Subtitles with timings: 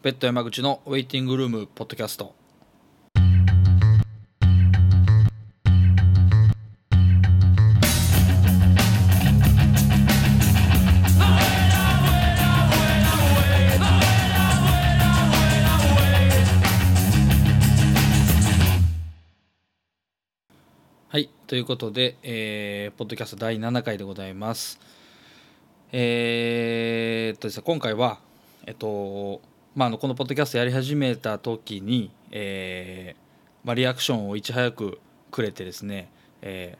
[0.00, 2.32] ペット山口のウェイティングルームポッドキャスト。
[21.08, 24.78] はいということで、えー、ポッドキャスト第7回でございます。
[25.90, 28.20] えー、っとですね今回は
[28.64, 29.40] えっと
[29.78, 34.98] まあ、あのこのポッドキャストやり始めた時に、えーまあ、リアクションをいち早く
[35.30, 36.10] くれてですね、
[36.42, 36.78] えー、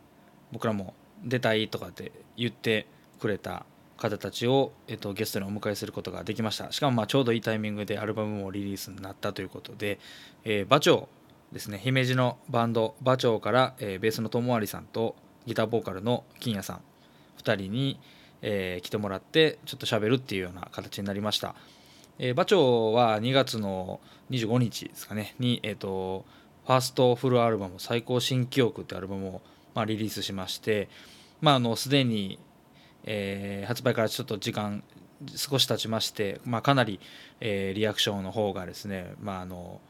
[0.51, 2.89] 僕らも出たいとかって言って
[3.20, 3.65] くれた
[3.98, 10.01] 方たちを、えっと、ゲストにお迎えすることができましたしかもまあちょうどいいタイミングでアルバムもリリースになったということで、
[10.42, 11.09] えー、馬長
[11.53, 15.15] ですね姫路のバンド馬長から、えー、ベースの友有さんと
[15.47, 16.80] ギターボーカルの金谷さん
[17.45, 18.01] 2人に、
[18.42, 21.55] えー、来てもらってちょっと喋るっていうような形になりました。
[22.18, 24.00] えー、馬長は2月の
[24.30, 26.24] 25日ですかねに、えーと、
[26.66, 29.42] ファーストフルアルバム「最高新記憶」ってアルバムを、
[29.75, 30.88] まあ、リリースしまして
[31.41, 32.38] まあのすでに、
[33.05, 34.83] えー、発売からちょっと時間
[35.34, 37.00] 少し経ちまして、まあ、かなり、
[37.41, 39.80] えー、リアクションの方がですね、まあ、あの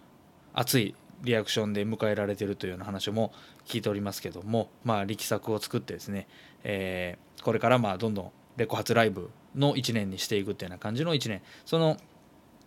[0.55, 3.33] 熱いリアクションで迎えられてるというような話も
[3.67, 6.29] 聞いておりますけども、まあ、力作を作ってですね、
[6.65, 11.43] えー、これからまあどんどんレコ発ライブの1年にしていくというような感じの1年。
[11.65, 11.97] その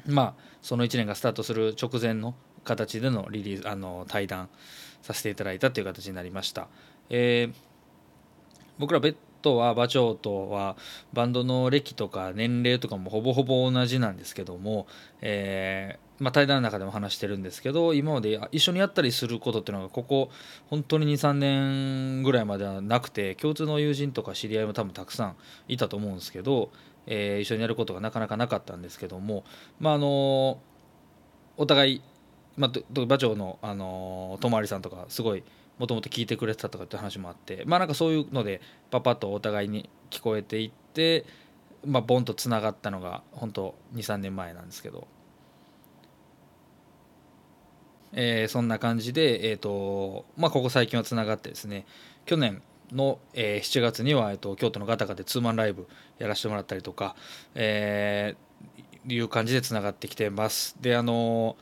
[0.07, 4.49] まあその1年がスタートする直前の形でのリリースあの対談
[5.01, 6.67] させていただいたという形になりました。
[7.09, 7.53] えー、
[8.77, 10.77] 僕らベッドは馬長とは
[11.13, 14.87] バンドの歴とか年齢とかもほぼほぼ同じなんですけども、
[15.21, 20.29] えー、まあ、対談の中でも話してるんですけど今まで一緒にやったりすることっていうのがここ
[20.69, 25.35] 本当に23年ぐらいまではなくて共通の友人とか知り合いも多分たくさん
[25.67, 26.69] いたと思うんですけど
[27.07, 29.43] えー、一緒にやることがなかなかなかったんですけども、
[29.79, 30.59] まあ、あの
[31.57, 32.01] お互い、
[32.57, 35.43] まあ、馬長の、あの泊さんとかすごい
[35.79, 38.61] もともと聞いてくれてたとかって話もあってまあなんかそういうので
[38.91, 41.25] パパッとお互いに聞こえていって、
[41.85, 45.07] まあ、ボンとつながったのが本当23年前なんですけど。
[48.13, 51.85] えー、そんな感じで、えーとまあ、ここ最近はつながってですね
[52.25, 55.87] 去年の、えー、7月には、えーと、京都のガタガタでツーマンライブ
[56.19, 57.15] やらせてもらったりとか、
[57.55, 60.75] えー、いう感じでつながってきてます。
[60.81, 61.55] であの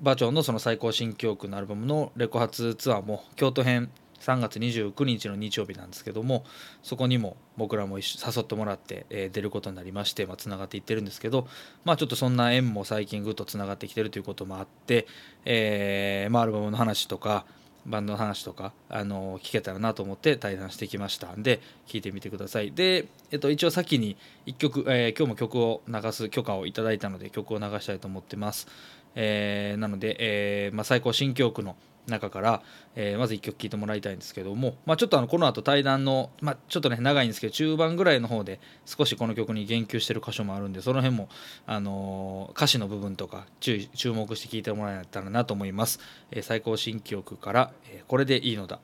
[0.00, 6.44] バーチョンのその最高新記憶のアルバムのレコ発ツアーも京都編3月29日の日曜日なんですけども
[6.82, 8.04] そこにも僕らも誘
[8.40, 11.46] ってもらって、え、出ることになりましてつな、まあ、がっていってるんですけど、
[11.84, 15.06] まあ、ちょっとそんな縁も最近ぐっとつながってきてるということもあって、
[15.44, 17.44] えーまあ、アルバムの話とか
[17.86, 21.34] バンドの話とかあの聞けたらなと思って対談してきました。
[21.34, 22.72] んで聞いてみてください。
[22.72, 28.66] で、えっと、一応先に1曲、えー、今日も曲を流す許可をいただいたので曲を流したいと思ってます、
[29.14, 32.62] えー、なので、えーまあ、最高新記憶の「中から、
[32.94, 41.28] えー、まず1曲聴いてもらいたいんですけども、まあ、ちょっとあのこの後対談の、まあ、ちょっとね長いんですけど中盤ぐらいの方で少しこの曲に言及してる箇所もあるんでその辺も、
[41.66, 46.00] あのー、歌詞の部分とか注注目して聴いてもらえたらなと思います、
[46.30, 48.80] えー、最高新記憶から、え「これでいいのだ」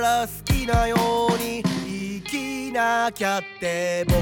[0.00, 0.96] ら好きなよ
[1.30, 4.14] うに生きなきゃって僕。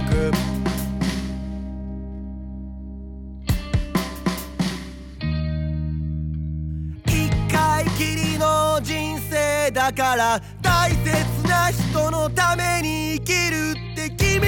[7.07, 14.47] 一回きりの人生だから大切な人のために生きるって君。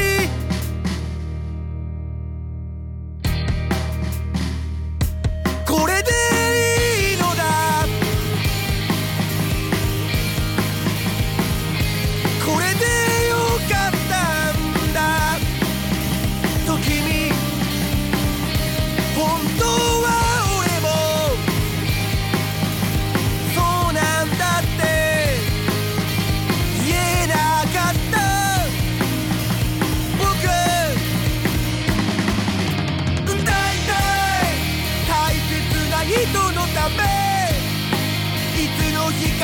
[5.66, 6.37] これで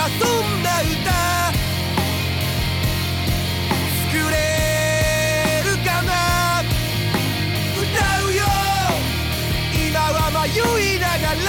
[0.05, 0.13] 遊ん
[0.63, 0.93] な歌
[4.13, 4.37] 作れ
[5.65, 6.11] るかな。
[7.73, 7.83] 歌
[8.27, 8.45] うよ。
[9.73, 10.61] 今は迷
[10.95, 11.49] いながら。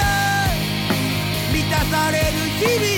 [1.52, 2.24] 満たされる
[2.58, 2.95] 日々。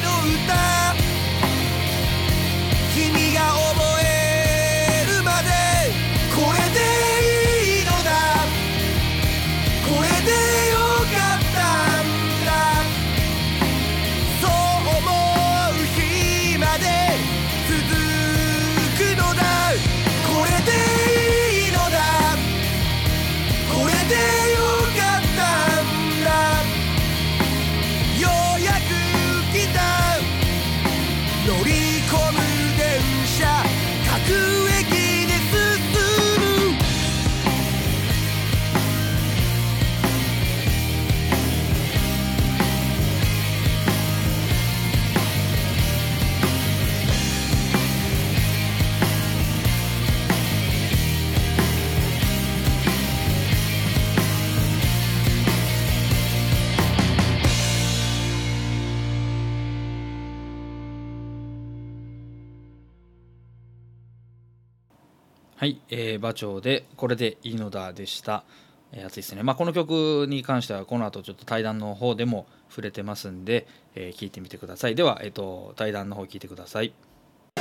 [65.91, 68.45] えー、馬長でこれでいいのだでした。
[68.93, 69.43] えー、熱いですね。
[69.43, 74.95] まあこの曲に関してはこの後ちょっと対談の方でも触れてますんで、えー、聞いてみてください。
[74.95, 76.93] ではえっ、と対談の方聞いてください。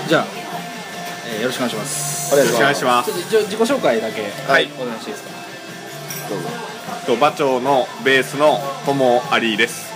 [0.08, 0.26] じゃあ、
[1.30, 2.36] えー、よろしくお願いします。
[2.36, 6.30] よろしくお願いしますちょっとじゃあ自己紹介だけはいお願いしていいですか？
[6.30, 6.50] どうぞ
[7.06, 9.94] と馬長のベースの友有です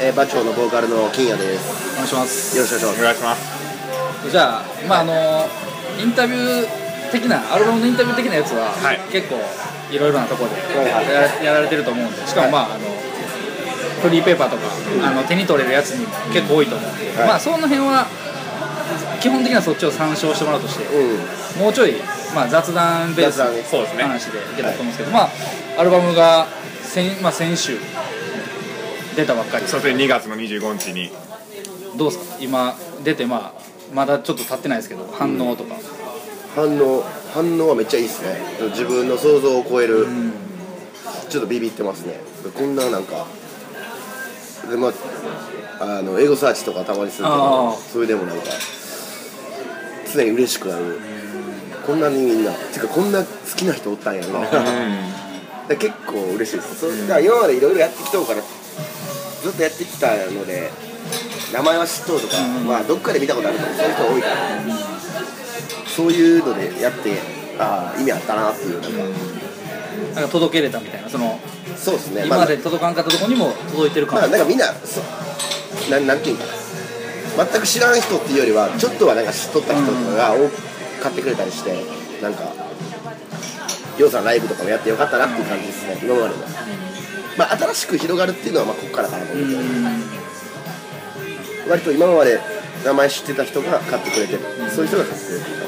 [0.00, 2.56] えー、馬長のボーカルの金谷ですお願いします。
[2.56, 5.46] よろしくお願いしお願いしますじゃあまああの
[6.02, 6.83] インタビュー
[7.14, 8.98] 的なアルバムのインタビュー的なやつは、はい。
[9.10, 9.38] 結構
[9.94, 10.56] いろいろなところで
[10.90, 12.90] やらやられてると思うんでしかもまああの
[14.02, 14.62] フリーペーパーとか、
[15.06, 17.28] あの手に取れるやつにも結構多いと思うんで、はい。
[17.28, 18.06] まあその辺は
[19.20, 20.84] 基本的にはそっちを参照してもらうとして、
[21.58, 21.94] もうちょい、
[22.34, 23.44] まあ、雑談ベースの
[24.02, 25.30] 話でいけたと思うんですけど、まあ
[25.78, 26.46] アルバムが
[26.82, 27.78] 先,、まあ、先週
[29.16, 29.66] 出たばっかり。
[29.66, 31.10] そして2月の25日に。
[31.96, 32.36] どうですか？
[32.40, 32.74] 今
[33.04, 33.60] 出てまあ
[33.94, 35.76] まだちょっと経ってないですけど反応とか、
[36.54, 38.36] 反応反応はめっちゃいいですね。
[38.70, 40.06] 自分の想像を超える、
[41.28, 42.20] ちょっとビビってますね。
[42.56, 43.26] こんななんか
[44.70, 48.44] でまああのエゴサーチとかたまにするけあどーそれでもなんか
[50.12, 51.00] 常に嬉しくなる。
[51.84, 54.40] こんなにみんなてかこんな好きな人おったんやな。
[54.40, 54.56] だか
[55.68, 56.76] ら結構嬉しいです。
[56.76, 58.40] それだから今までいろいろやってきとうから
[59.42, 60.70] ずっとやってきたので
[61.52, 64.34] 名前は知っとうとか、まあどっかで見たことあるとかそういう人多いから、
[65.96, 67.18] そういうのでやって
[67.58, 68.98] ああ意味あったなっていうなんか、
[70.14, 71.38] なんか届けれたみたいなその
[71.76, 72.26] そうですね。
[72.26, 75.90] 今まで届かんかったところにも届いてるかも、まあ、なんかみんなそう。
[75.90, 76.44] なんなんていうか。
[77.36, 80.52] な全く知らん人っていうよりはちょっとはなんか知っとった人とかが多く
[81.02, 81.84] 買ってくれたりして
[82.22, 82.44] なんか
[83.98, 86.42] ようさんライブとかもやってよかったなっていう感じですね今までも、
[87.36, 89.60] まあ、新しく広がるっていうのはまあここからかなと思うけど、
[91.70, 92.40] 割と今まで
[92.84, 95.63] 名前知ってた人が買ってくれてる、そういう人が買ってくれてる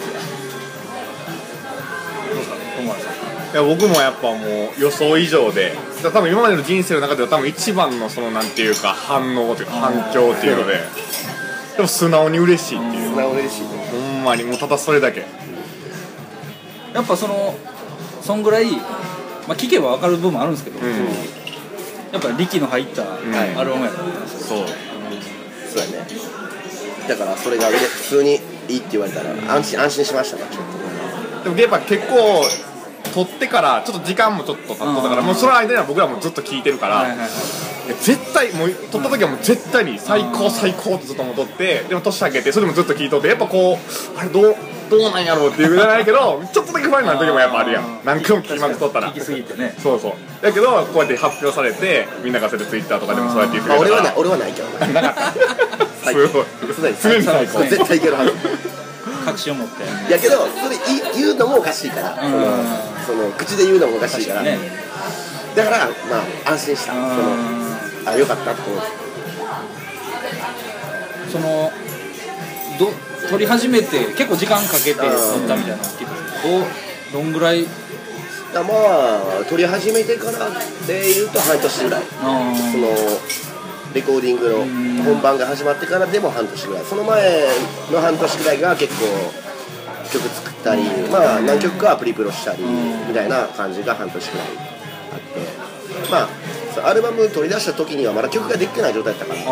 [2.82, 10.80] いや僕もやっぱもう予想以上で多分今までの人生の中では多分一番のそのなんていうか反応というか反響っていうので
[11.76, 13.10] でも素直に嬉しいっていう。
[13.10, 13.62] 素直嬉しい。
[13.62, 15.24] ねほんまにもうただそれだけ。
[16.94, 17.54] やっぱその
[18.22, 18.80] そんぐらい、ま
[19.50, 20.86] あ、聞けば分かる部分もあるんですけど、うん。
[22.12, 24.50] やっぱ力の入ったアルバムやったんです。
[24.52, 24.68] よ、そう。
[25.68, 26.06] そうやね。
[27.08, 30.44] だからそれが普通にいいって言われたら安心安心しましたね。
[30.50, 31.15] ちょっと
[31.46, 32.42] でもやっぱ結構
[33.14, 35.26] 撮ってからちょっと時間もちょっと経ったから、うん。
[35.26, 37.28] もうその間には僕らもずっと聞いてるから、はいはいはい。
[38.02, 44.56] 絶対もう撮った時はもう絶対に最高最高ってずっと思ってでも年明けてそれでもずっと聞いとってやっぱこうあれどう
[44.90, 48.00] どうなんやろうっていうじゃないけどちょっとだけ不安になる時もやっぱあるやん。
[48.04, 49.12] 何回も聞きまくっとったら。
[49.12, 49.74] 聞きすぎてね。
[49.78, 50.12] そうそう。
[50.42, 54.68] だけどこうやって発表されてみんながそれでツイッターとかでもそうやって言ってまあ、くれたら俺はない俺はないけど。
[54.86, 55.32] ねなかった。
[56.10, 56.94] すごい。
[57.02, 57.60] 常に最高。
[57.60, 58.32] 絶対いけるはず
[59.26, 59.82] 確信を持って。
[59.82, 60.76] いやけどそれ
[61.14, 62.16] 言うのもおかしいから、
[63.04, 64.56] その口で言うのもおかしいから、ね。
[65.56, 65.92] だからま
[66.46, 67.04] あ安心した、その
[68.06, 68.86] あよかったと思って
[71.32, 71.72] その
[72.78, 72.92] ど
[73.28, 75.08] 撮り始めて結構時間かけて撮っ
[75.48, 76.06] たみたいなの聞い
[77.12, 77.66] どどんぐらい？
[78.54, 80.48] だまあ撮り始めてから
[80.86, 82.02] で言うと半年ぐらい。
[82.22, 82.86] あその
[83.94, 86.84] レコーディングの本番が始まってからでも半年ぐらい。
[86.84, 87.48] その前
[87.92, 89.06] の半年ぐらいが結構
[90.12, 94.46] 曲作ったりまあ何曲かはプリプロしたりみたいな感じが半年ぐらい
[95.12, 96.10] あって。
[96.10, 96.28] まあ
[96.88, 99.40] アルバム取り出した時にはまだ曲ができてない状態だったから。
[99.40, 99.44] あ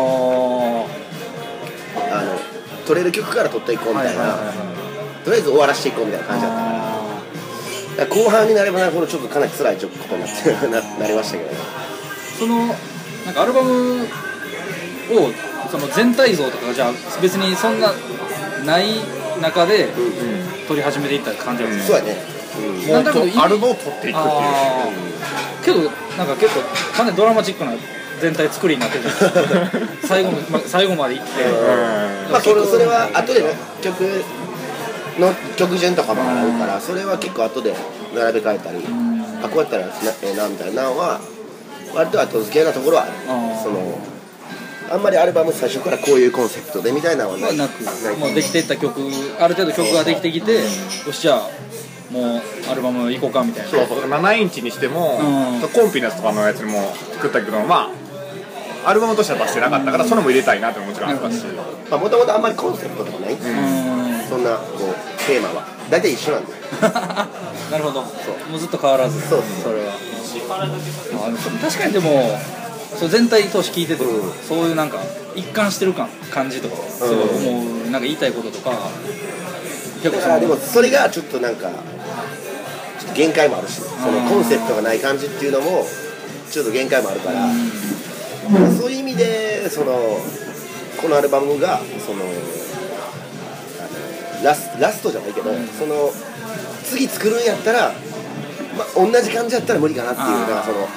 [2.11, 2.39] あの
[2.85, 4.35] 取れる曲から取っていこうみたいな。
[5.23, 6.57] とりあえず終わらしていこうみたいな感じだった。
[6.57, 11.57] からだから後半になればなるほどちょっとかなり辛いことになって ななりましたけどね。
[12.37, 12.75] その
[13.25, 14.07] なんかアルバムを
[15.69, 16.91] その全体像とかがじゃあ
[17.21, 17.91] 別にそんな
[18.65, 18.85] ない
[19.41, 19.89] 中で
[20.67, 22.21] 撮り始めていった感じなんですか、そうやね、
[22.57, 22.93] うん。
[22.93, 24.31] なんだかもうとアルバムを撮っていくってい
[25.01, 25.15] う。
[25.65, 25.79] けど
[26.17, 26.61] なんか結構
[26.95, 27.73] かなりドラマチックな
[28.21, 29.03] 全体作りになってる
[30.03, 33.49] 最後の、ま最後まで行って、うんまあ結構それは後でね
[33.81, 34.01] 曲
[35.19, 37.73] の曲順とかもあるからそれは結構後で
[38.13, 38.79] 並べ替えたり
[39.43, 41.19] あこうやったらなええなみたいなのは
[41.95, 43.13] 割と後付けなところはある。
[43.63, 43.97] その
[44.91, 48.17] あんまりアルバム最初からこういうコンセプトでみたいなのはないはなくない。
[48.17, 49.01] もうできていった曲
[49.39, 51.49] ある程度曲ができてきてよしじゃあ
[52.11, 53.71] もうアルバム行こうかみたいな。
[53.71, 54.09] そうそう。
[54.09, 55.69] 7インチにしても、うん。
[55.69, 57.89] コンピのやつとかのやつにも作ったけどま
[58.85, 61.43] あアルバムとしては出してなかったからそれも入れたいなってもちろんあったし、
[61.89, 63.39] まあもともとあんまりコンセプトとかない、うん。
[64.29, 65.65] そんなこうテーマは。
[65.89, 66.53] 大体一緒なんで
[67.71, 68.01] なるほど。
[68.01, 68.07] も
[68.55, 69.19] うずっと変わらず。
[69.27, 69.43] そう。
[69.63, 69.93] それは
[70.49, 70.67] あ
[71.61, 72.37] 確かにでも
[72.97, 74.31] そう全体通し聞いてても、うん。
[74.33, 74.99] そういうなんか
[75.35, 78.71] 一貫してる感感じとかすごい思う、なんか言いたいこととか
[80.01, 85.85] 結構そでもそれがちょっとなんかちょっと限界もあるしそのコンセプトがない感じっていうのも
[86.49, 87.49] ちょっと限界もあるから、
[88.79, 89.93] そういう意味でその
[91.01, 92.23] このアルバムがその
[94.43, 96.11] ラスラストじゃないけど、その
[96.85, 97.93] 次作るんやったら、
[98.77, 100.87] まあ、同じ感じやったら無理かなっていうのがその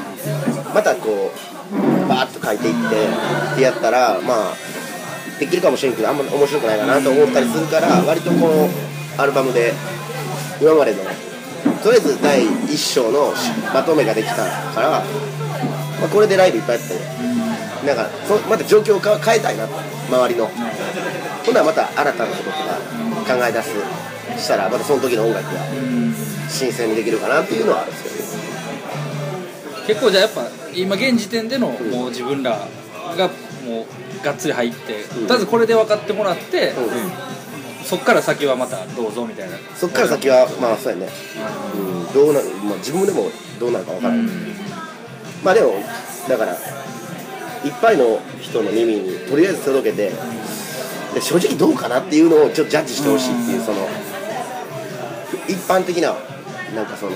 [0.75, 3.06] またこうバーッと書いていって
[3.52, 4.54] ってやったらまあ
[5.38, 8.68] できるかもしれんけどあんま面白くないかなと思ったりするから割とこの
[9.16, 9.73] アルバムで
[10.61, 11.02] 今までの
[11.82, 13.32] とりあえず第1章の
[13.73, 14.99] まとめができたから、ま
[16.06, 19.75] あ、これでライブいっぱいやってなんかそまた状況をか変えたいなと
[20.08, 20.50] 周りの。
[21.49, 22.56] ほんならまた新たなこととか
[23.25, 23.73] 考え出す
[24.38, 25.61] したらまたその時の音楽が
[26.49, 28.14] 新鮮にできるかなっていうのはあるんですけど。
[28.14, 28.49] ね
[29.88, 32.68] 結構じゃあやっぱ今現時点でのもう自分ら
[33.16, 33.30] が
[33.64, 33.87] も
[34.21, 35.26] うがっつり入って、うん。
[35.26, 37.85] とりあえずこれで分かってもらって、うん。
[37.87, 39.57] そっから先はまたどうぞみたいな。
[39.75, 41.09] そっから先はまあそうやね、
[41.75, 44.26] うん、どうなる、まあ、自分でもどうなるか分からない、
[45.42, 45.73] まあでも
[46.28, 46.59] だからいっ
[47.80, 50.12] ぱいの人の耳にとりあえず届けて
[51.14, 53.88] で正直どうかなっていうのをちょっとジャッジしてほしいっていうその
[55.49, 56.14] 一般的な
[56.75, 57.12] なんかその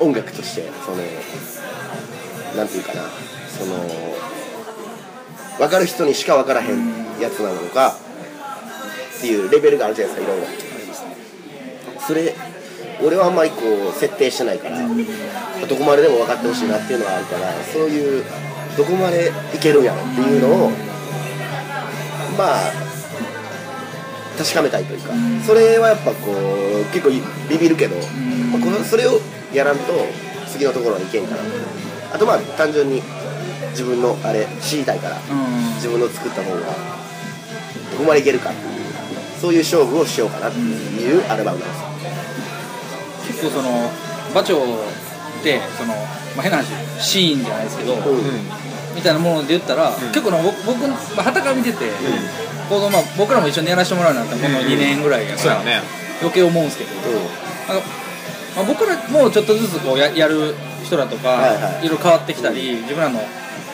[0.00, 0.96] 音楽としてその
[2.56, 3.02] なんていうかな
[3.48, 3.76] その
[5.58, 7.96] 分かる人にしか分からへんやつなのか
[9.18, 10.62] っていうレベルがあるじゃないですかいろいろ。
[12.06, 12.34] それ
[13.04, 13.56] 俺はあんまりこ
[13.90, 18.24] う設定してないからどこまででも分かってほしいなっていうのがあるからそういう
[18.76, 20.70] どこまでいけるんやろっていうのを
[22.38, 22.91] まあ
[24.38, 25.12] 確かめたいというか
[25.46, 27.10] それはやっぱこう結構
[27.48, 29.20] ビビるけど、まあこのそれを
[29.52, 29.84] やらんと
[30.48, 31.42] 次のところに行けんから。
[32.12, 33.02] あとまあ単純に
[33.70, 35.74] 自分のあれ知りたいからうん。
[35.76, 36.66] 自分の作ったものが
[37.90, 38.84] どこまでいけるかっていう
[39.40, 41.88] そういう勝負をしようかなっていうアルバムなんですよ。
[43.26, 43.90] 結構その
[44.32, 44.66] 馬長っ
[45.42, 45.94] てその、
[46.36, 46.66] まあ、変な話
[47.00, 47.96] シーンじゃないですけど、
[48.94, 51.90] みたいなもので言ったら、結構な僕僕まあ旗から見てて、
[52.72, 55.82] このまあ、僕らも一緒にやらせてもらうなったこの2年ぐらいやから、ね。
[56.22, 56.90] 余計思うんですけど、
[57.68, 57.80] あの
[58.56, 61.86] まあ、僕らもちょっとずつこうややる人らとか、はいはい。
[61.86, 63.20] いろいろ変わってきたり、自分らの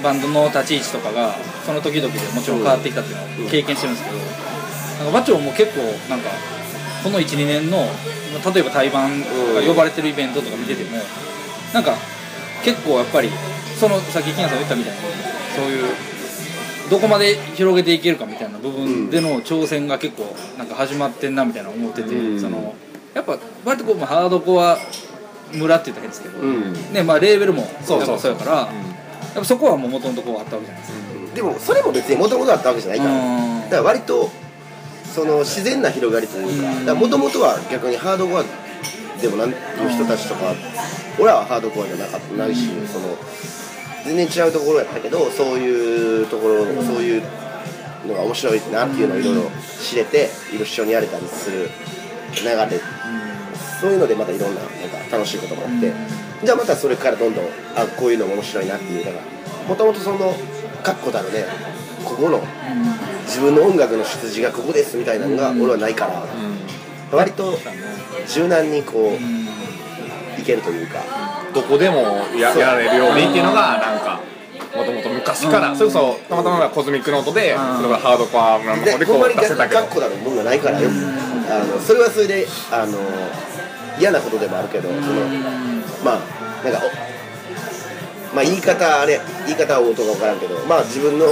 [0.02, 6.30] バンドの立ち位置とかがその時々でもちろん変わってきたっていうのを経験してるんですけど、なんか馬長も結構なんか
[7.04, 7.86] この12年の
[8.52, 10.98] 例えば対バンとか呼ばれてるイベントとか見てても
[11.72, 11.94] なんか
[12.64, 13.30] 結構やっぱり
[13.78, 15.00] そのさっき金谷さんが言ったみたいに
[15.54, 16.17] そそういう
[16.90, 22.40] どこまで広げていけるかみたいな部分での挑戦が結構なんか始まってんなみたいな思ってて、うん。
[22.40, 22.74] その
[23.14, 24.78] やっぱ割とこう、まあ、ハードコア
[25.52, 26.92] 村って言ったら変ですけど、うん。
[26.92, 28.18] ねまあ、レーベルもやっぱそうそう。
[28.18, 28.68] そうやからやっ
[29.34, 31.34] ぱそこはもう元々こうあったわけじゃないですか。
[31.34, 33.10] でもそれも別にもともとあったわけじゃないから。
[33.12, 33.62] うん。
[33.62, 34.30] だから割と
[35.18, 38.44] その自然な広がりというかもともとは逆にハードコア
[39.20, 39.56] でもなんいう
[39.90, 40.54] 人たちとか
[41.18, 43.16] 俺らはハードコアじゃなかったないしその
[44.08, 47.22] 全然違うところやったけどそういうところそういう
[48.06, 49.42] のが面白いなっていうのをいろいろ
[49.82, 51.68] 知れていろ一緒にやれたりする
[52.34, 52.80] 流れ。
[53.80, 55.92] そういうのでまたいろんななんか楽しいこともあって。
[56.44, 60.34] じゃあまたそれからどんどんあこういうのも面白いなっていうだからもともとその
[60.84, 61.44] 確固たるね
[62.04, 62.40] ここの
[63.26, 66.22] 自分の音楽の出自がここですみたいなのが俺はないから
[67.10, 67.58] 割と
[68.28, 69.18] 柔軟にこ
[70.38, 70.98] ういけるというか
[71.54, 72.02] どこでも
[72.36, 74.20] ややられるようにっていうのがなんか
[74.76, 80.88] もともと昔から、それこそたまたまコズミックノートで、それがハードコアの方でこでほんまにう出せたけど確固たるものがないからよ。
[81.50, 82.98] あのそれはそれであの
[83.98, 85.00] 嫌なことでもあるけどその
[86.04, 86.80] まあなんか
[88.32, 91.24] おまあ言い方あれ言い方は音が分からんけどまあ自分の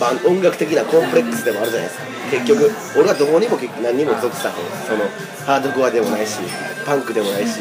[0.00, 2.06] バン音楽的なコンプレックスでもあるじゃないですか。
[2.30, 4.54] 結局俺はどこにも結局何にも属さへん。
[4.88, 5.04] その
[5.44, 6.40] ハードコアでもないし
[6.84, 7.60] パンクでもないし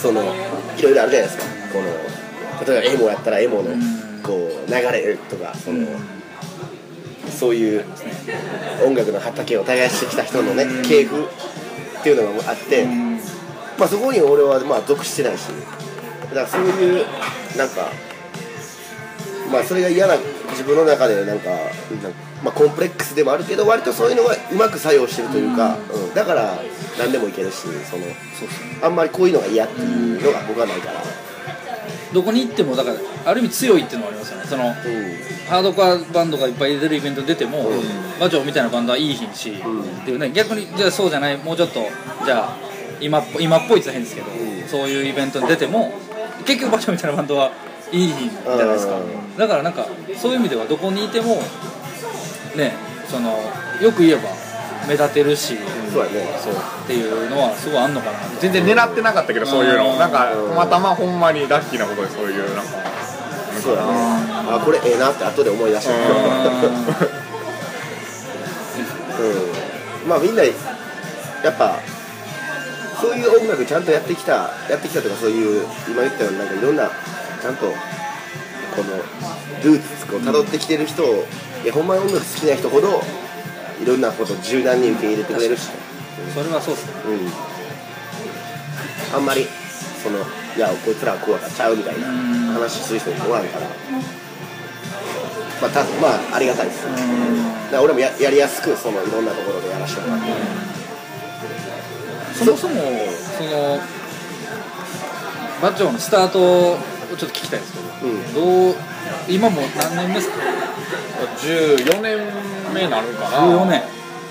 [0.00, 0.22] その
[0.76, 1.44] いろいろあるじゃないですか。
[1.72, 2.18] この
[2.66, 3.70] 例えばエモやったらエモの
[4.22, 5.86] こう流れとかその
[7.30, 7.84] そういう
[8.84, 12.86] 音楽の畑を耕してきた人のね系譜っていうのがあって
[13.78, 15.48] まあそこに俺はまあ属してないし
[16.30, 17.06] だからそういう
[17.56, 17.90] なんか
[19.50, 20.16] まあそれが嫌な
[20.50, 21.60] 自分の中でなんかなん
[22.42, 26.58] まあコンプレックスでもあるけど割とそういうのがうまく作用してるというか、うん、だから
[26.98, 28.04] 何でもいけるしその
[28.82, 31.02] あんまりこういうのが嫌っていうのが僕はないから、
[32.12, 34.46] どこに行ってもだからある意味強いっていうのもありますよね。
[34.46, 34.72] そのうん、
[35.48, 37.82] ハードコアバンドがいっぱい出てるイベントに出ても、うん。
[38.18, 41.80] バチョみたいなバンドはいいひんし、んっていうね逆にじゃあそうじゃないもうちょっと
[42.24, 42.56] じゃあ
[43.00, 44.68] 今っぽ今っぽいって変ですけど、ん。
[44.68, 45.92] そういうイベントに出ても
[46.46, 47.52] 結局バチョみたいなバンドは
[47.92, 49.36] いいじゃないですか、うん。
[49.36, 51.36] だからなんかそういう意味ではどこにいても
[52.56, 52.72] ね
[53.08, 53.30] その
[53.80, 54.28] よく言えば
[54.86, 55.56] 目立てるし、
[55.92, 56.26] そうやね。
[56.42, 58.18] そうっていうのはすごいあんのかな。
[58.40, 59.92] 全然狙ってなかったけどそういうの。
[59.92, 59.98] うん。
[59.98, 62.72] なんかうんまたまほんまにラッキーなことでそういうなんか。
[63.60, 63.88] そうやね。
[64.48, 65.92] あこれええなって後で思い出した。
[65.92, 66.00] うん。
[70.08, 70.50] まあみんなや
[71.50, 71.78] っぱ
[73.00, 74.32] そういう音楽ちゃんとやってきた
[74.70, 76.90] やってきたとかそういう今言ったようになんかいろんな
[77.40, 77.72] ちゃんとこ
[78.82, 78.96] の
[79.64, 81.24] ルーツを辿ってきてる人を
[81.64, 83.02] いやほんまに音楽好きな人ほど
[83.82, 85.70] いろんなこと柔軟に受け入れてくれるし、
[86.34, 86.92] それはそうですね。
[89.12, 89.46] うん、あんまり
[90.02, 90.18] その
[90.56, 92.06] いやこいつらはこうやからちゃうみたいな
[92.54, 93.66] 話する人もおらんから。
[95.60, 96.98] まあたまあありがたいです、だか
[97.72, 100.32] ら俺もややりやすくそのいろんなところでやらせてもらって、
[102.32, 103.80] そもそもその
[105.60, 106.78] バッチョのスタート
[107.12, 108.34] をちょっと聞きたいんですけど、うん。
[108.34, 108.74] どう
[109.28, 110.36] 今もう何年目ですか
[111.38, 112.18] ？14年
[112.74, 113.38] 目になるんかな。
[113.38, 113.82] 14年。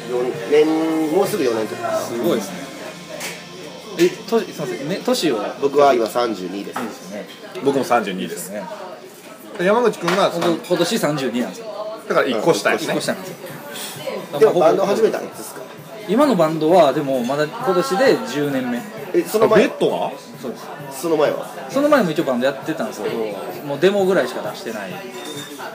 [0.09, 2.67] 4年もうすぐ4年とかすごいですね。
[3.99, 4.89] えとすいません。
[4.89, 6.75] ね年を僕は今32です。
[6.75, 7.27] ですよね。
[7.65, 8.63] 僕も32ですね。
[9.59, 11.67] 山口君が僕今年32なんですよ。
[12.07, 13.31] だから1個下やし1ね個下なんです
[14.31, 14.39] よ。
[14.39, 15.61] でもバンド始めたんですか？
[16.07, 18.79] 今のバンドはでもまだ今年で10年目
[19.17, 20.11] えその前ベッドが？
[20.41, 20.67] そうです。
[21.01, 21.47] その前は？
[21.69, 23.15] その前も一応バンドやってたんですけど
[23.65, 23.79] もう。
[23.79, 24.91] デモぐらいしか出してない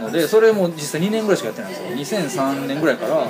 [0.01, 2.21] のでそれも実際2年ぐらいしかやってないんですよ。
[2.21, 3.27] 2003年ぐらいから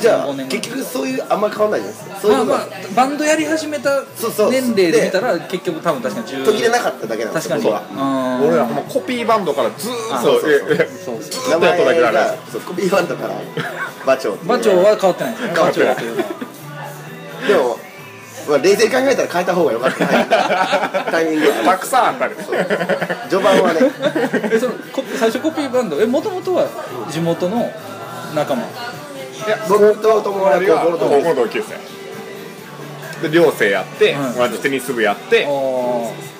[0.00, 0.60] じゃあ2005年ぐらい。
[0.60, 4.50] 結局そういうあんま変わんないじゃないですかまあまあバンドやり始めたそうそう。
[4.50, 7.74] 年齢で見たら結局多分確かに10途切れなかっただけなんです確かに。
[8.46, 10.50] 俺らほんまコピーバンドからずーっとあそうそう。
[10.58, 11.16] そうええそう。
[11.18, 13.40] ですずっとやっただけだねがそうコピーバンドから
[14.04, 15.52] 馬長馬長は変わってないですね。
[15.52, 15.94] 馬変わってない。
[15.94, 16.44] 長というのは。
[17.46, 17.78] でも、
[18.48, 20.06] まあ、冷静に考えたら変えた方が良かった
[21.10, 22.34] タイミングたくさんあったり
[23.28, 23.80] 序盤はね。
[24.52, 26.00] えそのコ最初コピーバンド。
[26.00, 26.66] えもともとは
[27.10, 27.70] 地元の
[28.34, 28.62] 仲間？
[28.62, 28.66] い
[29.50, 34.34] や僕と友達は高高校の同級生で寮生やってうん。
[34.36, 35.48] 同じテニス部やってあ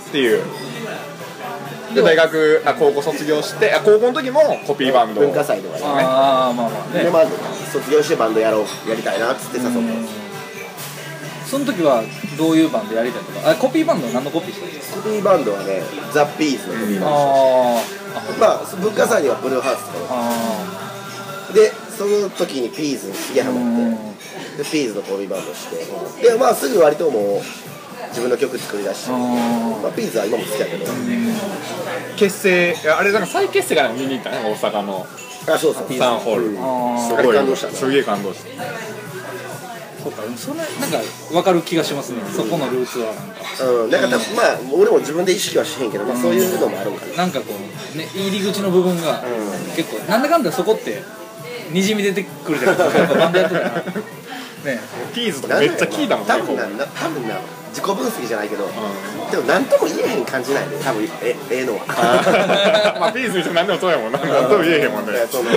[0.08, 0.42] っていう。
[1.94, 6.02] で大学あ高校卒業してあ高校の時もコピーバンド文化祭とかーね。
[6.04, 7.04] あーまあまあね。
[7.04, 7.24] でまあ
[7.72, 10.23] 卒業してバンドやろうやりたいなっつって誘って
[11.54, 12.02] その時は
[12.36, 13.50] どういうバンドやりたいとか？
[13.50, 15.02] あコピーバンドは何のコピーしてるんですか？
[15.02, 17.78] コピーバンドはねザ・ピースのコピーバンドあ
[18.42, 20.18] まあ文化祭にはブルーハーツとか。
[20.18, 20.34] あ
[21.50, 23.94] あでその時にピースにすげえハマっうん。
[24.58, 25.78] てでピーズのコンビバンドして。
[26.26, 27.42] でまあすぐ割ともう
[28.10, 30.86] 自分の曲作り出して、まあ、ピーズは今も好きやけど、
[32.16, 35.06] 結成いやあれなんか再結成が見に行ったね大阪の。
[35.46, 35.92] あそうそう。
[35.94, 36.56] サンホール。
[37.06, 37.36] すごい。
[37.36, 37.74] 感動したね。
[37.74, 38.62] すげえ感動した
[40.04, 40.98] そうかそれなんか
[41.30, 43.14] 分かる気がしますね、そこのルーツは。
[43.14, 49.74] なんかうん、なんか多分まあ俺も自分で意識はしへんけど、まあ、そういうのもあるんかな、なんかこうね入り口の部分がうん。
[49.74, 51.02] 結構なんだかんだそこって
[51.70, 52.98] にじみ出てくるじゃないですか。
[53.00, 53.70] やっぱバンドやってたら。
[54.64, 54.80] ね
[55.14, 56.34] ピーズとかめっちゃ聞いたもんね。
[56.34, 56.86] 多分なな。
[56.86, 57.36] 多分な
[57.70, 58.68] 自己分析じゃないけど、
[59.30, 61.84] でも何とも言えへん感じないで多分えええのは。
[63.00, 64.18] まあピーズにしても何でもそうやもんな。
[64.18, 65.12] 何とも言えへんもんね。
[65.12, 65.50] いやその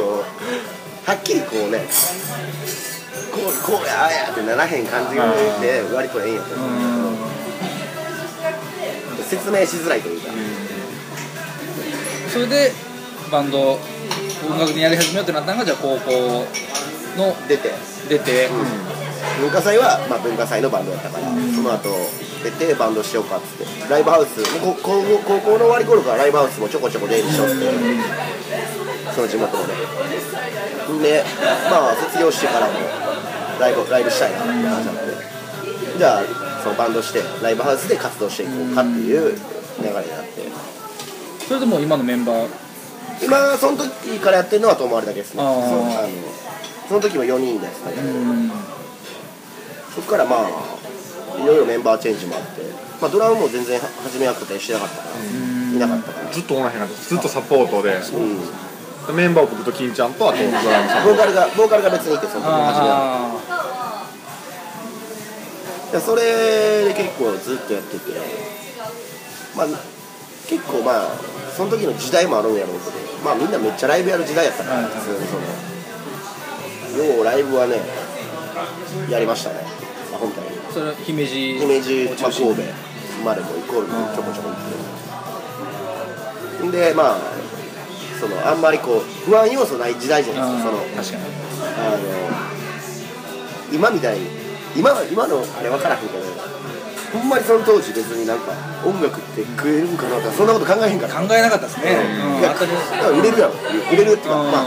[1.06, 1.86] はっきりこうね
[3.38, 5.22] こうこうやああやってならへん感じで
[5.94, 6.68] 割とええんやと思う。
[9.24, 10.32] 説明しづらいというか、
[12.32, 12.72] それで
[13.32, 13.80] バンド音
[14.60, 16.46] 楽にやり始めようってなったのがじゃあ高校
[17.18, 17.72] の出て。
[18.08, 18.48] 出て、
[19.42, 21.90] 文化祭は、まあ、文化祭のバンドやったから、その後
[22.42, 23.90] 出てバンドしようかっつって。
[23.90, 27.54] ライブハウス高校高校の終わり頃からライブハウスもちょこちょこ出入りしよって
[29.14, 29.74] その地元のね
[31.04, 31.24] で
[31.70, 32.74] まあ卒業してからも
[33.60, 36.24] ライブライブしたいなって話になってじゃあ
[36.64, 39.36] そのバンドしてライブハウスで活動していこうかっていう
[39.80, 40.48] 流れになって。
[41.48, 42.48] それでもう今のメンバー。
[43.24, 45.42] 今その時からやってるのは友達だけですね。
[45.42, 45.92] その
[46.88, 48.04] その時も4人でやってたけど、
[49.96, 50.78] そこからまあ
[51.42, 52.62] いろいろメンバーチェンジもあって、
[53.02, 55.16] まあ、ドラムも全然は初めは固定してなかったから、
[55.76, 56.94] いなかったから、ずっとおらへんかった。
[56.94, 57.94] ずっとサポートで。
[57.94, 57.98] う。
[57.98, 58.40] ん、
[59.14, 60.50] メンバーを僕と金ちゃんとあとドラ
[60.84, 61.06] ムさん。
[61.06, 62.82] ボーカルがボーカルが別にいてその時初
[65.94, 68.12] めそれで結構ずっとやってて。
[69.56, 69.68] まあ
[70.48, 71.08] 結構まあ
[71.56, 75.38] その時の時代もあるんやろうけどまあみんなめっちゃライブやる時代やったからはい普通にそ
[77.00, 77.82] のようライブはね
[79.10, 79.56] やりましたね。
[80.14, 80.48] あ本当に。
[80.48, 82.62] あそれは姫路姫路、まあ、神戸
[83.26, 84.56] までもイコールちょこちょこ行
[86.70, 86.78] って。
[86.78, 87.18] でまあ
[88.20, 90.70] そのあんまりこう不安要素ない時代じゃないですか。
[90.70, 91.24] その確かに。
[91.78, 91.98] あの
[93.72, 94.28] 今みたいに
[94.76, 96.24] 今は今のあれ分からへんけど
[97.14, 98.52] ほんまにその当時別になんか
[98.86, 101.16] 音楽って食えるんかなとかそんなこと考えへんから。
[101.16, 102.40] 考えなかったですね、うん。
[102.40, 102.56] いや
[103.12, 103.54] 売れるやろ
[103.92, 104.52] 売れるっていうか、うん。
[104.52, 104.66] まあ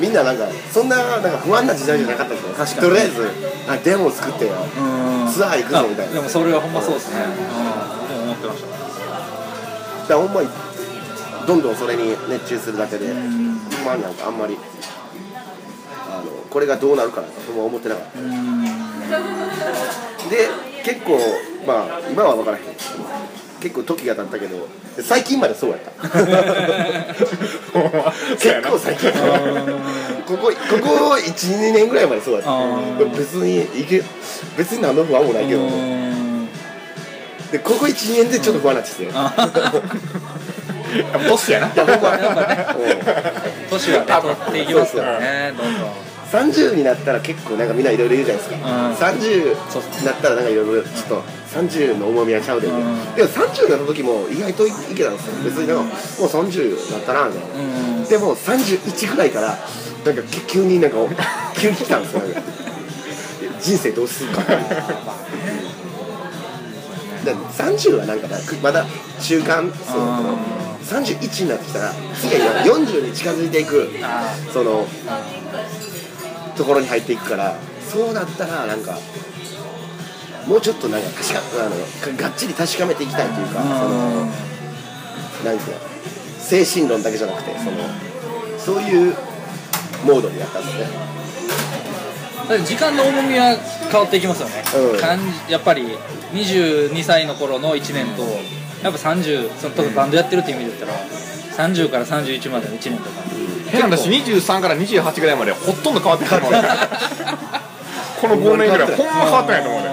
[0.00, 2.54] みんななんかそんななんか不安な時代じゃなかったですよ。
[2.54, 2.88] 確かに。
[2.88, 3.30] とりあえず
[3.68, 4.52] あデモを作ってよ。
[4.54, 5.32] うん。
[5.32, 6.12] ツアー行くぞみたいな。
[6.12, 7.36] あでもそれはほんまそうですね、うん、
[8.08, 10.08] でも思ってました。
[10.08, 10.48] だほんまに
[11.46, 14.56] どんどんそれに熱中するだけで、ほんまになんかあんまり
[16.10, 18.18] あのこれがどうなるかなんま思ってなかった、
[20.30, 20.48] で
[20.84, 21.18] 結構
[21.66, 22.64] まあ今は分からへん。
[23.64, 24.68] 結構時が経ったけど
[25.02, 25.90] 最近までそうやった。
[28.36, 29.10] 結構最近。
[30.26, 32.50] ここここ12年ぐらいまでそうやった。
[32.50, 32.78] あ
[33.16, 34.02] 別にいけ
[34.58, 36.46] 別に何の不安もないけどうん。
[37.50, 38.94] でここ12年でちょっと不安になって。
[38.94, 39.10] きて
[40.98, 41.66] やっぱトシやな。
[41.74, 42.66] やっぱね
[43.70, 45.92] 年はね取っていきますからねどんどん。
[46.34, 48.94] 30になったら結構なんかみんないろいろ言うじゃないですか、うん。
[48.94, 51.22] 30そうになったらなんかいろいろちょっと
[51.54, 52.70] 30の重みはちゃうで、ん。
[52.70, 52.76] で
[53.22, 55.94] も30になった時も意外といけたんですよ別になんかもう
[56.28, 57.58] 30になったなみたいな、う
[58.00, 58.04] ん。
[58.04, 59.56] でも31ぐらいから
[60.04, 60.96] なんか急になんか
[61.56, 62.20] 急に来たんですよ。
[62.20, 62.40] なんか
[63.60, 64.42] 人生どうするか。
[67.24, 68.28] で30はなんか
[68.62, 68.84] まだ
[69.22, 70.36] 中間その
[70.84, 73.90] 31になってきたら次は40に近づいていく。
[74.02, 74.86] あその
[76.56, 77.56] ところに入っていくから。
[77.84, 78.98] そうなったらなんか
[80.48, 84.26] もうちょっとなんか確かあのががっちり確かめていきたいというかその
[85.44, 85.80] なんていうの
[86.40, 87.76] 精神論だけじゃなくてその
[88.58, 89.14] そういう
[90.04, 92.64] モードになったんですね。
[92.66, 93.56] 時間の重みは
[93.90, 95.50] 変わっていきますよね、うん。
[95.50, 95.96] やっぱり
[96.32, 98.22] 22歳の頃の1年と
[98.84, 103.10] やっぱ30そのバンドやってるっていう意味で言ったら30から31までの1年とか。
[103.70, 106.68] 変な話23から28ぐらいまでほとんど変わってないと思うね。
[108.20, 109.88] この5年ぐらいほんま変わってないと思うね。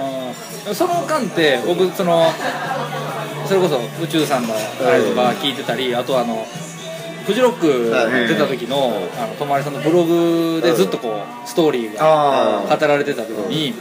[0.68, 0.74] うん。
[0.74, 2.32] その間って僕その
[3.46, 6.46] それこそ宇宙さんのライブが聞いてたりあとあの
[7.26, 7.92] フジロック
[8.28, 12.00] 出た時のあのとまりさんのブログでずっとこうストーリーが
[12.70, 13.74] あ語られてた時に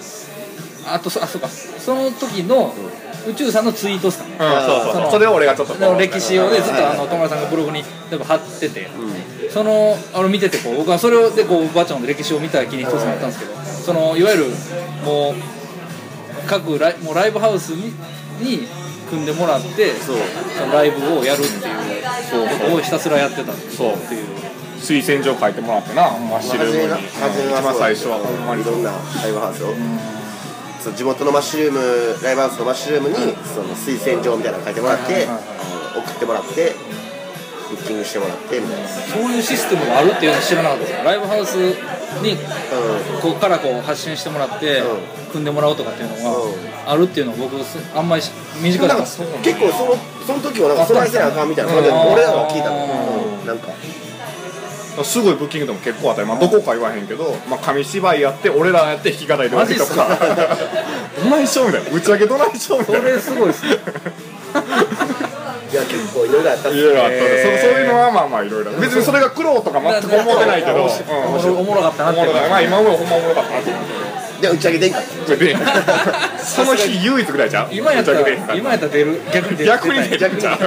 [0.88, 1.48] あとそあそうか。
[1.48, 2.74] その時の
[3.28, 4.36] 宇宙さんのツイートですかね。
[4.40, 5.12] あうんそうそう。
[5.12, 8.90] それを俺がちょっと歴史をねずっとあはいの友達さんがブログに例えば貼ってて、
[9.50, 14.46] そのあの見ててこう僕はそれでこうばあちゃんの歴史を見た気に一つなったんですけどそのいわゆる
[15.06, 15.34] もう
[16.48, 17.94] 各ライもうライブハウスに
[18.40, 18.68] に
[19.10, 20.18] 組んでもらってそう。
[20.58, 23.72] そのライブをやるっていうことをひたすらやってたっていう。
[23.72, 23.94] そう。
[24.82, 27.08] 推薦状書いてもらってなマッシュルームに。
[27.10, 28.64] 初めは一番最初はほんまに。
[28.64, 29.76] いろんなライブハウスを、
[30.82, 33.16] そう地元のマッシュルームライブハウスのマッシュルームに、
[33.46, 35.28] その推薦状みたいなの書いてもらって、
[35.96, 36.74] 送ってもらって
[37.70, 40.98] ブッキングしてもらってみたいな、そういうシステムがあるっていうの知らなかったです。
[40.98, 41.56] よライブハウス
[42.22, 42.38] にう
[43.22, 45.22] ここからこう発信してもらって、うん。
[45.32, 46.66] 組んでもらうとかっていうのうん。
[46.66, 52.88] があるっていうのを僕すあんまりし身近ん、なんかでは結構そのその時はなんかそないせなあかんみたいな感じでうん俺らが聞いたの、
[53.46, 53.70] なんか
[55.04, 60.18] すごいブッキングでも結構あったり、まあ、どこか言わへんけど、まあ、紙芝居やって俺らやって弾き語りで終わりとか。
[61.24, 61.92] どないしょみたいな。
[61.92, 63.02] 打ち上げどないしょみたいな。
[63.02, 63.72] それすごいですね。
[65.72, 72.20] いや結構いろいろあったっすいろいろあったんで、へーそそういうのはまあまあいろいろ別にそれが苦労とか全く思ってないけど、うん、おもろおもろかったなって。
[72.20, 73.72] おもろかったまあ今思うほんまおもろかったなって。
[74.42, 75.00] で打ち上げでんか？
[75.00, 79.22] ったその日唯一ぐらいじゃん今やったら今やったら出る。
[79.32, 79.70] 逆に出る。
[79.70, 80.18] 逆に出る。
[80.42, 80.60] じゃん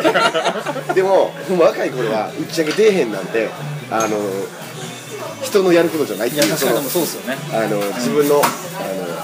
[0.94, 3.50] でも若い頃は打ち上げ出えへんなんて
[3.90, 4.18] あの
[5.42, 7.36] 人のやることじゃないっていういや確かにでもそうですよね。
[7.52, 8.44] あの自分のあの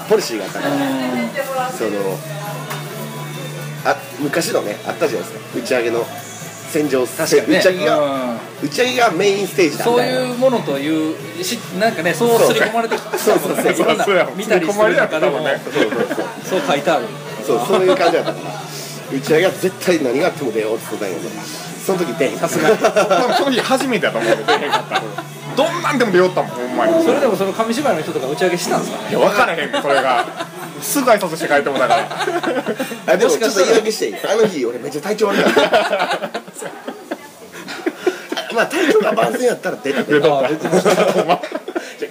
[0.09, 1.91] ポリシーがあったから、うその
[3.85, 5.59] あ昔のねあったじゃないですか。
[5.59, 6.05] 打ち上げの
[6.71, 8.37] 戦場打ち上げが、うん。
[8.63, 13.73] 打ち上げがメインステージだみそうたいうものというしなんかねそうすり込まれてきたそうそうそう。
[13.73, 15.39] そうや見たりする中でも
[16.43, 17.07] そう書いてある。
[17.45, 18.61] そうそういう感じだったから。
[19.11, 21.29] 打ち上げは絶対何があっても出ようって言ってたんやけど
[21.85, 22.77] その時出へんさすがに。
[23.35, 25.01] その日初めてやと思うんで出へんかった。
[25.55, 27.03] どんなんでも出よったもんほんまに。
[27.03, 28.97] それでもその紙芝居の人とか打ち上げしたんですか？
[29.03, 29.71] ねいや分からへん。
[29.81, 30.25] それが
[30.81, 32.07] すぐ挨拶して帰ってもだから。
[33.13, 34.15] あでもちょっしかしたら言い訳していい？
[34.15, 35.61] あの日俺めっちゃ体調悪かった。
[35.65, 36.29] あ
[38.53, 41.39] まあ体調が万全やったら出たけど出とったあ出てましたじゃあ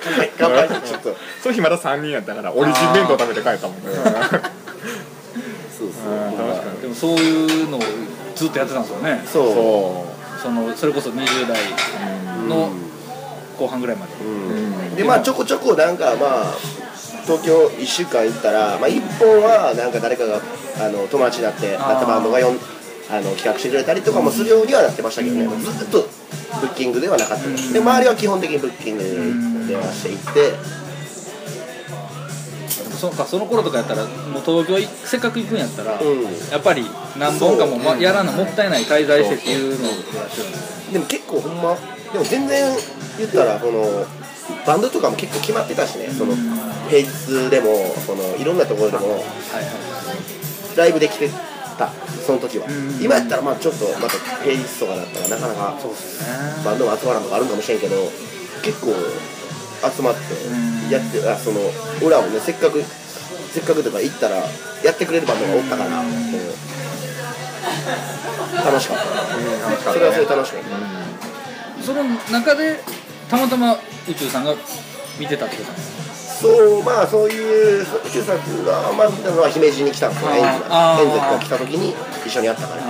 [0.02, 7.80] 乾杯乾杯ちょっとその日まだ3人やったからオリジン弁当食べて帰ったもんねそうそう確かにでもそういうのを
[8.40, 9.22] ずっとやってたんですよね。
[9.26, 9.52] そう。
[9.52, 11.58] そそのそれこそ20代
[12.48, 12.70] の
[13.58, 14.12] 後半ぐらいまで。
[14.24, 14.96] うん。
[14.96, 16.54] でまあちょこちょこなんかまあ
[17.26, 20.40] 東京1週間行ったら、まあ、1本はなんか誰かが
[20.80, 22.56] あの友達になってなったバンドがよん
[23.10, 26.08] あの企画してくれたりとかもするようにはなってましたけどね、ずっと
[26.60, 27.46] ブッキングではなかった。
[27.46, 30.79] です、で周りは基本的にブッキングで電話していって、
[33.00, 36.22] そうかその頃とかやったらもう東京いせっかく行くんやったら、うん。
[36.52, 36.84] やっぱり
[37.18, 40.48] 何本かも、ま、やらなもったいない滞在してっていうのをやってる。
[40.48, 41.78] んですよでも結構ほんま
[42.12, 42.76] でも全然
[43.16, 44.04] 言ったらこの
[44.66, 46.08] バンドとかも結構決まってたしね。
[46.10, 46.34] その
[46.90, 47.72] 平日でも
[48.04, 49.24] そのいろんなところでもはいは
[49.62, 50.76] い。
[50.76, 51.30] ライブできて
[51.78, 51.88] た
[52.26, 52.66] その時は。
[52.68, 56.64] うん今やったらまあちょっとまた平日とかだったらなかなかそうですね。
[56.64, 57.96] バンドも集まらんとかあるんかもしれんけど
[58.62, 58.92] 結構
[59.82, 60.20] 集まって
[60.92, 61.60] やってあその
[62.02, 62.82] 俺らもねせっかく
[63.52, 64.36] せっかくとか行ったら
[64.84, 66.10] やってくれるバンドがおったから、うん。
[68.64, 72.80] 楽しかった、それはそれで楽しかった、その中で
[73.28, 73.74] たまたま
[74.08, 74.54] 宇宙さんが
[75.18, 75.72] 見てたってこと？
[76.40, 81.94] そうまあそういう宇宙さんがまず見たのは姫路に来たんですよエンズがエンズが来た時に
[82.26, 82.82] 一緒にやったから。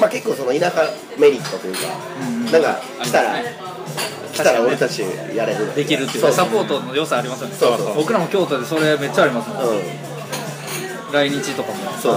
[0.00, 0.82] まあ結構その田舎
[1.18, 1.80] メリットというか、
[2.20, 3.36] うんなんか来たら、
[4.32, 5.02] 来たら俺たち
[5.34, 5.74] やれる。
[5.74, 7.54] できるっていうサポートの良さありますよね。
[7.54, 7.94] そうそう。
[7.96, 9.82] 僕らも京都でそれめっちゃありますもん、うん。
[11.12, 11.92] 来日とかも。
[12.00, 12.16] そう。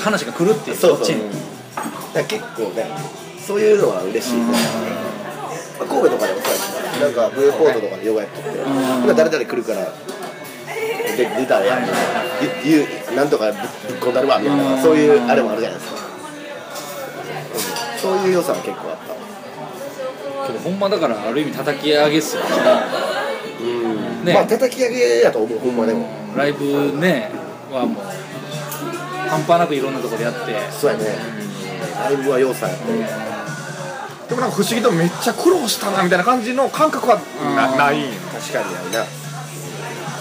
[0.00, 0.98] 話が来るっていうそうそう。
[0.98, 1.30] こっちに。
[2.14, 2.86] だ結構ね
[3.38, 4.44] そういうのは嬉しいね、
[5.78, 6.62] まあ神戸とかでもそうやし
[7.00, 7.08] な。
[7.08, 8.48] んかブルーポートとかでヨガやってて、
[9.04, 9.92] 今誰々来るから
[11.16, 11.86] で出たらやる。
[12.64, 14.82] 言うなんとかぶぶっ込んだるわみたいな、うん。
[14.82, 16.00] そういうあれもあるじゃないですか、
[18.10, 18.18] うん。
[18.18, 19.14] そういう良さは結構あった
[20.46, 22.48] けどほんまだからある意味叩き上げっすよね。
[23.60, 23.64] う
[24.22, 24.24] ん。
[24.24, 24.34] ね。
[24.34, 26.08] まあ叩き上げやと思うほんまでも。
[26.36, 27.30] ライブね
[27.72, 28.04] はもう
[29.28, 30.54] 半端なくいろんなところでやって。
[30.72, 31.04] そうやね。
[32.04, 32.84] ライブは良さやって。
[34.28, 37.16] でもなんか不思議とめっちゃ苦労したなみたいな感じの感覚は
[37.56, 37.78] なうん。
[37.78, 37.98] ない。
[37.98, 39.04] んよ確かにやるな。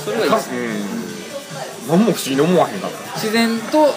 [0.03, 1.97] それがいいかですうん。
[1.99, 2.97] 何も不思議に思わへんかった。
[2.97, 3.93] だ自然と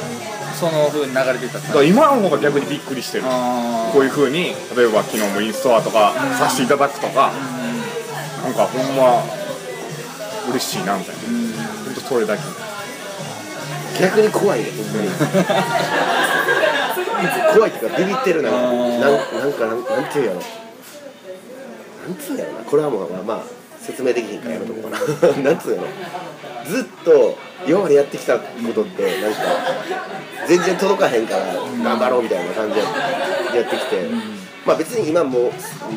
[0.59, 3.25] その風に流れていったってから今の方が逆にびっくりしてる。
[3.27, 7.33] あこういう風に例えば昨日もインストアとかさせていただくとか
[8.43, 9.23] なんかほんま
[10.51, 11.23] 嬉しいなみたいな。
[11.85, 12.43] ほんとそれだけ。
[14.01, 15.09] 逆に怖いねほんまに。
[17.55, 18.51] 怖いっていうかビビってるな。
[18.51, 19.15] なんな
[19.47, 20.41] んかなんなんていうやろ。
[22.09, 22.65] なんつうんやろな。
[22.65, 23.43] これはもうまあ、まあ、
[23.89, 24.99] 説明できひんからやめとこうかな。
[25.43, 25.89] なんつうんやろ
[26.67, 29.39] ずっと今までやってきたことってなんか
[30.47, 31.45] 全然届かへんから
[31.83, 32.87] 頑張ろうみたいな感じでや
[33.63, 34.07] ってきて、
[34.67, 35.53] まあ別に今もう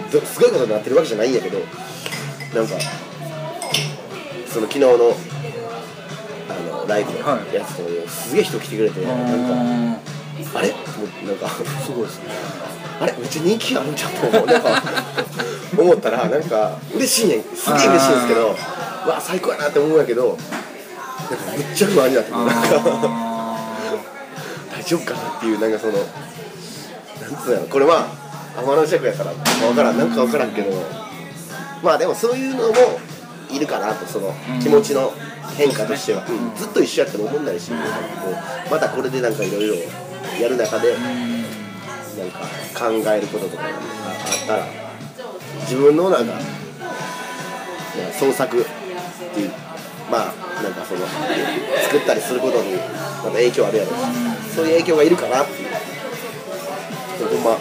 [0.10, 1.60] どすごいことになってるわけじゃないんやけど
[2.56, 2.76] なんか
[4.50, 4.88] その昨日の
[6.50, 7.56] あのライブのはい。
[7.56, 10.11] やつとすげえ人来てくれて、なんか
[10.54, 10.70] ああれ？
[10.70, 10.76] も
[11.24, 12.26] うなんかすごいですね。
[13.00, 13.14] あれ？
[13.14, 14.46] めっちゃ人気あるんちゃうと思う。
[14.48, 14.84] なんか
[15.78, 17.44] 思ったらなんか嬉しいねん。
[17.44, 18.56] すげえ嬉しいんですけど
[19.06, 20.38] うわ最高やなって思うんやけど
[21.30, 22.46] なんかめっちゃ不安になってくる。
[22.46, 22.62] なんか
[24.74, 27.94] 大丈夫かなっていうなんかそのなんつうのこれま
[28.58, 29.98] あ天の弱やから分からん。
[29.98, 30.72] なんか分からんけど。
[31.82, 32.74] まあでもそういうのも
[33.50, 35.12] いるかなとその気持ちの
[35.58, 36.56] 変化としては、うん。
[36.56, 37.76] ずっと一緒やっても思んないし、こ
[38.68, 39.76] うまたこれでなんかいろいろ
[40.40, 41.00] やる中で、な
[42.26, 42.40] んか
[42.76, 43.76] 考えることとかがあっ
[44.48, 44.68] たら
[45.62, 46.34] 自分のなんか
[48.20, 48.66] 創作っ
[49.34, 49.52] ていう
[50.10, 51.02] まあなんかその
[51.84, 53.92] 作ったりすることにまた影響あるやろ。
[53.92, 53.94] う
[54.50, 55.70] しそういう影響がいるかなっていう。
[57.22, 57.58] ほんま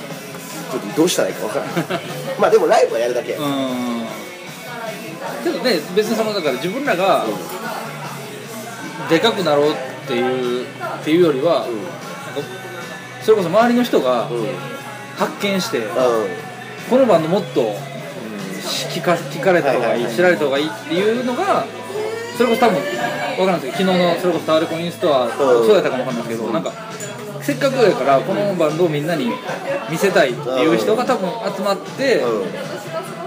[0.70, 2.00] ちょっとどうしたらいいか分からない
[2.40, 4.06] まあでもライブはやるだけ、うん。
[5.44, 7.26] けどね別にそのだから自分らが
[9.10, 9.74] でかくなろうっ
[10.06, 10.66] ていうっ
[11.04, 11.64] ていうよりは、なん。
[11.64, 11.70] か
[13.22, 14.28] それこそ周りの人が
[15.16, 15.82] 発見して、
[16.88, 17.74] このバンドもっと
[18.90, 21.64] 聞か聞かれた方がいい、知られた方がいいっていうのが
[22.36, 22.80] それこそ多分
[23.36, 26.72] 分からんですけど昨日のそれこそタワレコインストア、そうやったかも分かんないですけどなんか
[27.42, 29.30] せっかくやからこのバンドをみんなに
[29.90, 32.80] 見せたいっていう人が多分集まって、うん。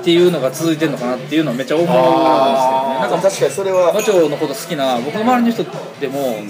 [0.04, 3.00] っていうのが続いてるのかなっていうのはめっちゃ思うんですよね。
[3.00, 3.94] なんか確かにそれは。
[3.94, 5.64] マチョのこと好きな僕の周りの人
[6.02, 6.44] でも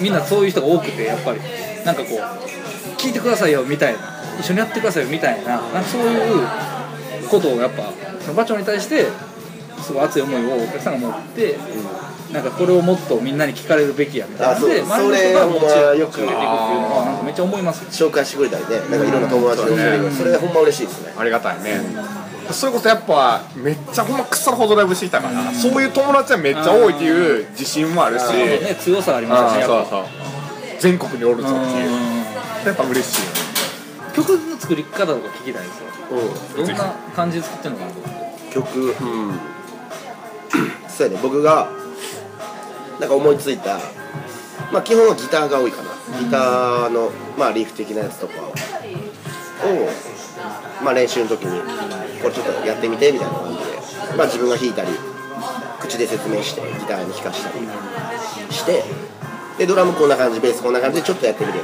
[0.00, 1.40] みんなそういう人が多くてやっぱり。
[1.84, 2.65] なんかこう
[3.06, 4.00] 聞いてくださいよみたいな。
[4.40, 5.60] 一緒にやってくださいよみたいな。
[5.60, 6.46] なんかそういう
[7.30, 9.06] ことをやっぱそのバチョに対して
[9.80, 11.56] すごい熱い思いをお客さんが持って、
[12.32, 18.04] なんかこれをもっとみんなに聞かれるべきやみたいなので周りの人がモチベーションをよくつけていくっていうのはなんかめっちゃ思います。
[18.04, 18.80] 紹介してくれたりね。
[18.80, 21.14] なんかいろんな友達のうんそれそれほんま嬉しいですね。
[21.16, 21.80] ありがたいね、
[22.50, 30.06] それこそやっぱめっちゃほんま腐るほどライブしてきたから、そういう友達はめっちゃ多いっていう自信もあるし、ね強さありまあすしやっぱそうそう。
[30.80, 32.10] 全国におるぞっていう。
[32.10, 32.15] うん
[32.70, 33.38] やっぱ嬉しいよね。
[34.14, 35.86] 曲の作り方とか聞きたいですよ。
[36.56, 36.62] う。
[36.62, 38.54] んどんな感じで作ってるのかなと思って。
[38.54, 38.80] 曲。
[38.80, 39.40] うん。
[40.88, 41.20] そうやね。
[41.22, 41.68] 僕が
[43.00, 43.78] なんか思いついた
[44.72, 46.18] まあ基本はギターが多いかな。
[46.18, 48.52] ギターのまあリフ的なやつとかを。
[50.82, 51.60] まあ練習の時に
[52.20, 53.76] これちょっとやってみてみたいな感じで。
[54.16, 54.88] まあ自分が弾いたり
[55.80, 57.66] 口で説明してギターに弾かしたり
[58.50, 58.84] して
[59.58, 61.58] でドラムこんな感じベースこんな感じでちょっとやってみて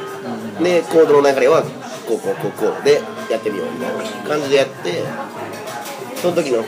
[0.63, 1.63] でコードの流れは
[2.07, 5.03] こうこうこうこうでやってみようみたいな感じでやって
[6.17, 6.65] その時の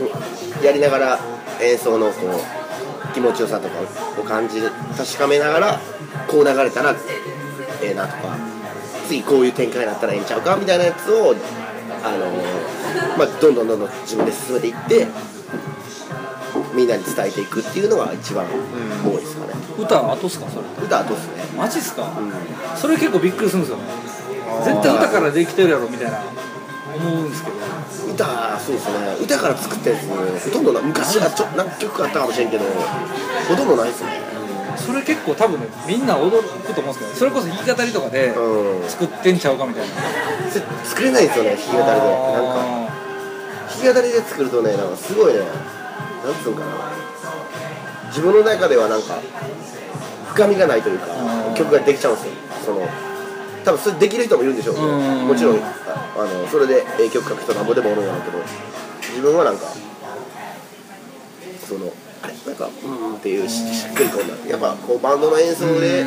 [0.62, 1.18] やりながら
[1.60, 3.74] 演奏のこう気持ちよさとか
[4.20, 4.60] を感じ
[4.96, 5.80] 確かめながら
[6.28, 6.94] こう流れたら
[7.82, 8.36] ええなとか
[9.06, 11.34] 次こういう展開になったらええんちゃうかみたいなやつを
[12.04, 12.26] あの
[13.16, 15.06] まあ、どんどんどんどん自分で進めていって
[16.74, 18.46] みんなに伝えていくっていうのが一番
[19.04, 19.54] 多いですかね。
[19.78, 21.44] 歌は後っすかそれ歌後っすね。
[21.56, 22.32] マジっすか、うん。
[22.76, 23.78] それ結構びっくりするんですよ。
[23.78, 23.84] ね
[24.64, 26.20] 絶対歌からできてるやろみたいな。
[26.94, 27.56] 思うんですけど。
[28.14, 29.16] 歌そうですね。
[29.20, 30.06] 歌から作ったやつ
[30.44, 32.64] ほとんどな昔はちょ何曲あったかもしれんけど
[33.48, 34.20] ほとんどないですね。
[34.76, 38.88] それ結構多分ねみんな驚くと思うんですけどそれこそ弾き語りとかでうん。
[38.88, 39.94] 作ってんちゃうかみたいな。
[40.50, 41.82] せ作れないんですよね弾き語りで。
[41.82, 42.00] なんか
[42.62, 42.88] あ
[43.82, 45.50] 弾き語りで作るとねなんかすごいねなん
[46.42, 46.66] つうんかな
[48.14, 49.18] 自分の中ではなんか
[50.30, 51.06] 深みがないというか
[51.48, 51.54] うん。
[51.56, 52.32] 曲ができちゃうんですよ。
[52.64, 52.86] その
[53.64, 55.26] 多分それできる人もいるんでしょうけどうん。
[55.26, 58.38] もちろんああのそれでええ曲書く人なんぼでもおるんやろうけど
[59.10, 59.66] 自分はなんか
[61.66, 62.34] そのあれ？
[62.46, 64.50] なんかうーんっていうししっくりこうな。
[64.50, 66.04] やっぱこうバンドの演奏で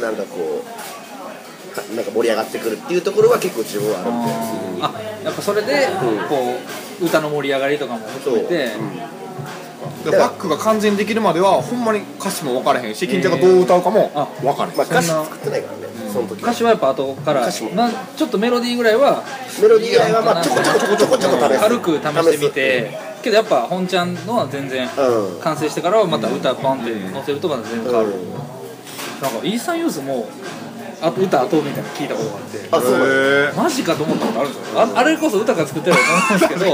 [0.00, 4.30] なんかこうかなんか盛り上がってくるっていうところは結構自分はあるんで。
[4.82, 4.92] ーあ
[5.24, 6.28] やっぱそれでうん。
[6.28, 6.54] こ
[7.02, 8.72] う歌の盛り上がりとかも含めてで
[10.04, 14.76] バックが完全にできるまではほんまに歌詞も分からへんし金ちゃんがどう歌うかもあ分からへん。
[14.76, 17.70] まあ、歌詞作ってないからね、その時歌詞はやっぱ後から歌詞も。
[17.70, 19.22] まあちょっとメロディーぐらいは
[19.60, 25.40] メロディー以外はまあちょこちょこちょこちょこちょこ軽く試してみてけどやっぱ本ちゃんのは全然うん。
[25.40, 28.32] 完成してからはまた歌バンって乗せるとまた全然変わる、うん。
[28.32, 30.28] なんかイーサンユースも
[31.02, 32.68] あと歌後みたいなの聞いたことがあって。
[32.72, 34.80] あそうマジかと思ったことあるんですよ。
[34.80, 36.64] ああれこそ歌が作ってると思うんですけど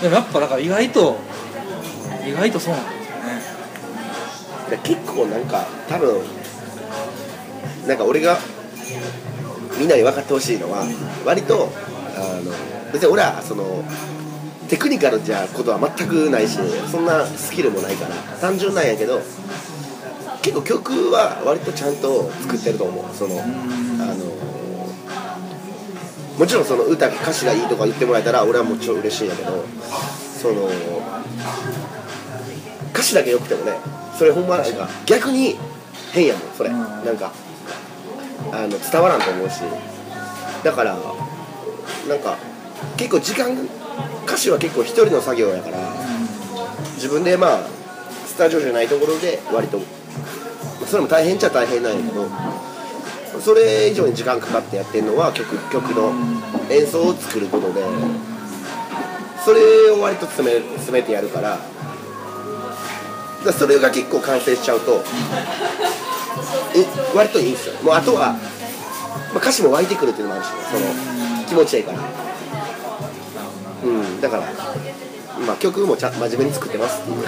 [0.00, 1.16] でもやっぱだから意外と
[2.30, 3.30] 意外とそうなんですよね
[4.70, 6.22] で結構なんか多分
[7.86, 8.38] なんか俺が
[9.78, 10.84] みんなに分かってほしいのは
[11.24, 11.68] 割と
[12.16, 12.52] あの
[12.92, 13.84] 別に俺はその
[14.68, 16.58] テクニカルじゃことは全くないし
[16.90, 19.20] そんなスキルもないから単純なんやけど
[20.42, 23.14] 結構曲は割とちゃんと作ってると思う。
[23.14, 23.44] そのあ
[24.14, 24.50] の
[26.38, 29.62] もちろんその歌歌詞がいいとか言ってもらえたら俺はもう超嬉しいんやけど
[30.40, 30.70] その
[32.92, 33.72] 歌詞だけ良くてもね
[34.18, 35.56] それほんまなんか逆に
[36.12, 36.78] 変やもんそれ、うん。
[36.78, 37.32] なんか
[38.52, 39.62] あの伝わらんと思うし。
[40.62, 40.96] だから
[42.08, 42.36] なんか
[42.96, 43.52] 結構時間
[44.26, 45.78] 歌詞は結構一人の作業やから
[46.94, 47.60] 自分でまあ
[48.26, 49.80] スタジオじゃないところで割と
[50.86, 52.28] それも大変っちゃ大変なんやけど
[53.40, 56.12] それ以上に時間かかってやってるのは曲曲の
[56.70, 57.82] 演奏を作ることで
[59.44, 61.58] それを割と詰め詰めてやるから
[63.44, 65.02] だそれが結構完成しちゃうと
[66.74, 66.84] え
[67.16, 67.74] 割といいんですよ。
[67.82, 70.54] もうあとは、まあ、歌詞も湧いてくるっていうのもあるしね。
[70.70, 71.98] その気持ちいいから。
[73.82, 74.42] うんだから
[75.46, 77.00] まあ曲もちゃ真面目に作ってます。
[77.00, 77.26] っていう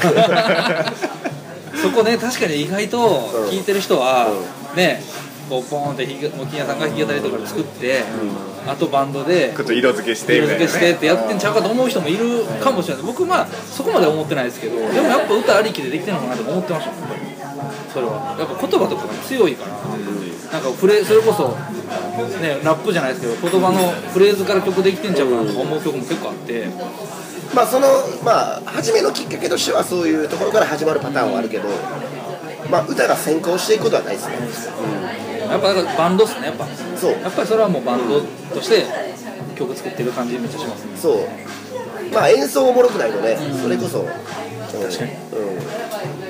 [1.82, 4.28] そこね確かに意外とうん聞いてる人は、
[4.74, 5.02] うね
[5.49, 8.03] こうポーンって弾きもう金谷さんが弾き語りとかで作って、
[8.66, 13.05] あとバンドでちょっと色付けして色付けしてってやってんちゃうかと思う人もいるかもしれない。
[13.05, 16.93] 僕まあそこまでは思ってないですけどでもやっぱ歌ありきでできてるのかなと思ってました
[17.93, 18.36] それは。
[18.38, 19.72] やっぱ言葉とかが強いから。
[20.53, 21.49] なんかフレそれこそ
[22.43, 26.68] ねラップじゃないですけど言葉のフレーズから曲できてんちゃうかなとか思う曲も結構あって。
[27.55, 27.86] まあその
[28.24, 31.68] まあ初めのきっかけとしてはそういうところから始まるパターンはあるけど
[32.70, 34.28] まあ歌が先行していくことはないです。
[34.28, 36.66] ねやっぱだからバンドっすねやっぱ。
[36.96, 37.12] そう。
[37.12, 38.20] やっぱりそれはもうバンド
[38.55, 38.84] として
[39.55, 40.96] 曲作ってる感じめっちゃしますね。
[40.96, 42.14] そう。
[42.14, 45.12] まあ演奏おもろくないとね、それこそ、うん、確かに。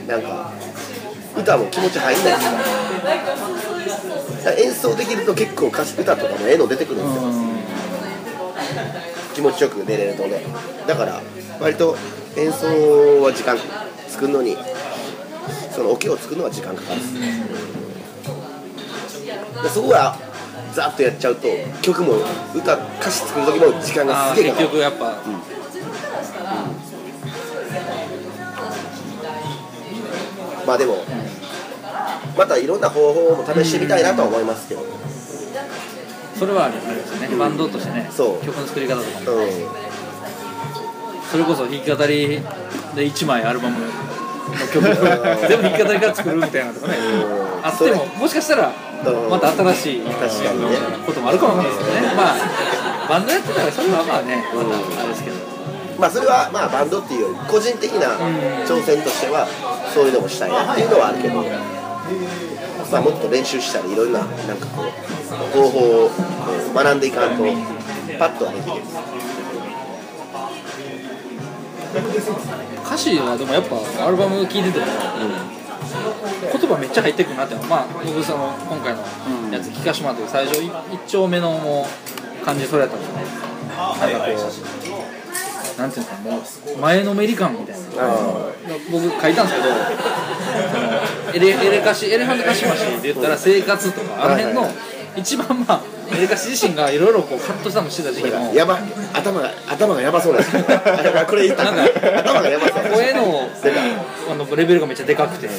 [0.00, 0.52] うん、なんか
[1.36, 2.92] 歌も気持ち入んないですか。
[4.44, 7.22] ら演奏できると結構歌詞歌とかもええの出てくるんですよ。
[9.34, 10.42] 気持ちよく出れるとね
[10.86, 11.22] だから
[11.60, 11.96] 割と
[12.36, 12.66] 演奏
[13.22, 13.56] は時間
[14.08, 14.56] 作るのに
[15.70, 17.20] そのオケを作るのは時間かかるっすで
[19.68, 20.16] そこが
[20.72, 21.48] ザッとやっちゃうと
[21.82, 22.14] 曲も
[22.54, 24.68] 歌歌詞作る時も時間がすげえかかる。
[24.68, 25.22] 局やっぱ、
[30.66, 30.96] まあでも
[32.36, 34.82] またいろんな方法も試してみたいなとは思いますけど。
[34.82, 35.02] うん
[36.42, 37.36] それはありますよね。
[37.36, 38.08] バンドとしてね。
[38.10, 38.44] そう。
[38.44, 39.46] 曲の作り方とかも。
[41.30, 42.40] それこそ弾き語り
[42.96, 43.86] で1枚アルバムの
[44.72, 46.96] 曲全部弾き語りから作るみたいなとかね。
[46.96, 47.66] うん。
[47.66, 49.30] あってももしかしたらうん。
[49.30, 50.76] また新しい確かにね
[51.06, 52.14] こともあるかもわかんないですけどね。
[52.14, 52.36] まあ
[53.08, 55.36] バンドやってたらそれはまあねまたあれですけど。
[55.98, 58.18] まあそれはまあバンドっていうより個人的な
[58.66, 59.46] 挑戦としては
[59.94, 64.90] そういうのもしたいなっていうのはあるけど、まあ、もっと練習したりいろんななんかこう
[65.54, 66.10] 方法を
[66.74, 67.44] 学んでいかんと
[68.18, 68.82] パッとはできる
[72.92, 74.84] 歌詞はでもやっぱアルバム聴いてても
[76.52, 79.00] 言葉めっちゃ入ってくるなってまあ僕その今回の
[79.50, 80.62] やつ聞かしてもらったけど最初
[80.92, 83.24] 一丁目のもう感じそれやったんですよね
[83.96, 85.04] なんかこ
[85.76, 87.82] うなんていうかもう前のめり感みたいな。
[88.90, 89.74] 僕書いたんですけど
[90.70, 94.68] そのエレエレカシエレファントカシマシで言ったら生活とかあの辺の
[95.16, 95.82] 一番まあ
[96.14, 98.78] エレカシ自身がいろいろこうカットしたのしてた時期のやば
[99.14, 100.62] 頭が頭がやばそうなんですよ
[101.28, 103.48] これ言ったらなんか頭がやばそう声の
[104.30, 105.52] あのレベルがめっちゃでかくて、も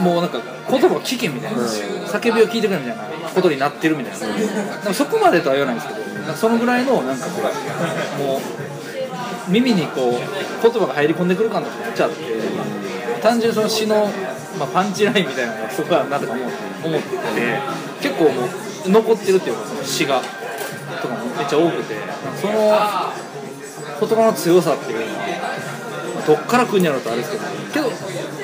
[0.00, 3.02] うもうなんか言葉を聞けみたいな、叫びを聞いてくれみたいな
[3.34, 7.40] ことになってるみたいな、なんかそこまでとは言わないんですけどそのぐらいのなんかこ
[8.18, 12.16] うもう耳にこう言葉が入り込んでくる感とかめっちゃあって
[13.22, 14.06] 単純にその詩の、
[14.58, 16.46] まあ、パンチラインみたいなのがそこはなとか思う
[16.84, 17.16] 思ってて
[18.00, 20.20] 結構もう残ってるっていうかその詩が。
[21.00, 21.94] とかもめっちゃ多くて。
[22.40, 22.52] その
[24.00, 27.44] 言葉の強さっていうのはまあどっから来るんやろうとあれですけど。
[27.72, 27.90] けど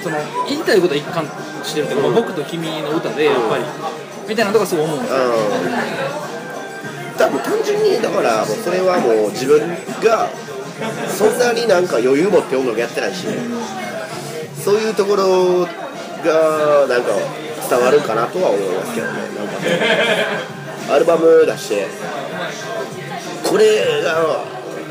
[0.02, 0.16] その
[0.48, 1.24] 言いたいことは一貫
[1.64, 3.64] してるっていうか、まあ僕と君の歌でやっぱり
[4.28, 5.18] みたいなとこすごい思うんですよ、
[7.18, 9.60] 多分単純にだからもうそれはもう自分
[10.02, 10.28] が
[11.08, 13.26] そんなになんか余裕持って音楽やってないし
[14.62, 17.08] そういうところがなんか
[17.68, 19.14] 伝わるかなとは思いますけどね。
[19.36, 19.80] なんかね。
[20.90, 21.86] アルバム出して
[23.44, 24.42] これが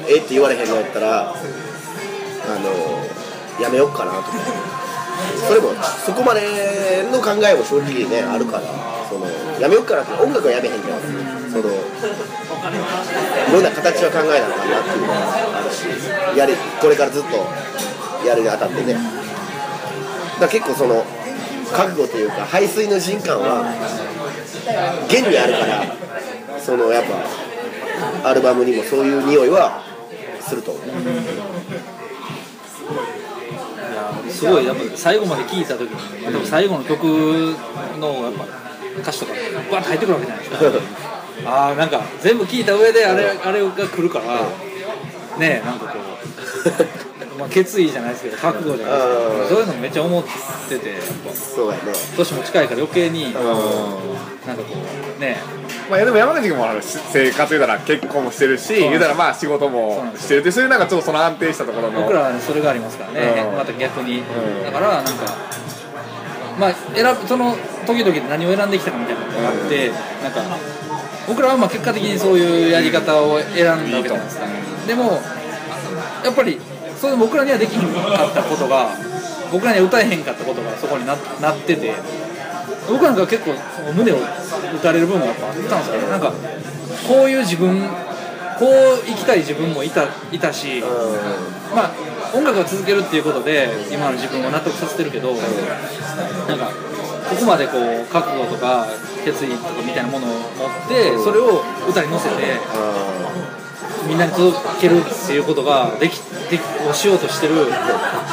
[0.07, 1.35] ええって言われへんのやったらあの
[3.59, 4.29] やめようかなとか
[5.47, 5.73] それも
[6.05, 6.41] そこまで
[7.11, 8.61] の考えも正直ねあるから。
[9.07, 9.25] その
[9.57, 11.07] やめようかなって音楽はやめへんけどそ
[11.63, 11.75] のい
[13.53, 15.13] ろんな形は考えなのかなっていうのが
[15.59, 15.87] あるし
[16.37, 17.47] やれこれからずっと
[18.27, 18.97] やるにあたってね。
[20.41, 21.05] だ結構その
[21.73, 23.63] 覚悟というか排水の人感は
[25.07, 27.03] 現にあるからそのやっ
[28.23, 29.83] ぱアルバムにもそういう匂いは
[30.41, 30.83] すると思う。
[34.29, 34.65] すごい。
[34.65, 37.03] やっぱ最後まで聴いた時に多分最後の曲
[37.99, 38.45] のやっぱ
[38.99, 39.33] 歌詞とか
[39.71, 40.57] バッと入ってくるわけじゃないですか。
[41.45, 44.41] ああなんか全部聴いた上であれあれが来るから
[45.37, 47.06] ねえなんかこう
[47.37, 49.39] まあ、決意じゃないですけど覚悟じゃないですけうん。
[49.39, 50.23] どそういうのめっちゃ思っ
[50.69, 51.33] ててやっぱ。
[51.33, 51.81] そうやね。
[52.15, 53.63] 年も近いから余計になんかうんこ
[55.17, 55.37] うね。
[55.89, 62.01] まあ、でも山口君もあのし生活言うたら結婚もしてるし言うたらまあ仕事そうもなんですしてるってそういうなんかちょっとその安定したところの。
[62.01, 63.57] 僕らはねそれがありますからね、うん。
[63.57, 64.23] また逆に、ん。
[64.63, 65.11] だからなんか
[66.59, 69.91] まあ選ぶその時々で何を選んできたかみたいなのがあって、
[70.23, 70.41] なんか
[71.27, 74.45] 僕らはまあ結果的にそういうやり方を選んだわけじゃないですか、
[74.87, 75.21] でも
[76.23, 76.59] やっぱり
[76.99, 78.89] それ僕らにはできひんかったことが
[79.51, 81.93] 僕らには歌えへんかったことがそこにななってて。
[82.89, 83.51] 僕なんか結構
[83.95, 86.07] 胸を打たれる部分がやっぱあったんですよね。
[86.07, 86.31] なんか
[87.05, 87.81] こういう自分
[88.57, 90.81] こう生きたい自分もいたいたし、
[91.75, 91.91] まあ
[92.33, 96.71] 音楽を続けるっていうことで今の自分を納得させてるけど、なんか
[97.29, 98.87] ここまでこう覚悟とか
[99.25, 100.47] 決意とかみたいなものを持っ
[100.87, 102.35] てそれを歌に乗せて
[104.07, 107.55] みんなに届けるっていうことができできをしようとしてる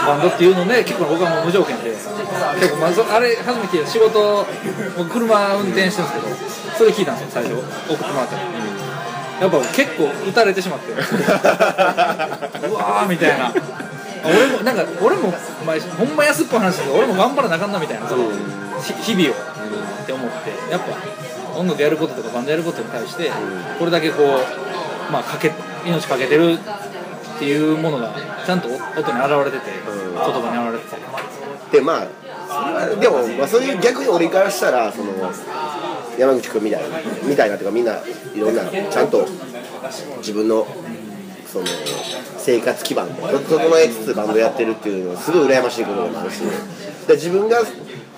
[0.06, 2.08] バンドっていうので結構僕はもう無条件で結
[2.70, 4.46] 構まあそあれ初めて仕事
[4.96, 8.42] 僕車運転してるんですけどそれ聞いたんですよ最初送ってもらったら。
[9.40, 10.92] やっぱ結構打たれてしまって。
[10.94, 10.96] う
[12.74, 13.52] わーみたいな。
[14.24, 15.34] 俺もなんか俺も、
[15.66, 18.14] まあ、ほんま安っぽい話ですけど俺も頑張らなあかんなみたいなそ
[19.02, 19.54] 日々を。
[20.04, 23.30] って思ってやっぱ音楽やることとかバンドやることに対して
[23.78, 24.63] これだけこう、
[25.10, 25.52] まあ、かけ
[25.86, 28.14] 命かけてるっていうものが
[28.46, 29.00] ちゃんと音に現
[29.44, 31.76] れてて言葉に現れてて。
[31.78, 35.12] でまあでも、まあ、そういう逆に俺からしたらその
[36.18, 36.88] 山口君みたいな
[37.24, 37.98] みたいなっていうかみんな
[38.34, 39.26] いろんなちゃんと
[40.18, 40.66] 自分の
[41.46, 41.66] その
[42.38, 46.42] 生活基盤を整えつつバンドやってるっていうのはすごい羨ましいことでもあるし。
[47.06, 47.62] で自分が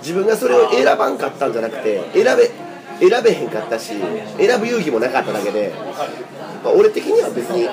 [0.01, 2.51] 自分がそれを選ばんかったんじゃなくて選べ
[3.09, 3.93] 選べへんかったし
[4.39, 5.73] 選ぶ勇気もなかっただけで、
[6.67, 7.69] まあ、俺的には別に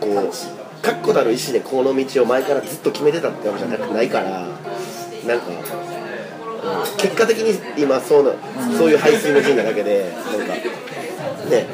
[0.00, 4.48] こう確固たる意志でこの道を前からずっと決めてたってわけじゃなくないから
[5.26, 5.46] なんか、
[5.80, 5.96] うん
[6.98, 8.32] 結果的に今そうな
[8.76, 10.54] そういう排水の陣なだけでなんか
[11.48, 11.66] ね。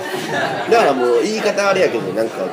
[0.71, 2.45] だからもう言い方あれやけどなんかこ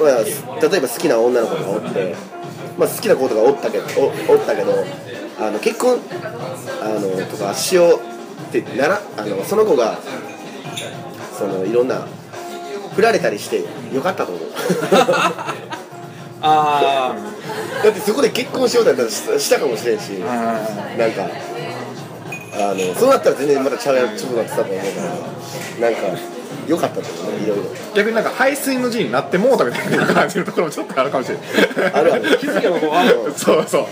[0.00, 2.16] うまあ例えば好きな女の子がおって、
[2.76, 4.72] まあ、好きな子とかおったけどおおったけど
[5.38, 6.00] あの結婚
[6.82, 8.00] あのとかしよう
[8.58, 10.00] ってならあのその子が
[11.36, 12.06] そのいろんな
[12.94, 13.64] 振られたりして
[13.94, 14.48] よかったと思う。
[16.42, 17.14] あ
[17.82, 20.22] だってそこで結婚しようだったらししたかもしれんし。
[20.26, 20.60] あ
[20.98, 21.28] なんか
[22.58, 24.84] あのそうなったら全然またちゃうやつなってたと思うか
[25.80, 25.90] ら。
[25.90, 26.08] なんか
[26.66, 27.64] 良かったと思うねいろいろ。
[27.94, 32.38] 逆になんか排水の陣になってもうたみたいな感じるところもちょっとあるかもしれないあるある。
[32.38, 33.86] 気づけばこうあるそうそう。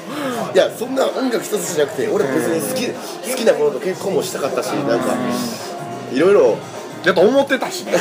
[0.54, 5.14] いやそんな音楽一つじゃなくて俺別に好き好きなものと結婚もしたかったしなんか
[6.12, 6.56] いろいろ
[7.04, 7.92] やっぱ思ってたしね。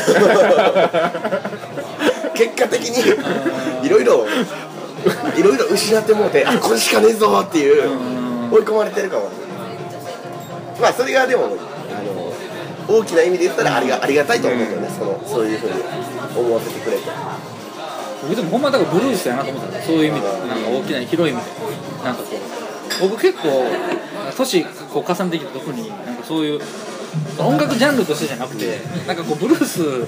[2.34, 3.04] 結果的に。
[3.86, 4.26] いろいろ
[5.38, 7.84] いろいろ失ってもうてあこれしかねえぞっていう
[8.51, 9.30] 追い込まれてるかも。
[10.82, 14.89] まあそれがでもあの大きな意味で言ったらありがありがたいと思うよね。
[14.97, 15.74] そのそういうふうに
[16.36, 17.04] 思わせてくれて。
[18.24, 19.82] 僕でもほんまだからブルースやなと思った。
[19.82, 20.28] そういう意味で。
[20.28, 22.06] なんか大きな広い意味で。
[22.06, 22.64] なんかこう。
[23.01, 23.66] 僕結構
[24.38, 26.60] 年こう重ねてきた特になんかそういう
[27.39, 30.05] 音楽ジャンルとしてじゃなくてなんかこうブルース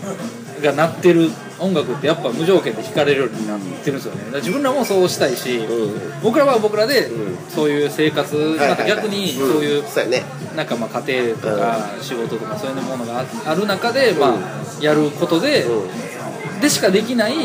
[0.62, 1.30] が鳴ってる
[1.60, 4.22] 音楽ってやっぱ無条件で聴かれるようになってるんですよね。
[4.26, 6.22] だから自分らもそうしたいし、うん。
[6.22, 7.38] 僕らは僕らでうん。
[7.50, 9.88] そういう生活、また逆にそういう、ん。
[9.88, 10.24] そうやね。
[10.56, 16.62] なんかまあ家庭とか仕事とかそういうものがあある中で、まあ、やることで、うん。
[16.62, 17.36] でしかできない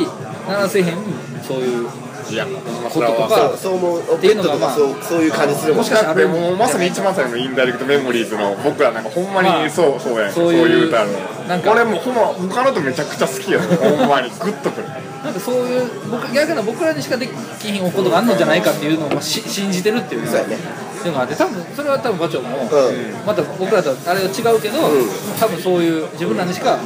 [0.48, 0.96] ならせへん
[1.42, 1.88] そういう
[2.32, 3.28] いやこととそう。
[3.28, 10.32] かそう思うっていうのがまあそうそういう感じするもんもしかしたもうまさに一番最後のインダイレクトメモリーズの僕らなんかほんままあにそうそうやん。
[10.32, 11.10] そういう歌ある
[11.48, 14.88] なんか俺もほんま他のとめちゃくちゃ好きやねほんまにグッとくる。
[14.88, 17.32] なんかそういう僕逆な僕らにしかでき
[17.72, 20.56] ひんことがあるのじゃないかっていうのをまあし信じてるっていうそうやね。
[20.56, 23.26] っていうのがあって多分それは多分馬長も、うん。
[23.26, 25.08] また僕らとあれは違うけど、うん。
[25.38, 26.78] 多分そういう自分らにしか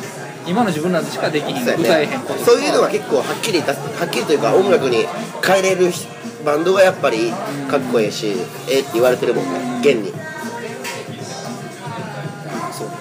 [0.47, 1.85] 今の自分らにしかできひん、そうやね。
[1.85, 5.07] 歌えへんそういうのは結構はっきり出すはっきりというか音楽に
[5.45, 5.91] 変えれる
[6.45, 7.31] バンドがやっぱり
[7.71, 8.35] かっこええし
[8.69, 10.13] ええって言われてるもんね現に。
[12.73, 12.95] そうか。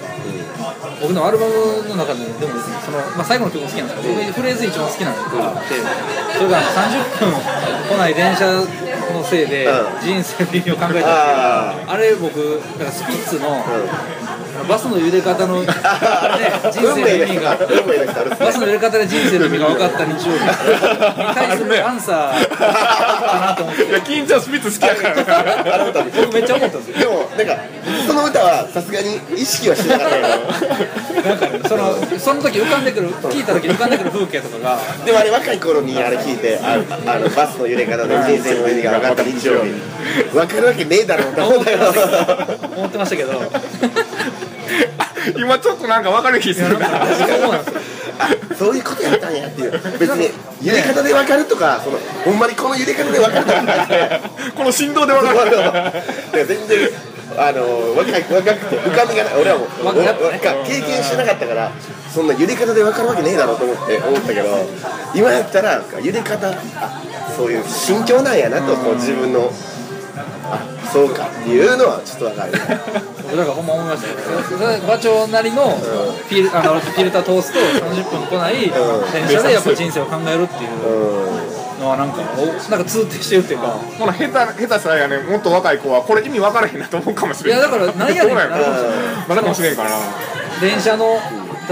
[1.02, 1.52] 僕のアルバム
[1.88, 5.74] の中ででもその、まあ、最後の曲も好きなんですけど僕フレーズ一番好きな曲があって
[6.38, 7.32] それが30分
[7.90, 8.46] 来ない電車
[9.12, 10.00] のせいでうん。
[10.00, 11.04] 人生の意味を考えたっていう。
[11.04, 13.52] ああれ僕だからスピッツのう
[14.68, 15.66] バスの揺れ方の、ね、
[16.70, 17.56] 人生の意味が。
[18.38, 20.44] バスの揺れ方で人生の意味が分かった日曜日。
[20.44, 23.84] に対するアンサーかなと思って。
[23.84, 25.92] いや金ちゃんスピッツ好きやから。
[25.94, 27.10] 僕めっちゃ思ったんですよ。
[27.10, 27.56] でもなんか
[28.06, 30.26] その歌はさすがに意識はしてなかったよ
[31.24, 34.78] なんかねそのその時浮かんでくる聞いた時に浮かんでくる風景とかが。
[35.04, 39.70] でもあれ若い頃にあれ聞いてああのバスの揺れ方で人生の意味が分かった日曜日。
[40.32, 41.78] 分かるわけねえだろうと思ったよ。
[42.76, 43.32] 思ってましたけど
[45.36, 47.06] 今ちょっとなんか分かる気するから
[48.56, 49.72] そういうことやったんやっていう。
[49.98, 50.30] 別に
[50.62, 54.20] 揺れ方で分かるとかそのほんまにこの揺れ方で分かるとかじゃなくて。
[54.56, 55.50] この振動で分かる。
[55.50, 56.88] いや全然
[57.36, 59.34] あの若い若くて浮かびがない。
[59.40, 60.14] 俺はもうねわ
[60.66, 61.72] 経験してなかったから
[62.12, 64.48] そんな揺れ方で分かるわけねえだろうと思って思ったけど
[65.14, 67.02] 今やったら揺れ方あ
[67.36, 69.73] そういう心境なんやなとこう自分のあ
[70.92, 72.52] そうかっていうのはちょっと分かる。
[73.22, 74.40] 僕だからほんま思いましたよ。
[74.46, 80.70] それ馬長なりのフィルあのフィルター通すと30分来ない電車でやっぱ 人生を考えるっていう
[81.78, 83.76] うのはなんかおなんか通底してるっていうか。
[83.98, 89.90] 下手下手したらやねもっと若い子はこれ意味分からへんなと思うかもしれないいやだからなんやねんまだかもしれんから
[90.60, 91.18] 電車の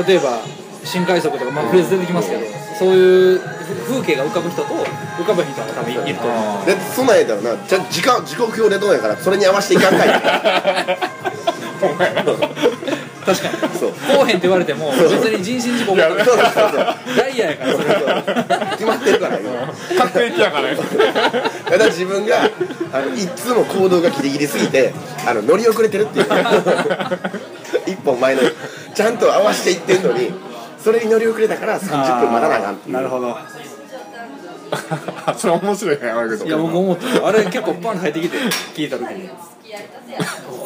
[0.06, 0.40] 例えば
[0.84, 2.42] 新快速とか、まあ、フレーズ出てきますけど
[2.78, 3.40] そういう
[3.86, 6.62] 風景が浮かぶ人と浮かぶ人が多分いると思う。
[6.62, 10.08] んでそんなんやったらなじゃあ時間時刻表でどうやからそれに合わせていかんかい。
[13.24, 13.78] 確かに。
[13.78, 13.90] そう。
[13.90, 16.96] こうへんって言われても別に人身事故起こったそうそうそう。
[17.16, 17.84] ダイヤやからそれ
[18.72, 19.50] 決まってるから今
[19.98, 20.76] 確定やからね
[21.70, 22.50] ただ自分が
[22.92, 24.92] あのいつも行動がギリギリすぎて
[25.24, 26.26] あの乗り遅れてるっていう。
[27.86, 28.42] 一本前の
[28.94, 30.32] ちゃんと合わせていってんのに
[30.82, 32.94] それに乗り遅れたから30分待たなあかんっていう。
[32.94, 33.36] なるほど。
[35.36, 37.26] それ面白いね山口君いや僕思ってた。
[37.28, 38.36] あれ結構パンと入ってきて
[38.74, 39.30] 聞いた時に。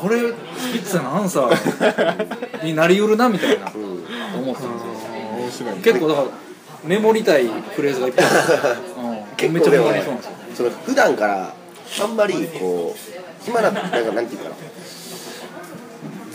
[0.00, 2.64] これスピッツのアンサー。
[2.64, 3.66] になりうるなみたいな。
[3.66, 4.72] 思ってたん
[5.46, 5.70] ですよ。
[5.72, 6.26] ね結構だから
[6.84, 8.36] メモりたいフレーズがいっぱいある。
[8.36, 8.40] ん。
[8.40, 8.66] ですよ、
[8.98, 10.32] うん、結めっちゃメモりそうなんですよ。
[10.54, 11.52] その普段から
[12.02, 14.54] あんまりこう暇ななんかなんていうかな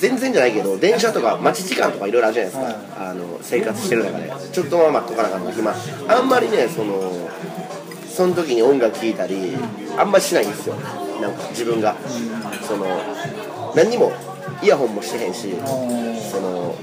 [0.02, 4.34] 全然じゃないけど電車とか待ち時間とかいろいろあるじゃないですか、あの生活してる中で。
[4.52, 5.76] ちょっとまあ待っとかなあかんの暇。
[6.08, 7.30] あんまりねその
[8.10, 9.56] その時に音楽聴いたり
[9.96, 10.76] あんまりしないんですよ。
[11.22, 11.96] なんか自分が、
[12.68, 12.88] その
[13.76, 14.12] 何にも
[14.64, 15.54] イヤホンもしてへんし
[16.32, 16.76] その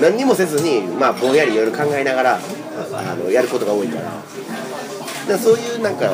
[0.00, 2.40] 何にもせずにまあぼんやりいろいろ考えながらあ
[3.12, 4.02] あのやることが多いから。
[4.02, 4.22] だか
[5.28, 6.10] らそういうなんか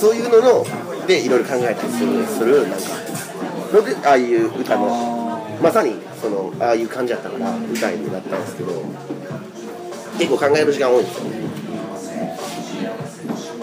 [0.00, 3.01] そういうののでいろいろ考えたりするするなんか
[3.72, 8.70] のでああいう歌のまさにそのああいう感じだったから歌になったんですけど
[10.18, 11.42] 結構考える時間多いんですよ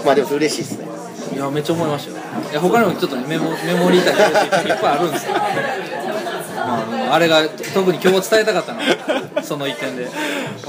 [0.03, 0.88] まあでも嬉しいですね。
[1.36, 2.18] いやめっちゃ思いましたよ。
[2.51, 5.41] いや他にもちょっとねメモメモりたいフレーズいっぱいあるんですよ、ま
[7.12, 10.07] あ、あれが特に今日伝えたかったのはその一点で。
[10.07, 10.10] あ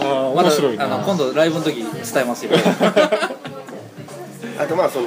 [0.00, 0.88] ーま面白いな。
[0.88, 1.84] たあの今度ライブの時伝
[2.22, 2.52] えますよ。
[4.58, 5.06] あとまあその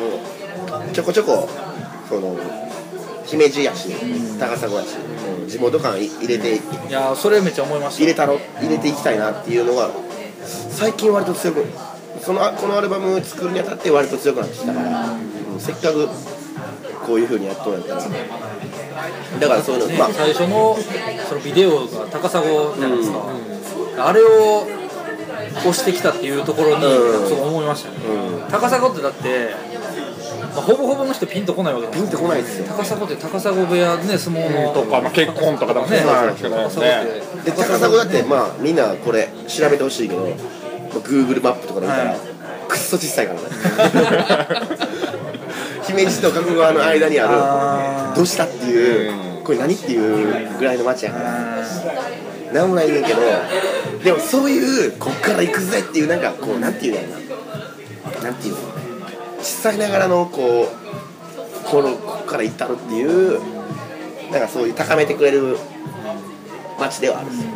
[0.94, 1.48] ちょこちょこ
[2.10, 2.36] その
[3.34, 3.90] 姫路やし
[4.40, 6.60] 高砂やし、うん地元感い入れてい
[6.90, 8.02] やそれめっちゃ思いました。
[8.02, 9.92] 入れたろ入れていきたいなっていうのが
[10.70, 11.66] 最近割と強く
[12.22, 16.08] そのこのアルバム作るにあたって割と強くなってきたから、うんせっかく
[17.06, 18.12] こういうふうにやっとるんやったら。
[19.40, 20.10] だからそういうの、ねまあ。
[20.14, 20.78] 最初の
[21.28, 23.26] そのビデオが高砂じゃないですか、
[24.08, 24.66] あれを
[25.58, 27.30] 押してきたっていうところにうん。
[27.30, 28.50] そう思いましたね、うん。
[28.50, 29.54] 高砂ってだって、
[30.54, 32.66] まあ、ほぼほぼの人ピンとこないわけじゃないピンとこないですよ。
[32.68, 35.98] 高砂って高砂部屋ね相撲の、とか、まあ、結婚とかでもね。
[35.98, 37.22] そうなんですけど高砂で。
[37.46, 40.34] 高砂だってまあみんなこれ調べてほしいけど、まあ、
[41.00, 42.20] Google マップとかで見たら、はい。
[42.68, 43.48] くっそ小さいからね。
[45.88, 51.32] 姫路と加古川の間にああるどうしたっていううんこれ何っていうぐらいの街やから。
[52.54, 52.70] なん。
[52.70, 53.20] もないねんけど
[54.04, 57.24] でもそういうこっから行くぜっていうなんかこうなんていうんやろな。
[58.24, 58.73] なんていうの
[59.44, 63.40] 小さいながらのこうこのこっから行ったるっていう
[64.32, 65.58] なんかそういう高めてくれる
[66.80, 67.28] 街ではある。
[67.28, 67.52] んですよ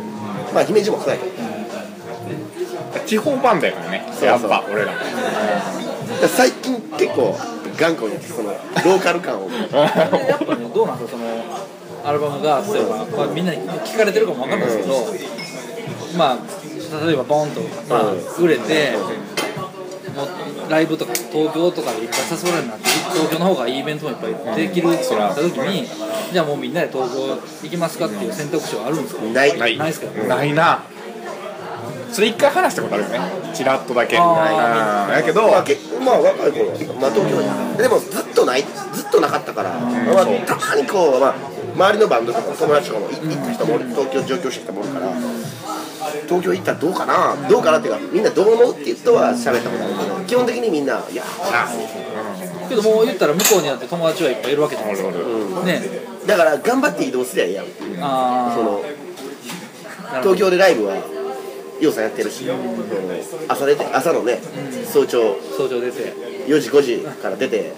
[0.54, 1.32] まあ姫路もそうやけど
[3.06, 4.92] 地方版だよねやっぱ俺ら。
[4.92, 4.98] も
[6.28, 7.36] 最近結構
[7.78, 9.48] 頑固にやってそのローカル感を。
[9.50, 11.68] やっぱねどうなんですかその
[12.04, 16.38] アルバムが例えば、まあ、みんなに聞かれてるかもわかんないですけど、まあ
[17.04, 18.94] 例えばボンと、まあ、売れて、
[20.18, 20.24] も
[20.66, 25.86] うライブとか東京とかでいっぱい誘われるなって東京の方がいいイベントもいっぱいできるってなった時に
[26.32, 29.78] じゃあもうみんなで東京行きますかっていう選択肢はあるんですかないない。
[29.78, 30.44] ないっすかな。
[30.44, 30.82] いな
[32.10, 33.20] それ一回話したことあるよね。
[33.54, 34.16] チラッとだけ。
[34.18, 38.64] あうんやけどまあ、けまあ若い頃はまあ東京にでもずっとない。
[38.98, 41.34] ずっとなかったから、まあ、たまにこう、まあ、
[41.74, 45.12] 周りのバンドとか友達とかもい行った人も東京上京してきたもんから
[46.26, 51.68] 東京行ったらどうかなどうかなっていうかみんなどう思うっていう人は喋ったことあるけど基本的にみんな「いやさ
[52.68, 55.62] けどもう言ったら向こうにあって友達はいっぱいいるわけじゃないですかう。
[55.62, 55.66] ん。
[55.66, 55.82] ね
[56.26, 57.64] だから頑張って移動すりゃいいやん。
[57.64, 58.84] っていうあその
[60.20, 60.96] 東京でライブは
[61.80, 62.58] ようさんやってるし、あの
[63.46, 64.40] 朝出て朝のね
[64.84, 65.36] 早朝。
[65.56, 66.12] 早朝出て。
[66.48, 67.72] 4時5時から出て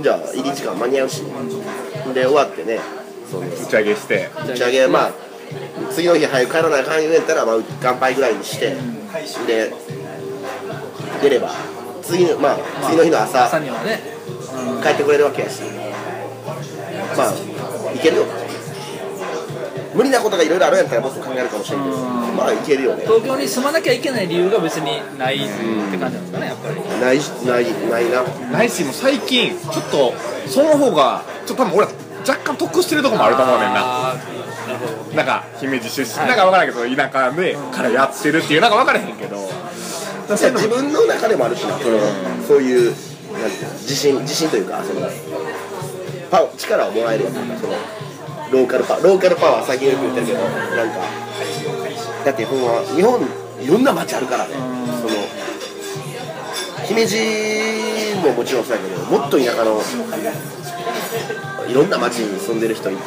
[0.00, 1.22] じゃあ入り時間間に合うし。
[2.14, 2.80] で終わってね。
[3.32, 4.28] 打ち上げして。
[4.46, 5.12] 打ち上げまあ
[5.90, 8.76] 次の日早く帰らなあかん言うんやったら、まあ、乾杯ぐらいにして
[9.46, 9.72] で
[11.22, 11.50] 出れば
[12.02, 14.20] 次のまあ次の日の朝朝にはね。
[14.82, 15.62] 帰ってくれるわけやし。
[17.16, 18.24] まあいけるよ。
[19.94, 21.96] 無理なことがいろいろあるんやったらもっと考えるかもしれんけど。
[21.96, 23.02] まあいけるよね。
[23.04, 26.80] 東京に住まなきゃいけない理由が別にないって感じなんですかねやっぱり。
[27.00, 28.22] ないないないな。
[28.50, 30.12] ないしもう最近ちょっと
[30.48, 34.14] その方がちょっと多分俺ら若干得してるとこもあると思うねんな
[35.14, 39.36] なんか姫路出身、はいなんか分からんけど田舎でからやってるっていうなんか分からへんけど。
[40.30, 41.98] 自分の中でもあるしな、その
[42.46, 42.94] そういう
[43.82, 45.00] 自信自信というかその
[46.30, 47.72] パ力をもらえるやんなその
[48.52, 51.00] ローカルパローカルパワー最近よく言ってるけどなんか
[52.24, 53.20] だってほんま日本
[53.60, 54.54] いろんな街あるからね。
[54.54, 55.10] その
[56.86, 57.16] 姫路
[58.26, 59.80] ももちろんそうやけどもっと田舎の
[61.68, 63.02] いろんな街に住んでる人いて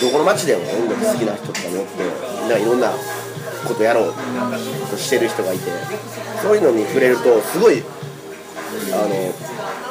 [0.00, 2.02] どこの街でも音楽好きな人とかもおって
[2.40, 2.90] みんないろんな
[3.66, 4.14] ことやろう
[4.90, 5.70] としてる人がいて
[6.42, 7.82] そういうのに触れるとすごい
[8.92, 9.32] あの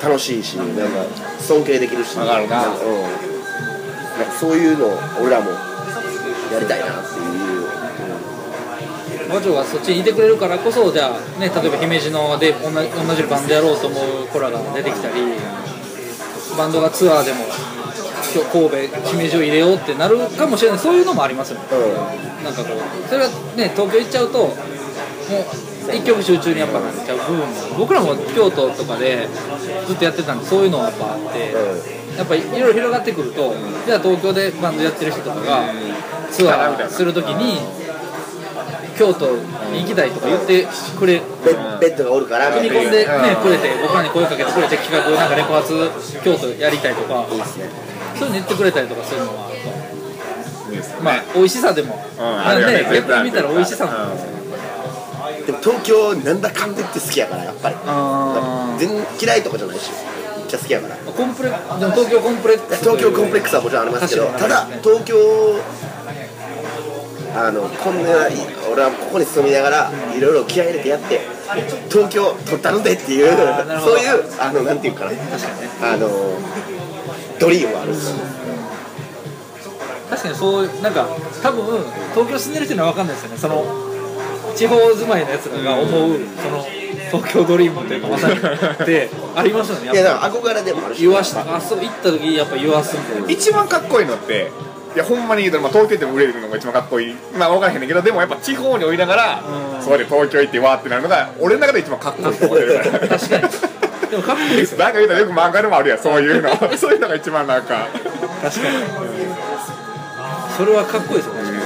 [0.01, 1.05] 楽しいしなんか
[1.39, 3.07] 尊敬できるしななんかうん、な
[4.23, 7.65] んかそういうのを俺らもやりたいなっていう、
[9.27, 15.13] 馬長がそっちにいてくれるからこそじゃあね例えば姫路ので同じ同じバンドやろうと思う子らが出てきたり
[16.57, 17.45] バンドがツアーでも
[18.33, 20.79] 今日神戸姫路を入れようってなるかもしれない。
[20.79, 21.65] そういうのもありますよね。
[21.71, 22.43] うん。
[22.43, 27.45] なんかこうそれはね東京行っちゃうともう一極集中にやっぱなっちゃう部分も。
[27.77, 29.27] 僕らも京都とかで
[29.87, 31.53] ずっとやってたんでそういうのはやっぱあって
[32.17, 33.53] やっぱいろいろ広がってくると
[33.85, 35.73] じゃあ東京でバンドやってる人とかが
[36.29, 37.59] ツアーするときに
[38.97, 39.35] 京都
[39.71, 40.67] に行きたいとか言って
[40.97, 41.53] くれベ
[41.89, 45.73] ベッドがおるから組み込んで、ね、くれて僕らに声かけてくれて企画なんかレコ発
[46.23, 47.25] 京都やりたいとか。
[47.31, 49.49] いいですねそういうの言ってくれたりとかするのは
[51.03, 53.91] まあ美味しさでも、なんで逆に見たら美味しさも。
[53.91, 54.15] あるん。
[54.15, 54.31] ですよ
[55.45, 57.75] でも東京なんだかんだ言って好きやからやっぱり。
[57.85, 59.89] あ全然嫌いとかじゃないし。
[60.37, 60.95] めっちゃ好きやから。
[60.95, 65.15] ーコンプレでも東京コンプレックス東京コンプレックスはもちろんありますけどただ東京
[67.33, 68.33] あのこんない
[68.71, 71.21] 俺はここに住みながらいろいろ気合い入れてやって
[71.89, 73.31] 東京取ったのでっていう
[73.79, 75.11] そういうあのなんていうかな。
[75.81, 76.07] あの
[77.41, 77.91] ドリームはある。
[77.91, 78.15] んですよ
[80.09, 81.07] 確かにそうなんか
[81.41, 81.83] 多分
[82.13, 83.37] 東京住んでる人には分かんないですよね。
[83.37, 83.65] その
[84.55, 86.65] 地方住まいのやつらが思うその
[87.11, 89.85] 東京ドリームというかまさにってありますよね。
[89.85, 90.95] いややっぱだから憧れでもある。
[90.95, 91.55] し言わした。
[91.55, 94.51] あそう行った時やっぱ言わすんで一番かっこいいのって
[94.93, 97.15] いやほんまに言うと、まあ、東京行っても売れるのが一番かっこいい。
[97.37, 99.41] まあ分からへんねんけどでもやっぱ地方においながら
[99.77, 99.81] うん。
[99.81, 103.07] そこで東京行ってわーってなるのが俺の中で一番かっこいいと思ってるから。
[103.07, 103.43] 確かに
[104.11, 104.79] でもかっこいいですよ。
[104.79, 105.99] なんか言うたらよく漫画でもあるやん。
[105.99, 106.49] そういうの。
[106.77, 107.87] そういうのが一番なんか。
[108.43, 108.75] 確かに。
[110.57, 111.33] それはかっこいいですよ。
[111.33, 111.61] 確かに。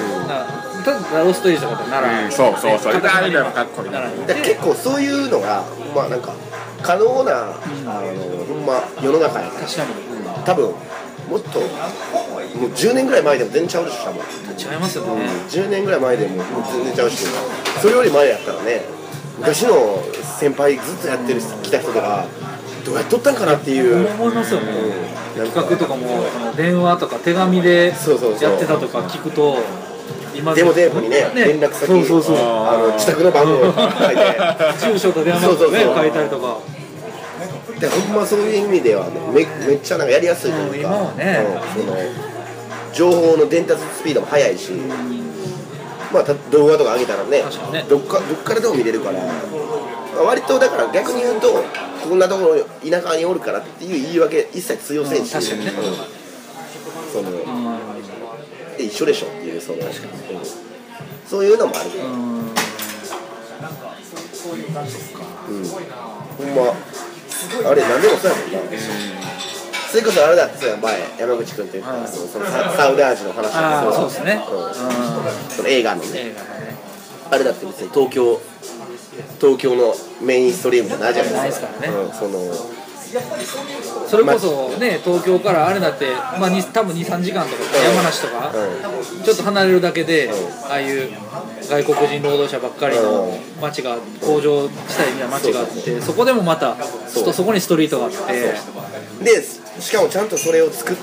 [0.85, 2.93] ただロストエイジとかって奈良うんそうそうそう。
[2.93, 4.41] 片ああいうのもかっこいい。
[4.43, 5.63] 結構そういうのが
[5.95, 6.29] まあなんか
[6.83, 9.65] 可能な、あのほんま世の中やから。
[9.65, 9.89] 確かに。
[10.45, 10.65] 多分
[11.27, 11.65] もっとも
[12.67, 14.21] う10年ぐらい前でも全然ちゃうでしょ多分。
[14.57, 15.09] 違いますよね。
[15.49, 17.25] 10年ぐらい前でももう全然ちゃうし。
[17.81, 18.94] それより前やったらね
[19.37, 20.01] 昔の
[20.39, 22.25] 先輩ずっとやってる来た人とか
[22.85, 24.67] どうやっとったんかなっていう、思いますよね。
[25.35, 29.57] うん、なんか企画とかもその電話とか手紙でやってたとか聞くと
[30.35, 32.37] 今デモテープにね連絡先そうそうそう。
[32.37, 34.93] あの自宅の番号を書いて。
[34.93, 36.59] 住所と電話番号ね書いたりとか。
[37.79, 41.45] でほんまそういう意味ではねめめっちゃなんかやりやすいというか、うん今はね。
[41.77, 41.97] うんその
[42.95, 44.71] 情報の伝達スピードも速いし、
[46.15, 47.43] まあ、た動画とか上げたらね
[47.73, 47.85] ね。
[47.89, 49.31] どっかどっからでも見れるから、ま
[50.21, 51.61] あ割とだから逆に言うと
[52.07, 55.71] こんなところ田舎におるからっていう言い訳一切通用せんし、うん確かにね。
[55.71, 55.83] うん。
[57.11, 59.85] そのうんで一緒でしょっていうその、うん。
[61.27, 61.89] そういうのもある。
[61.89, 62.51] から、うん。
[65.59, 66.73] うん、ほんま。
[67.69, 68.71] あれ何でもそうやもんな、
[69.95, 74.43] それこそあれだってさ前山口君って言った、はいそのそのササウダージの話ああとかそうですね。
[74.51, 74.69] う。
[74.69, 74.73] ん。
[75.49, 76.09] その映画のね。
[76.19, 76.75] 映画のね。
[77.31, 78.41] あれだって別に東京
[79.39, 81.97] 東京のメインストリームじゃないじゃないないでかですすからね。
[81.97, 82.75] うん、その
[84.09, 90.29] それこそね東京からあれだってまあに多分23時間とか山梨とかうちょっと離れるだけで
[90.69, 91.09] ああいう
[91.61, 94.71] 外国人労働者ばっかりのう街が工場地
[95.01, 96.75] 帯みたいな街があってそこでもまた
[97.07, 98.17] そうそそこにストリートがあって。
[99.21, 100.95] んでしかもちゃんとそれを作っ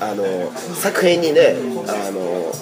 [0.00, 0.24] あの
[0.74, 1.56] 作品にね
[1.88, 2.52] あの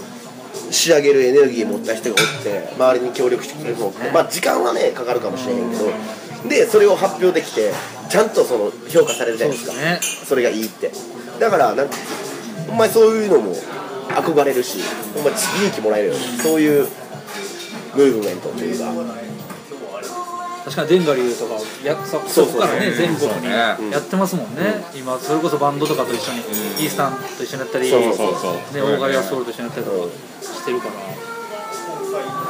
[0.71, 7.73] 仕上げるエネルギー持った人がおって周りに協力してくれる人もおってまあ時間はねかかるかもしれへんけどでそれを発表できて
[8.09, 9.77] ちゃんとその評価されるじゃないですか。
[9.77, 10.01] ね。
[10.01, 10.91] それがいいって。
[11.39, 11.95] だからなんか
[12.67, 13.55] ほんまにそういうのも
[14.09, 14.79] 憧れるし
[15.15, 16.21] ほんまに勇気もらえるよね。
[16.43, 16.89] そういう
[17.95, 18.93] ムーブメントというか
[20.65, 21.55] 確かにデンガリューとか
[21.85, 23.51] やそそうそうそこからね全国にそうね。
[23.51, 28.55] やってますもんね、今それこそバンドとかと一緒に、イースタンと一緒にやったりそうそうそうそう。
[28.75, 30.09] ね、オーガリアストールと一緒にやったりとか
[30.43, 30.93] してるから、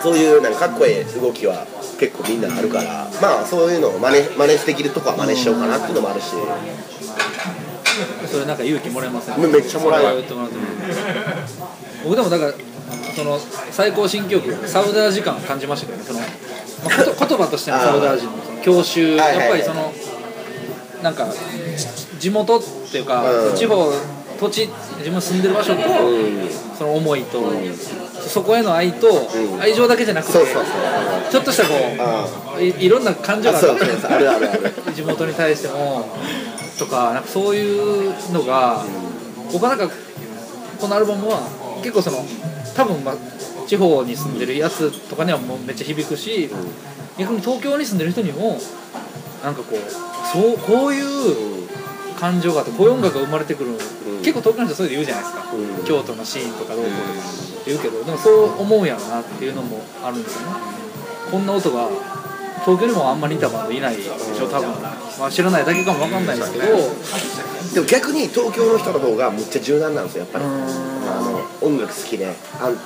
[0.02, 1.66] そういうなんかかっこいい動きは
[1.98, 6.32] 結構みんなあるからまあそういうのを真似真似できるとこは真似しようかなっていうのもあるし。
[8.30, 9.40] それなんか勇気もらえません？
[9.40, 10.22] めめっちゃもらえる。
[12.04, 12.52] 僕でもだから
[13.16, 13.40] その
[13.72, 16.20] 最高新記録サウダー時間感じましたけどねその、
[16.84, 19.36] まあ、言葉としてのサウダー時のその教習はいはい。
[19.36, 19.92] はいやっぱりその
[21.02, 21.28] なんか
[21.76, 23.56] ち地元っていうか、うん。
[23.56, 23.92] 地方
[24.38, 24.68] 土地
[24.98, 26.48] 自分住んでる場所と、うん。
[26.76, 27.42] その思いと、
[28.28, 29.60] そこへの愛と、ん。
[29.60, 36.08] 愛情だけじゃなくてちょっとしたこあういいろんな感情あがある地元に対しても
[36.78, 38.84] とかなんかそういうのが
[39.52, 39.94] 僕はなんか
[40.80, 41.40] このアルバムは
[41.82, 42.24] 結構その
[42.74, 43.14] 多分まあ
[43.68, 46.50] 地方に住んでるやつとかにはもうめっちゃ響くし
[47.18, 48.58] 逆に東京に住んでる人にも
[49.44, 49.78] なんかこう
[50.32, 51.68] そうこういう
[52.18, 53.70] 感情があってこういう音楽が生まれてくる、
[54.24, 55.84] 結構東京の人そういうの言うじゃないですか、うん。
[55.84, 60.56] 京都のシーンとかどうこうとか言うけどでもそう思うんやろなっていうのもあるんですよね。
[61.30, 61.88] こんな音が
[62.64, 64.68] 東京にもあんまり似たバンドいないでしょ多分、
[65.20, 66.66] まあ、知らないだけかもわかんないですけど。
[67.74, 70.44] でも逆に東京の人の方がむっちゃ柔軟なんですよやっぱり。
[70.44, 70.48] あ
[71.20, 72.76] の音楽好きであん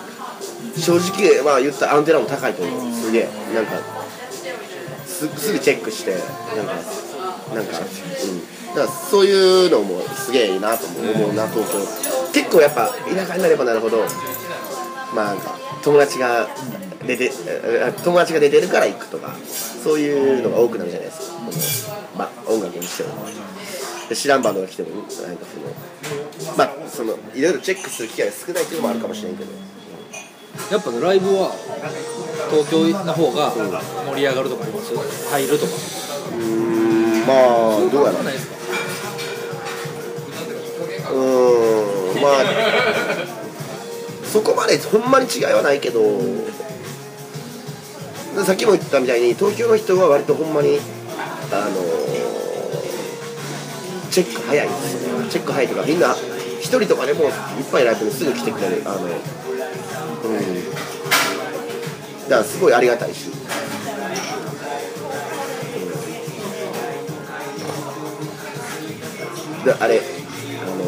[0.79, 2.93] 正直まあ言ったらアンテナも高いと思う。
[2.93, 3.29] すげえ。
[3.55, 3.73] なんか
[5.07, 6.13] すすぐチェックして
[6.57, 6.73] なんか
[7.55, 8.75] なんかうん。
[8.75, 11.35] だからそういうのもすげえいいなと思う。
[11.35, 12.33] な東京。
[12.33, 13.99] 結構やっぱ田舎になればなるほど
[15.15, 16.49] まあなんか友達が
[17.07, 19.35] 出てえ友達が出てるから行くとか
[19.85, 21.99] そういうのが多くなるじゃないですか。
[22.17, 23.11] まあ、音楽にしても。
[24.09, 25.37] で知らんバンドが来てもなんかその
[26.57, 29.51] まあそのいろいろチェックする機会が少ないっていうのもあるかもしれんけど
[30.71, 31.53] やっぱライブは
[32.51, 34.95] 東京の方が盛り上がるとかあります？
[35.31, 35.73] 入るとか。
[35.73, 36.43] うー
[37.25, 37.37] んまあ
[37.91, 38.23] どうやろう。
[41.13, 42.33] うーんまあ
[44.25, 46.01] そこまでほんまに違いはないけど
[48.45, 50.79] さっきも言ったみたいに東京の人は割とほんまに
[51.53, 51.83] あの
[54.11, 55.29] チェック早いですよね。
[55.29, 56.17] チェック早いとかみんな
[56.61, 57.33] 一人とかでもいっ
[57.71, 58.83] ぱいライブにすぐ来てくれる。
[58.87, 59.09] あの
[60.25, 60.71] うん。
[62.29, 63.31] だからすごいありがたいし。
[69.65, 70.85] であれあの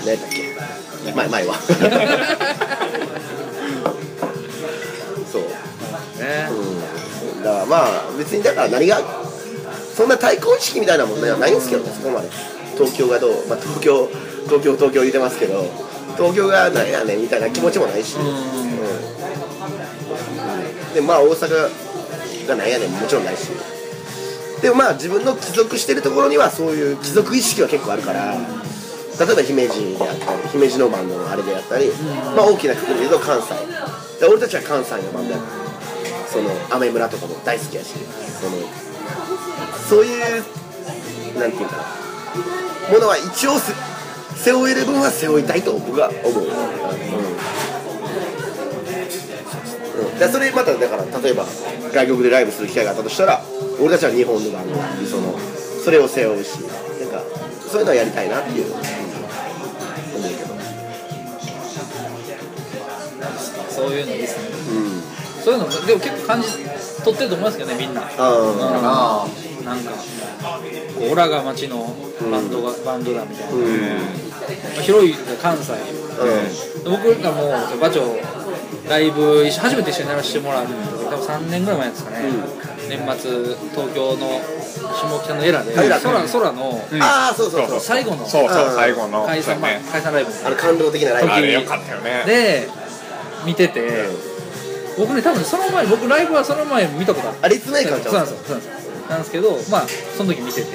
[0.00, 1.12] 何やったっけ？
[1.12, 1.54] 前前は。
[5.32, 5.42] そう。
[5.42, 6.48] ね。
[6.50, 7.42] うん。
[7.42, 9.00] だからまあ別にだから何が
[9.96, 12.28] そんな対抗意識みたいなもんではないんですけどねそこまで。
[12.76, 14.08] 東京がどう、まあ、東京
[14.44, 15.64] 東京東京言ってますけど
[16.16, 18.24] 東京がなんやねんみたいな気持ちもないし、うん。
[20.94, 21.70] でまあ大阪
[22.48, 23.50] がなんやねんももちろんないし。
[24.62, 28.34] でもまあ自分の帰属してるところにはそういう帰属意識は結構あるから。
[29.18, 31.90] 例えば姫路であったり姫路のバンドのあれであったり、
[32.36, 33.54] まあ大きなくくりで言うと関西。
[34.20, 35.40] で俺たちは関西のバンドや
[36.28, 37.94] そのアメ村とかも大好きやし。
[38.40, 38.56] その
[39.88, 40.44] そういう
[41.38, 43.72] なんていうかなものは一応せ
[44.36, 46.50] 背負える分は背負いたいと僕は思う、うん
[50.10, 51.44] うん、でそれまただから例えば
[51.92, 53.42] 外国でライブする機会があったとしたら
[53.80, 55.38] 俺たちは日本のバンドなんでその
[55.84, 56.66] それを背負うしな
[57.06, 57.22] んか
[57.68, 58.82] そういうのはやりたいなっていう、うん、思う
[60.30, 60.54] けど
[63.70, 64.48] そういうのいいですね。
[64.70, 65.42] うん。
[65.42, 66.48] そういうのでも結構感じ
[67.04, 68.02] 取ってると思いますけどねみんな。
[68.02, 69.26] ああ
[69.66, 69.96] なんかこ
[71.08, 71.94] うオラが町の
[72.30, 75.12] バンドが、バンドだみたいな、うんまあ広い
[75.42, 75.76] 関西う
[76.88, 77.42] 僕らも
[77.74, 78.00] う馬長
[78.88, 82.16] ライブ一緒初めて一緒にやらせてもらうんですけど多分3年ぐらい前ですかね、
[82.88, 83.30] 年末
[83.74, 84.40] 東京の
[84.94, 92.68] 下北のエラで空空のんああそうそうそう最後のそうそうう最後の解散,、ね解散ライブあの感動的なライブあれよかったよねで
[93.44, 94.08] 見てて、
[94.98, 98.75] 僕ね多分その前僕ライブはその前見たことあるあ立命館ちゃうそうなんですよそうなんですよ
[99.08, 99.86] なんですけどまあ
[100.16, 100.68] その時見てて、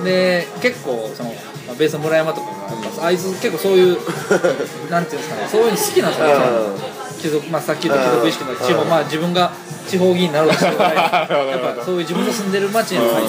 [0.00, 1.30] うで結構その、
[1.66, 7.02] まあ、ベースの村山とかがあいつ結構そういうなんていうんですかねそういうの好きなんですよね。
[7.22, 8.88] 貴族、まあ、さっき言った貴族意識の地方、うん。
[8.88, 9.52] まあ、自分が
[9.86, 10.90] 地方議員になろうとしてるから
[11.46, 13.22] やっぱそういう自分の住んでる町への愛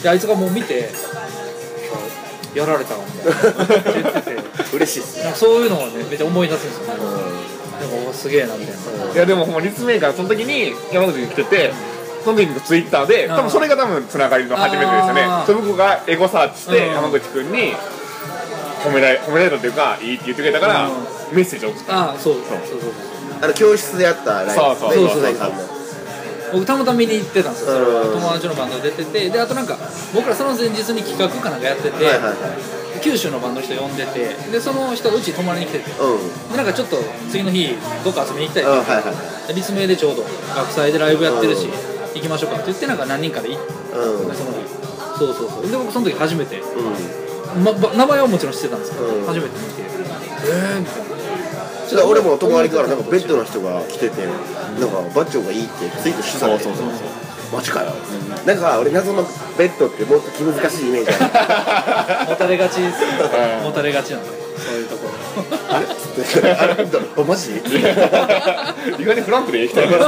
[0.00, 0.90] であいつがもう見て
[2.54, 3.92] やられたわみたいな。
[3.92, 4.44] 言っててん
[4.76, 6.92] 嬉しいっすそういうのをねめっちゃ思い出すんですよね。
[8.10, 9.12] あすげえなみたいな。
[9.12, 11.72] いやでもほんま立命館その時に山口に来てて
[12.24, 15.26] その時にツイッターで多分それが多分つながりの初めてですよね。
[15.46, 16.94] それ僕がエゴサーチしてうん。
[16.94, 17.74] 山口君に
[18.84, 21.36] 褒められ褒められたっていうかいいって言ってくれたからうん。
[21.36, 21.98] メッセージ送った。
[21.98, 22.34] ああそう。
[22.34, 22.42] そう。
[22.44, 22.90] そうそう
[23.42, 24.52] あの教室でやったライブ。
[24.52, 25.52] そうそうねそうそう
[26.52, 28.12] 僕たまたま見に行ってたんですよ。
[28.12, 29.76] 友達のバンド出ててであとなんか
[30.14, 32.34] 僕らその前日に企画かなんかやってて、はいはいはい。
[33.02, 35.90] 九州のバンドの人呼んでてでその人がうちに泊まりに来てて。
[35.92, 36.50] うん。
[36.50, 36.98] でなんかちょっと
[37.30, 39.00] 次の日どっか遊びに行きたいってうんはいは
[39.44, 40.22] いで立命でちょうど
[40.54, 41.66] 学祭でライブやってるし。
[41.66, 44.34] うん行きましょうかって言ってなんか何人かで行ってうん。
[44.34, 44.58] その日
[45.18, 45.70] そうそうそう。
[45.70, 47.64] で僕その時初めて、うん。
[47.64, 49.26] ま、ば名前はもちろん知ってたんですけど、うん。
[49.26, 49.82] 初めて見て。
[49.82, 51.12] えーみたいな。
[51.92, 54.30] だから俺も泊まりからなんかベッドの人が来ててな
[54.86, 56.58] んかバッチョがいいってツイートしてたね。
[56.58, 56.96] そうそうそう
[57.52, 57.92] マジかよ。
[58.46, 59.24] なんか俺謎の
[59.58, 62.30] ベッドってもっと気難しいイメージある。
[62.32, 63.64] 持たれがちですうん。
[63.64, 65.12] 持たれがちなんでそういうところ。
[65.68, 65.84] あれ？
[65.84, 66.72] っつってあれ？
[67.18, 70.04] あマジ意外にフランクで行きたいですね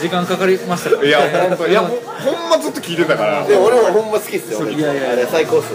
[0.00, 3.44] 時間かかりましたからいや本当いやほほんまずっと聞いてたから。
[3.46, 5.70] でも俺もほんま好きっすよいやいやいやあれ最高っす。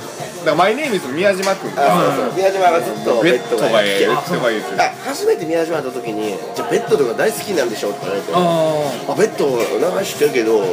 [0.45, 2.34] だからマイネームイズ宮島君があそうそう。
[2.36, 8.32] 宮島がずっとベベッドがええベッドがいいですよあ初めて宮島会った時にじゃあベッドとか大好きなんでしょって言われて。
[8.34, 10.65] ああベッド名前知ってるけどあ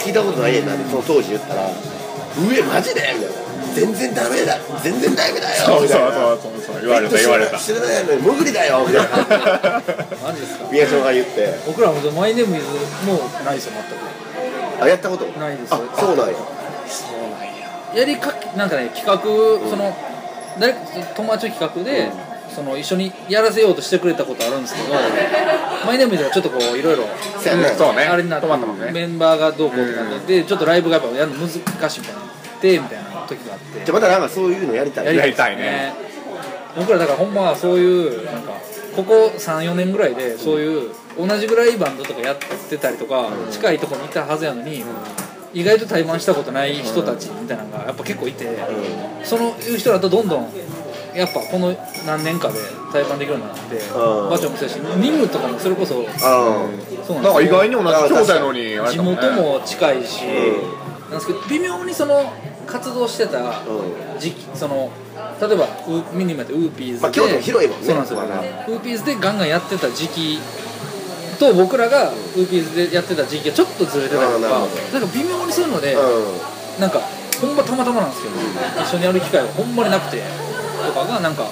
[0.00, 1.74] 聞いたことないねんなってその当時言ったら「う
[2.54, 3.41] えマジで?」みたいな
[3.74, 4.58] 「全然ダメだ。
[4.82, 6.60] 全然ダメだよ」そうそうみたいなそうそう。
[6.66, 7.58] そう言われた言われた。
[7.58, 8.84] 知らないのに潜りだよ。
[8.86, 9.08] みたいな
[9.76, 9.82] あ
[10.24, 11.54] マジですか宮島が言って。
[11.66, 12.66] 僕らもマイネームイズ
[13.06, 13.82] もうないですよ全
[14.80, 15.24] あやったこと？
[15.38, 16.34] ないですあそうなんや。
[17.94, 18.04] くや。
[18.04, 19.20] りかけなんかね企画、
[19.68, 19.96] その
[20.58, 20.78] 誰か
[21.14, 22.10] 友達の企画で、
[22.54, 24.94] その一緒にやらせようとしてくれたことあるんですけど
[25.86, 27.04] マイネームイズはちょっとこういろいろ
[27.38, 27.56] そうや
[27.94, 28.04] ね。
[28.04, 28.46] あれになって
[28.92, 32.26] メンバーがどうこうってなってでちょっとライブがやっぱやるの難しいみたいにな
[32.62, 33.84] ってみたいな時があって。
[33.84, 35.92] じゃあまたなんかそういうのやりたいやりたいね。
[36.76, 38.52] 僕らだからほんまはそういうなんか
[38.94, 42.38] ここ34年ぐらいでそういう同じぐらいバンドとかやっ
[42.70, 44.82] てたりとか近いところにいたはずやのに
[45.52, 48.56] 意外と対バンしたことない人たちみたいなのがやっぱ結構いて
[49.24, 50.48] そのいう人らとどんどん
[51.14, 52.54] やっぱこの何年かで
[52.90, 53.78] 対バンできるようになってん。
[54.30, 56.66] バチョもそうやし任務とかもそれこそあ
[57.06, 58.60] そうなんか意外に同じあ兄弟のに
[58.90, 62.32] 地元も近いしうなんですけど微妙にその
[62.66, 64.20] 活動してたうん。
[64.20, 64.90] 時期その
[65.40, 67.86] 例えばウミニマってウーピーズで、まあ京都広いもんね。
[67.86, 70.38] そうなんですよ、ウーピーズでガンガンやってた時期
[71.38, 74.60] と僕らがウーピーズでやってた時期がちょっとずれてたりとか
[74.92, 77.00] なんか微妙にそういうので、うなんか
[77.40, 78.34] ほんまたまたまなんですけど、
[78.82, 80.22] 一緒にやる機会がほんまになくて
[80.86, 81.48] とかがなんか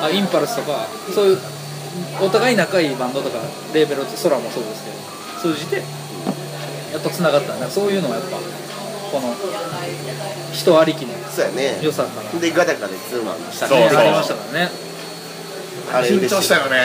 [0.00, 1.38] あインパルスとかそういう
[2.22, 3.38] お互い仲いいバンドとか
[3.74, 5.82] レーベルって空もそうですけど通じて
[6.92, 8.38] やっとつながったなんかそういうのはやっぱ
[9.20, 9.34] この
[10.52, 11.78] 人ありきのんそうやね。
[11.82, 12.40] 良さから。
[12.40, 13.98] でガタガタツーマンでしたそうそう。
[13.98, 14.70] ありましたからね。
[16.08, 16.78] 緊張したよね。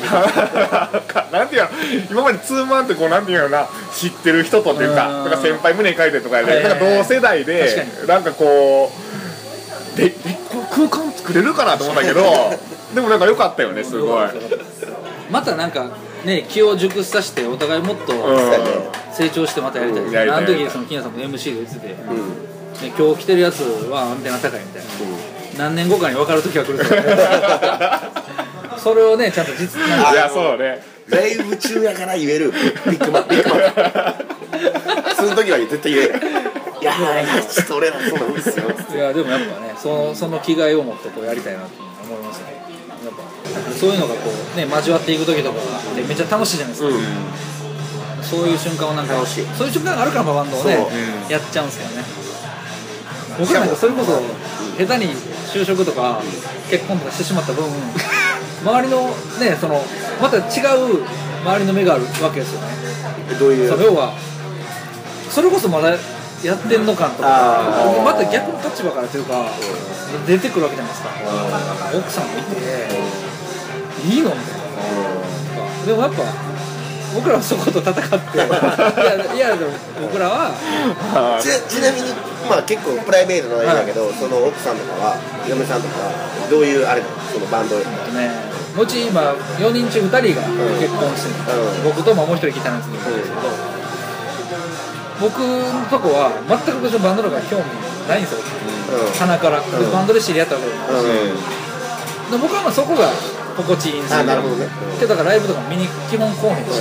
[1.30, 1.68] なんていうの？
[2.10, 3.68] 今までツーマンってこうなんていうのな？
[3.94, 5.24] 知ってる人とっていうかうん。
[5.24, 6.54] なんか先輩胸書いてとかで、はい。
[6.56, 8.90] はいはいなんか同世代で確なんかこ
[9.94, 10.14] うでで
[10.48, 12.22] この空間作れるかなと思ったけど
[12.94, 14.28] でもなんか良かったよねすごい、
[15.30, 15.86] またなんか
[16.24, 18.12] ね気を熟させてお互いもっと
[19.12, 22.48] 成長してまたやりたいですやりたいあの時その金谷さんも MC で言ってて、ね、うん。
[22.86, 23.60] 今日来てるやつ
[23.90, 24.88] はアンテナ高いみたいな。
[25.58, 28.12] 何年後かに分かる時が来るから
[28.78, 30.80] それをねちゃんと実いやそうね。
[31.08, 32.52] ライブ中やから言える。
[32.86, 35.16] ビッグマンビッグマン。
[35.16, 36.20] その時は絶対言えない
[36.80, 38.66] いやいやちょっと俺らそうなんですよ。
[38.94, 41.70] いやでもやっぱねそのその気概を持ってこうやりたいなと
[42.04, 42.57] 思いますね
[43.78, 46.88] そういうのがこうね交わっていく時とかってめっちゃ楽しいじゃないですか、
[48.22, 49.46] そういう瞬間をなんか楽しい。
[49.56, 51.32] そういう瞬間があるからバンドをね、そう。
[51.32, 52.04] やっちゃうんですよね。
[53.38, 54.20] 僕なんかそれこそ
[54.76, 55.12] 下手に
[55.52, 56.20] 就職とか
[56.68, 57.64] 結婚とかしてしまった分
[58.64, 59.02] 周りの
[59.38, 59.80] ねその
[60.20, 60.44] また違う
[61.44, 62.66] 周りの目があるわけですよね。
[63.38, 63.82] どういう？
[63.82, 64.12] 要は
[65.30, 65.90] それこそまだ
[66.42, 67.62] やってんのかとか
[68.04, 69.44] また逆の立場からというか
[70.26, 71.10] 出てくるわけじゃないですか。
[71.96, 72.88] 奥さんもいて
[74.04, 75.86] いいのみたいな。
[75.86, 76.22] でもやっぱ
[77.14, 78.46] 僕らはそこと戦っていや
[79.34, 79.72] いやでも
[80.02, 80.52] 僕らは
[81.40, 82.12] ちちなみに
[82.48, 85.16] まあ結構プライベートのあれだけど、その奥さんとかは
[85.48, 86.12] 嫁さんとかは
[86.50, 87.84] どういうあれそのバンドね
[88.78, 90.46] うち今4人中2人が
[90.78, 91.84] 結婚してる、うん。
[91.84, 93.16] 僕とももう一人ギターなんですけど、
[95.20, 97.64] 僕のとこは全く別にバンドとか興味
[98.08, 98.38] ないんですよ。
[98.38, 99.18] うん。
[99.18, 99.92] 鼻から、ん。
[99.92, 101.06] バンドで知り合ったわけでもないし、
[102.28, 102.38] うん。
[102.38, 103.10] で僕はまあそこが
[103.58, 104.20] 心地いいんですよ。
[104.20, 104.68] あなるほどね。
[104.98, 106.80] けどだからライブとか見に基本来おへんし、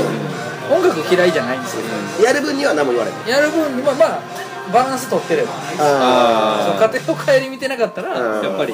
[0.71, 1.83] 音楽嫌いじゃないんですよ。
[2.23, 4.19] やる分には何も言われないやる分まあまあ
[4.71, 5.53] バランス取ってれば。
[5.73, 8.43] 家庭の帰り見てなかったらうん。
[8.43, 8.73] やっぱり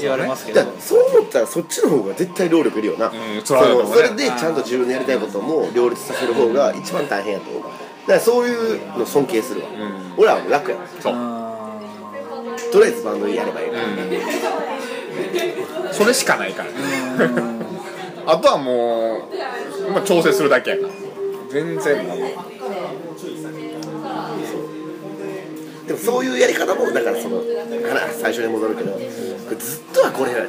[0.00, 0.60] 言われますけど。
[0.60, 3.12] だからそう思ったらそっちの方が絶対労力いるよな、ん
[3.42, 7.62] そそれはでちゃんと自分のやりたいことも両立させる方が一番大変やと思う。
[7.62, 9.68] だからそういうの尊敬するわ、
[10.16, 10.76] 俺らはもう楽や。
[11.00, 11.14] そう。
[11.14, 11.52] あ
[12.72, 13.70] とりあえずバンドやればいい、
[15.96, 16.70] それしかないから。
[18.26, 19.28] あとはも
[19.88, 20.88] う、まあ、調整するだけやから
[21.50, 22.08] 全然。
[22.08, 22.18] なん
[25.86, 27.40] でもそういうやり方もだからその
[28.20, 29.02] 最初に戻るけどず
[29.78, 30.48] っとはこれ、で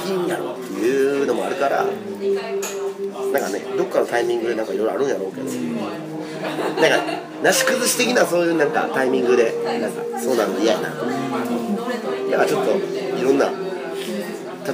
[0.00, 5.50] きんやろっていうのもあるからなんかねどっかのタイミングでなんかいろいろあるんやろうけど。
[6.80, 7.06] なんか
[7.42, 10.90] なし崩し的なそういうなんかタイミングでなんかそうなるの嫌やな。
[10.90, 12.76] とだからちょっと
[13.18, 13.50] いろんな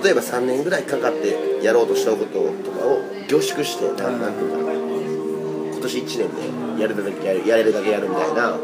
[0.02, 8.58] 例えば3年ぐらいかかってやろうとしたこととかを凝縮してなんなんていうかな今年1年でやれるだけやるやれるだけやるみたいな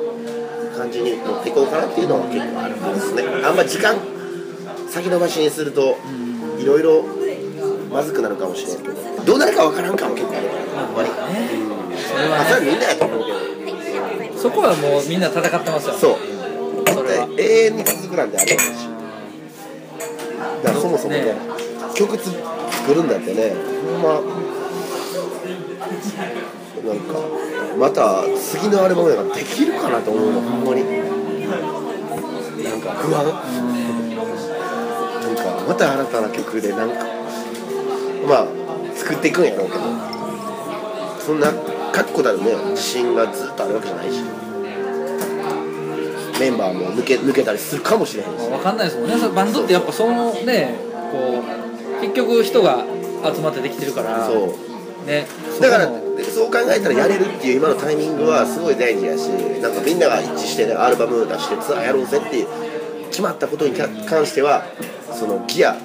[0.77, 3.23] 感じに持っていこうかなっていうのは結構あるんですね。
[3.45, 3.97] あんま時間
[4.89, 5.97] 先延ばしにすると
[6.59, 7.05] いろいろ
[7.93, 11.09] まずくなるかもしれんけどどうなるかわからんかも結構あるからやっぱり
[12.03, 13.41] それはまあそれはみんなやと思うけど。
[14.41, 15.95] そこはもうみんな戦ってますよ。
[15.95, 16.17] そう。
[16.89, 17.27] それは。
[17.37, 18.65] で永遠に続くなんてあれへんし
[20.63, 21.35] だからそもそもねね。
[21.95, 22.31] 曲つ
[22.71, 23.53] 作るんだってね。
[23.93, 24.21] ほんま。
[26.81, 27.15] なんか
[27.79, 30.85] また次のアルバムができるかなと思うのほんまに。
[32.65, 33.25] なんか不安。
[35.21, 37.05] なんかまた新たな曲でなんか
[38.27, 38.47] まあ
[38.95, 40.11] 作っていくんやろうけど。
[41.21, 41.53] そんな
[41.93, 44.25] 確固たるね自信がずっとあるわけじゃないし
[46.41, 49.17] メンバーも抜け抜けたりするかもしれへんし分かんないですもんね。
[49.35, 50.75] バンドってやっぱそのね
[51.13, 51.43] こ
[51.99, 52.85] う結局人が
[53.35, 54.57] 集まってできてるからそ
[55.05, 55.07] う。
[55.07, 55.27] ね。
[55.61, 55.87] だから
[56.25, 59.29] そう考えたらやれるっていう今のタイミングはすごい大事やし
[59.61, 62.47] なんかみんなが一致して、ね、アルバム出してツアーやろうぜって
[63.11, 64.65] 決まったことに関しては
[65.13, 65.77] そのギア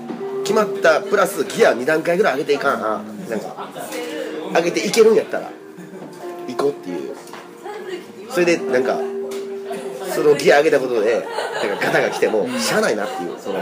[0.43, 3.69] 決まったプラスギア2段階ぐらい上げていかんななんか
[4.55, 5.49] 上げていけるんやったら
[6.47, 7.15] 行こうっていう。
[8.29, 8.99] それでなんか
[10.15, 11.21] そのギア上げたことでなん
[11.77, 13.37] かガタが来てもしゃあないなっていう。
[13.39, 13.59] その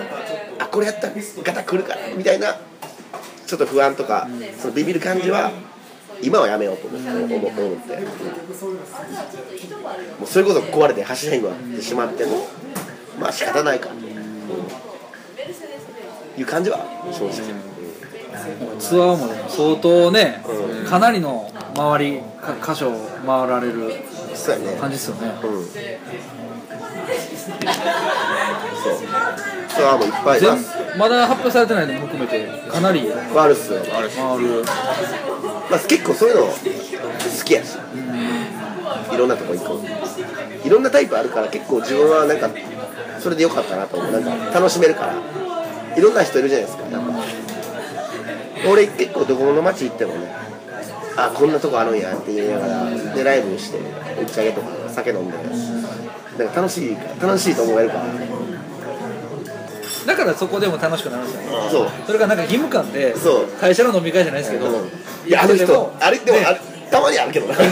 [0.59, 1.07] あこれやった。
[1.07, 2.55] らガタ来るからみたいな
[3.45, 4.27] ちょっと不安とか
[4.59, 5.51] そのビビる感じは
[6.21, 8.03] 今はやめようと思って思思って、うん
[10.19, 12.47] もうそれこそ壊れて走れんくなってしまっても
[13.19, 13.99] まあ仕方ないか、うん。
[16.39, 16.79] いう感じは
[17.11, 17.33] 正直、
[18.79, 23.91] ツアーも相当ねうかなりの周りか箇所を回られる
[24.79, 25.33] 感じですよね。
[25.43, 26.42] うん
[28.83, 28.93] そう。
[29.69, 30.57] ツアーもいっぱい全
[30.97, 31.93] まだ発表されてないの？
[31.93, 32.47] も含めて。
[32.69, 33.09] かなり。
[33.33, 34.09] ワルス回る
[35.69, 36.53] まあ、結構そういうの好
[37.45, 37.77] きやし、
[39.11, 42.49] いろんなとこ行くいろんなタイプあるから結構自分はなんか
[43.19, 44.11] それでよかったなと思う。
[44.11, 44.29] なんか
[44.59, 45.15] 楽しめるから。
[45.97, 46.83] いろんな人いるじゃないですか。
[46.89, 47.09] やっぱ
[48.69, 50.33] 俺結構どこの街行ってもね
[51.17, 53.79] あこんなとこあるんやって言いながらでライブして
[54.21, 55.37] 打ち上げとか酒飲んで
[56.38, 58.03] なんか楽しい楽しいと思えるから。
[60.05, 61.41] だからそこでも楽しくなるんですよ。
[61.41, 61.89] ねそう。
[62.05, 63.47] それがなんか義務感でそう。
[63.59, 64.67] 会社の飲み会じゃないですけど
[65.25, 66.59] いやあの人あれでもあれ
[66.91, 67.55] たまにあるけどな。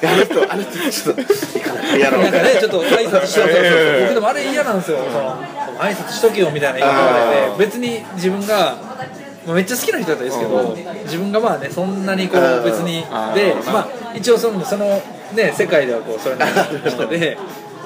[0.00, 1.96] いやあの人あの人ちょっと行かな。
[1.96, 3.54] いやろうなんかねちょっと挨拶しようと
[4.00, 4.98] 僕でもあれ嫌なんですよ。
[4.98, 5.44] その
[5.78, 9.06] 挨拶しとけよみたいな言い方で別に自分がまあ
[9.46, 13.02] めっちゃ好きな人だったですけど自分がまあねそんなにこう別に
[13.34, 14.86] でまあ一応そのその
[15.34, 17.38] ね世界ではこうそれな人で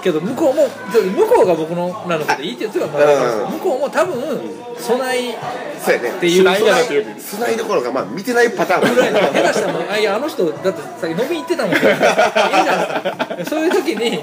[0.02, 4.40] けど向こうも向こうが僕のなのでいいって言ってたかるんですけど向こうも多分
[4.76, 8.94] 備えっていうスナイどころかまあ見てないパターン。
[8.94, 13.56] ぐらいの下手したらあいやあの人だってさっき飲み行ってたもんいいじゃないですか。
[13.56, 14.20] そういう時に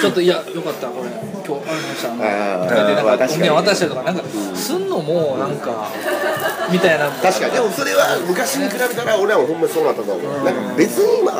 [0.00, 1.10] ちょっといやよかったこれ。
[1.10, 3.28] 今日ありましたあーとかでなんか渡
[3.74, 4.22] したりとかなんか
[4.54, 5.88] すんのもなんか
[6.70, 7.10] みたいな。
[7.10, 7.54] 確かに。
[7.54, 10.44] でもそれは昔に比べたら俺はほんまにそうなったと思う。
[10.44, 11.32] なんか別に今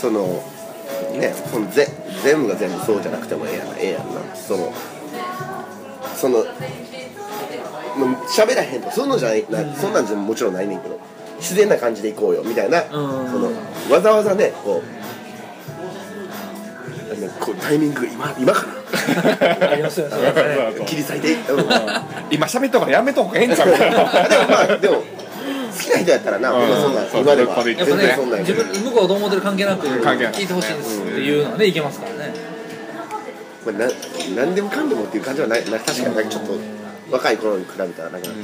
[0.00, 0.42] その
[1.18, 1.88] ねそのぜ
[2.22, 4.34] 全部が全部そうじゃなくてもええやんええやんな。
[4.36, 4.72] その
[6.14, 6.38] その
[7.96, 10.98] もう喋らへんとかそういうのじゃないなそんなんじゃもちろんないねんけど
[11.38, 12.82] 自然な感じでいこうよみたいな。
[12.82, 13.42] そん。
[13.42, 13.50] の
[13.90, 15.04] わざわざねこう
[17.40, 18.66] こうタイミング今今か
[19.70, 20.02] ありま切
[20.96, 21.32] り裂いて。
[21.32, 21.66] うん。
[22.30, 23.72] 今喋っとからやめとええんちゃう？
[23.72, 23.78] か
[24.28, 25.02] でもまあでも好
[25.80, 26.68] きな人やったらな、ほん。
[26.68, 32.32] まそんなそう今でもそういう全然そんなね自分向こうどう思ってる関係なく聞いてほしいですっていうのはねいけますからね。
[33.66, 33.88] まあ、な
[34.44, 35.64] 何でもかんでもっていう感じはない。
[35.70, 36.52] な確かになんかちょっと
[37.10, 38.40] 若い頃に比べたらなくなって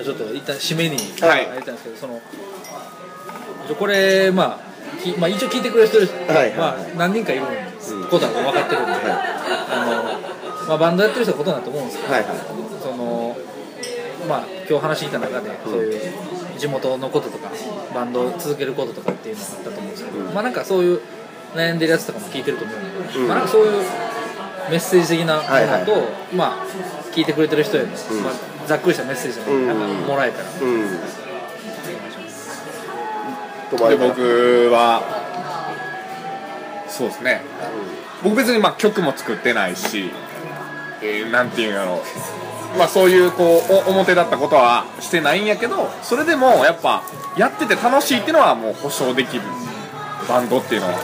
[0.00, 1.46] るちょっと一旦締めにはい。
[1.46, 2.20] 入りたいんですけどその
[3.66, 4.75] ちょこれまあき
[5.18, 6.36] まあ、一応聞いてくれてる人、はい。
[6.36, 7.42] はいはいまあ、何人かいる
[8.10, 9.86] ことは分かってるんで、あ
[10.62, 12.36] のまあ、バンドやってる人はことだと思うんですけど、はいはい。
[12.82, 13.36] その
[14.28, 16.00] まあ今日話聞いた中でそういう
[16.58, 17.50] 地元のこととか
[17.94, 21.00] バンドを続けることとかっていうのがあったと思うんですけど、まあなんかそういう
[21.54, 22.82] 悩んでるやつとかも聞いてると思うん
[23.12, 23.28] で、うん。
[23.28, 23.82] まあなんかそういう
[24.70, 25.66] メッセージ的なものと、はい。
[25.68, 25.84] はい
[26.34, 26.66] まあ
[27.14, 27.90] 聞いてくれてる人への、ん。
[27.90, 29.78] まあ、ざっくりしたメッセージをなん。
[29.78, 30.44] かもらえたら、
[33.72, 34.20] うんとで僕
[34.72, 35.02] は
[36.88, 37.42] そうですね。
[38.22, 40.10] 僕別にまあ曲も作ってないし、
[41.02, 41.96] えーなんていうんやろ。
[42.74, 47.02] うまあそういうこうお表だったことはしてないんやけどそれでもやっぱ
[47.36, 49.42] やってて楽しいっていうのはもう保証できる
[50.28, 50.94] バンドっていうのは。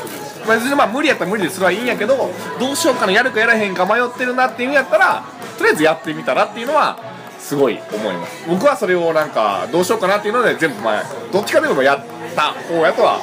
[0.47, 5.22] まあ、別にまあ無理やったら無理ですれはいいんやけどどうしようかなやるかやらへんか迷ってるなっていうんやったら
[5.56, 6.98] とりあえずやってみたらっていうのは
[7.39, 8.48] すごい思います。
[8.48, 13.21] 僕はそれをなんかどうしようかなっていうので全部まあどっちかでもやった方やとは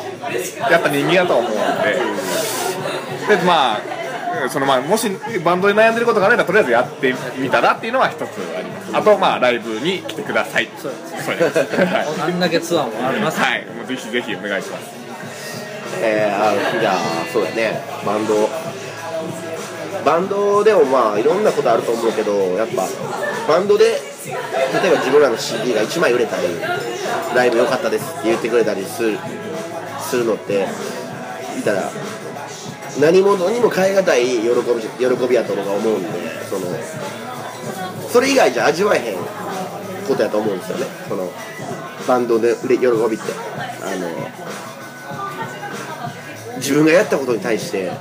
[0.69, 3.35] やった人間やとは思うので。
[3.35, 3.81] でまあ
[4.43, 5.09] うんそのまあもし
[5.43, 8.21] バンドで悩んでることがあればとりあえずやってみたらっていうのは一つ
[8.57, 8.95] あります。
[8.95, 10.69] あとまあライブに来てください。
[10.77, 11.25] そうです。
[11.25, 13.65] それですはいあんだけツアーもあります、はい。
[13.65, 14.89] もうぜひぜひお願いします。
[16.01, 16.95] えー、あじゃあ
[17.31, 17.81] そうだね。
[18.05, 18.49] バンド。
[20.05, 22.87] バンドでもまあいろんなことあると思うけどやっぱ
[23.47, 24.33] バンドで例
[24.89, 26.47] えば自分らの CD が1枚売れたり
[27.35, 29.17] ライブ良かったですって言ってくれたりする
[29.99, 30.67] するのって
[31.55, 31.91] 見たら
[32.99, 36.09] 何者にも代え難い喜び喜びやと思うんで
[36.49, 36.65] その
[38.09, 39.17] それ以外じゃ味わえへん
[40.09, 40.85] ことやと思うんですよね。
[41.07, 41.31] その
[42.07, 42.89] バンドで喜びって。
[43.81, 44.09] あの
[46.57, 47.91] 自分がやったことに対して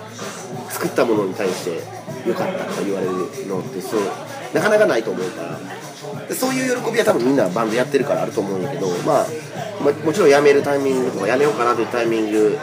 [0.71, 1.83] 作ったものに対して
[2.27, 3.13] 良かったとか言われる
[3.47, 4.01] のってそう
[4.53, 5.78] なかなかないと思うから。
[6.35, 9.27] そういう喜びは多分みんなバンドやってるからあると思うんだけど、まあ、
[9.83, 12.59] まもちろん辞めるタイミングとか辞めようかなというタイミング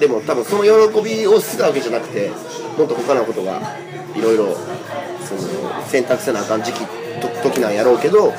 [0.00, 2.30] でも多分その喜びを捨てたわけじゃなくて
[2.78, 3.60] もっと他のことが
[4.14, 4.56] いろいろ
[5.86, 6.80] 選択せなあかん時期
[7.20, 8.32] と時なんやろうけど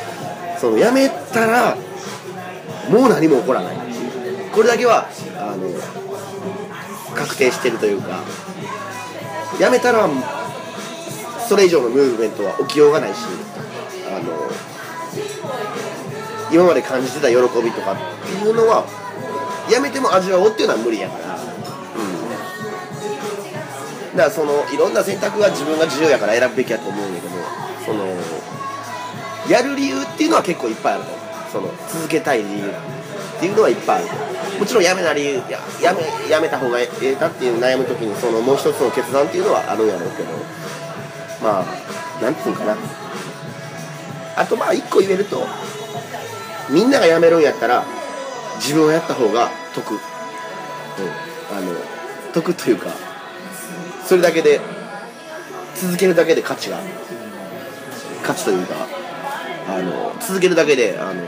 [0.59, 1.75] その辞めたら
[2.89, 3.77] もう何も起こらない。
[4.57, 5.07] これだけは
[5.37, 5.69] あの
[7.15, 8.23] 確定してるというか
[9.59, 10.09] 辞めたら
[11.47, 13.19] それ以上のムーブメントは起きようがないし
[14.17, 14.33] あの
[16.51, 18.85] 今まで感じてた喜びとかっていうのは
[19.69, 21.37] 辞めても味わおうっていうのは無理やから、う
[24.13, 27.35] ん、だからそのいろんな選択は自分が自由やから選ぶべきやと思うんだけど
[27.85, 28.05] その
[29.49, 31.11] やる理由っていうのは結構いっぱいあると
[31.51, 40.29] その続けたい理由っていうのはいっぱいあるもちろんやめな理由ややめやめた方がええかっていう悩む時にそのもう一つの決断っていうのはあるんやろうけど
[41.43, 43.06] まあなんていうんかな。
[44.37, 45.45] あとまあ一個言えると
[46.69, 47.83] みんなが辞めるんやったら
[48.57, 49.99] 自分がやった方が得、うん、
[51.57, 51.73] あの
[52.33, 52.89] 得というか
[54.05, 54.61] それだけで
[55.75, 56.79] 続けるだけで価値が
[58.23, 58.75] 価値というか
[59.69, 61.21] あの続けるだけであの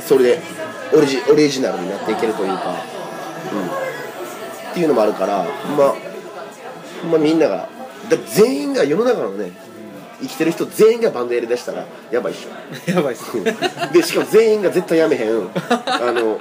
[0.00, 0.42] それで
[0.94, 2.74] オリジオリジナルになっていけるというか、
[3.52, 5.94] うん、っていうのもあるからほんまあ、
[7.12, 7.68] ま、みんなが
[8.08, 9.52] だ全員が世の中のね
[10.20, 12.90] 生きてる人全員がバンドやりだしたらやばいっしょ。
[12.90, 13.36] やばいっす。
[13.36, 13.44] うん。
[13.44, 15.50] でしかも全員が絶対やめへん。
[15.86, 16.38] あの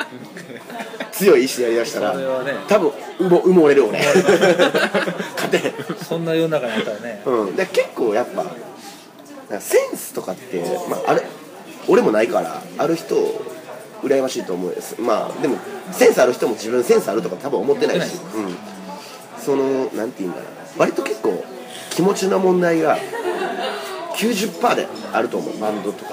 [1.11, 2.23] 強い意志でやりだしたらね。
[2.67, 2.89] 多分
[3.19, 3.99] 埋も埋もれる俺。
[3.99, 5.73] 勝てへん。
[6.03, 7.21] そんな世の中にあったらね。
[7.25, 8.45] うん、で結構やっぱ
[9.59, 11.23] センスとかって、まあ、あれ
[11.87, 13.15] 俺もないからある人
[14.03, 15.01] 羨ましいと思うです。
[15.01, 15.57] まあでも
[15.91, 18.55] センスある人も自分センスあるとか多分思ってないし、うん、
[19.41, 20.45] そのなんていうんだろう。
[20.77, 21.43] 割と結構
[21.89, 22.97] 気持ちの問題が
[24.19, 25.59] 90%であると思う。
[25.59, 26.11] バンドとか。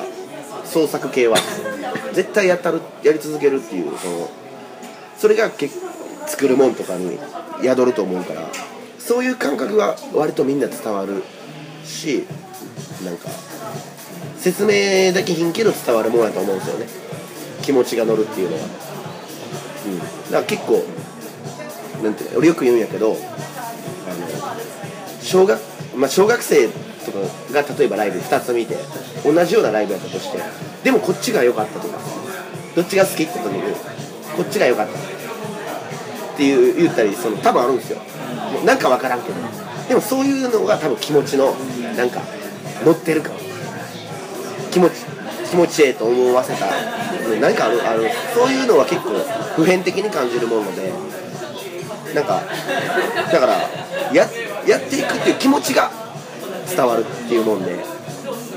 [0.64, 1.36] 創作系は。
[2.12, 4.30] 絶対やたるやり続けるっていうその
[5.16, 5.68] それがけ
[6.26, 7.18] 作るもんとかに
[7.62, 8.48] 宿ると思うから。
[8.98, 11.22] そういう感覚が割とみんな伝わる
[11.84, 12.24] し
[13.04, 13.28] なんか
[14.36, 16.86] 説明だけひんけど伝わるもんやと思うんですよね。
[17.62, 18.62] 気持ちが乗るっていうのは。
[18.64, 19.98] うん。
[19.98, 20.84] だから結構
[22.02, 23.16] なんて俺よく言うんやけどあの
[25.22, 25.60] 小学,、
[25.96, 26.68] まあ、小学生
[27.06, 27.18] とか
[27.52, 28.76] が例えばライブ2つ見て
[29.24, 30.38] 同じようなライブやったとして
[30.84, 31.98] でもこっちが良かったとか
[32.74, 33.62] どっちが好きって時に
[34.36, 37.98] こっちが良かったっていう言ったりその多分あるんですよ。
[38.52, 39.34] もうなんか分からんけど。
[39.88, 41.54] でもそういうのが多分気持ちの
[41.96, 42.20] なんか
[42.84, 43.30] 乗ってるか
[44.70, 45.04] 気持ち
[45.48, 46.66] 気持ちええと思わせた。
[47.40, 48.10] 何かあるある。
[48.34, 49.10] そういうのは結構
[49.56, 50.92] 普遍的に感じるもので
[52.14, 52.42] なんか
[53.32, 53.52] だから
[54.12, 54.28] や
[54.66, 55.90] やっていくっていう気持ちが
[56.68, 57.76] 伝わるっていうもんで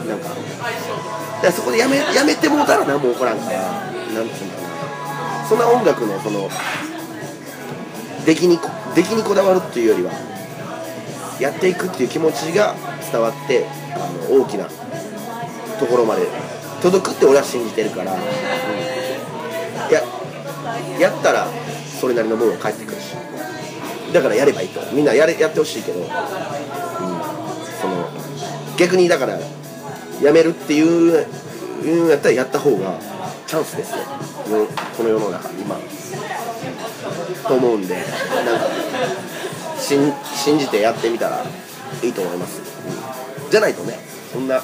[0.07, 0.29] なんか。
[0.29, 5.47] だからそこでやめやめてもうたら何も起こらんからなんつうんだろうな。
[5.47, 6.49] そんな音楽のその
[8.25, 10.11] 出来にこ出来にこだわるっていうよりは
[11.39, 12.75] やっていくっていう気持ちが
[13.11, 13.99] 伝わってあ
[14.29, 14.65] の大きな
[15.79, 16.27] ところまで
[16.81, 18.19] 届くって俺は信じてるから、うん、
[19.93, 20.01] や
[20.99, 21.47] やったら
[21.99, 23.15] それなりのものが返ってくるし。
[24.13, 24.81] だからやればいいと。
[24.91, 25.99] みんなやれやってほしいけど、
[28.79, 29.37] 逆にだから
[30.21, 31.27] やめるっていう
[31.83, 32.97] いうんやったらやった方が
[33.45, 33.97] チャンスですよ
[34.59, 35.77] よこの世の中今。
[37.47, 38.67] と思うんでなんか
[39.77, 41.43] 信信じてやってみたら
[42.03, 42.69] いいと思います、うん
[43.49, 43.97] じゃないとね
[44.31, 44.61] そんな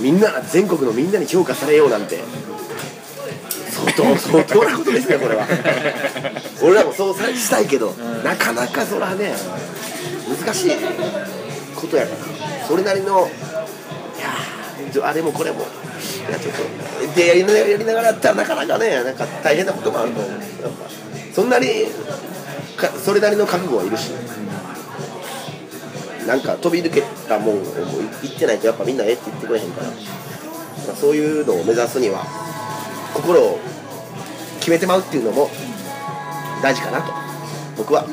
[0.00, 2.18] みんな全国のみんなに評価されようなんて
[3.70, 5.46] 相当 相当なことですねこれは。
[6.62, 9.34] 俺らもそうさしたいけど、なかなかそらね
[10.28, 10.72] 難しい
[11.74, 12.33] ことやから
[12.66, 20.40] それなりのいやあれもこれもいやちょっとでやりなやりながらったらなかなかねなんか大変なこともあると思う
[21.32, 21.66] そんなに
[22.76, 24.10] かそれなりの覚悟はいるし
[26.26, 27.62] なんか飛び抜けたもんを
[28.22, 29.94] 言ってないとやっぱみんなえって言ってくれへんから、ま
[30.92, 32.24] あ、そういうのを目指すには
[33.12, 33.58] 心を
[34.58, 35.50] 決めてまうっていうのも
[36.62, 37.12] 大事かなと
[37.76, 38.06] 僕は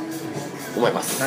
[0.76, 1.22] 思います。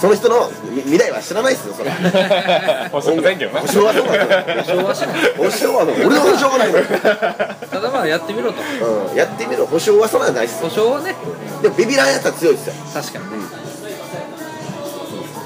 [0.00, 1.90] その人のみ未来は知らないですよそれ。
[1.90, 3.60] は 保証せんけどな。
[3.60, 4.76] 保証はそうなんですよ。
[4.78, 5.32] 昭和しない。
[5.36, 6.84] 保証は俺の保証がないのよ、
[7.70, 8.62] ただまあやってみろと。
[8.62, 9.66] うん、やってみろ。
[9.66, 10.68] 保証はそんなんないっすよ。
[10.68, 11.14] 保証はね。
[11.62, 12.74] でもビビらんやったら強いですよ。
[12.94, 13.24] 確かに。
[13.24, 13.46] ね、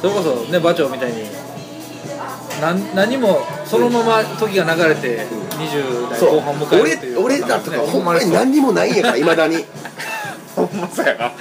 [0.01, 1.25] それこそね馬長みたいに
[2.61, 5.27] 何何もそのまま時が流れて
[5.59, 9.61] 20代そう後半迎えるっていう俺俺らとかねほんまに何にもないんやからいまだに。
[9.61, 9.65] い
[10.55, 11.33] ほんまそうやな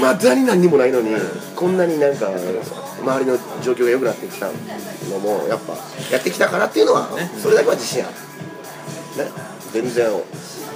[0.00, 1.14] まだに何にもないのに
[1.54, 4.52] こんなになんか周りの状況が良くなってきたの
[5.20, 5.74] もやっぱ
[6.12, 7.08] やってきたからっていうのは
[7.40, 8.14] それだけは自信ある。
[9.24, 9.30] ね。
[9.72, 10.08] 全然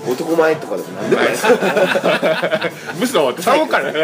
[0.06, 1.30] 男前とかでも何でもない。
[1.30, 1.46] で す
[3.00, 3.98] むしろ頼むからね。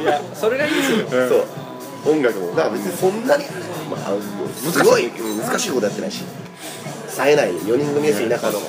[0.00, 1.28] いやそれがいいですよ。
[1.28, 2.12] そう。
[2.12, 2.48] 音楽も。
[2.54, 3.44] だから別にそんなに、
[3.90, 4.12] まあ、
[4.72, 6.22] すごいうん難しいことやってないし
[7.08, 7.52] 冴えない。
[7.52, 8.60] 4人組ですよ田舎の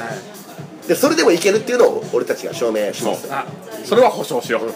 [0.87, 3.27] でそれでもいけるっていうのを俺たちが証明します。
[3.31, 3.45] あ
[3.83, 4.69] それは保証しよう。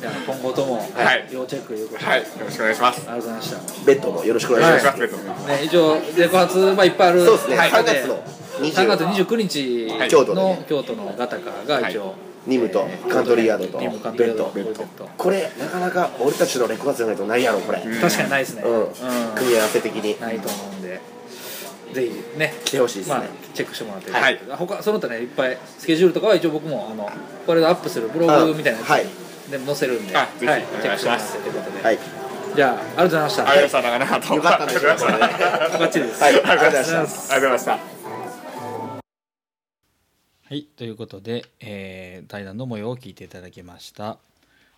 [0.00, 1.26] じゃあ今後ともはい。
[1.30, 2.20] 要チェックいうことで、はい。
[2.20, 3.00] よろしくお願いします。
[3.00, 3.84] ありがとうございました。
[3.84, 7.24] ベッドもよろしくおお願いします、願いね、一応レコ発、まあ、いっぱいある。
[7.24, 7.70] そうですね、はい。
[7.70, 8.22] 3月の
[8.60, 10.08] 3月20 29日の、はい。
[10.08, 10.64] 京都でね。
[10.68, 12.14] 京都のガタカが一応、
[12.46, 13.78] ニムとカントリーヤードと。
[13.78, 14.50] ベッド。
[14.54, 15.08] ベッド。
[15.16, 18.00] これなかなか俺たちのレコードじゃないとないやろこれ、うん。
[18.00, 18.62] 確かにないですね、
[19.34, 20.20] 組み合わせ的に。
[20.20, 21.00] ないと思うんで
[21.92, 24.40] ぜひね来てほしいですね、まあ、チェックしてもらって、はい。
[24.50, 27.10] 他その他ねいっぱいスケジュールとかは一応僕もあの
[27.46, 29.06] これでアップするブログみたいなやつはい。
[29.50, 31.98] でも載せるんで、あぜひはい、おチェックしてもら願いしますってということで、はい。
[32.56, 33.48] じゃあありがとうございました。
[33.48, 34.34] ありがとうございました。
[34.34, 35.28] よかったんでしょうこれねバ
[35.80, 36.32] ッチリです、はい。
[36.32, 37.96] ありがとうございましたありがとうございました。
[40.48, 44.10] はい、ということで、えー対談の模様を聞いていただきました。
[44.10, 44.18] あ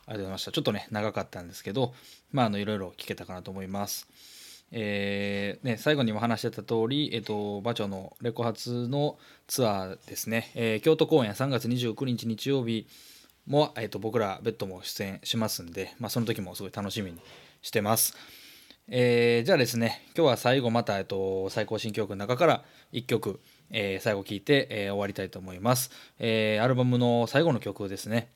[0.09, 0.53] りがとうございました。
[0.53, 1.93] ちょっとね、長かったんですけど、
[2.33, 4.07] まあ、あの、いろいろ聞けたかなと思います。
[4.71, 12.87] えーね、最後にも話してた通り、えっ、と、馬長のレコ発のツアーですね、えー京都公演3月29日日曜日
[13.47, 17.19] も、えー、と僕らベッドも出演しますんで、まあ、その時もすごい楽しみに
[17.63, 18.15] してます。
[18.91, 23.41] えーじゃあですね今日は最後また、えっと、最高新曲の中から1曲、
[23.71, 28.31] えー最後聴いて、えー終わりたいと思います、えーアルバムの最後の曲ですね。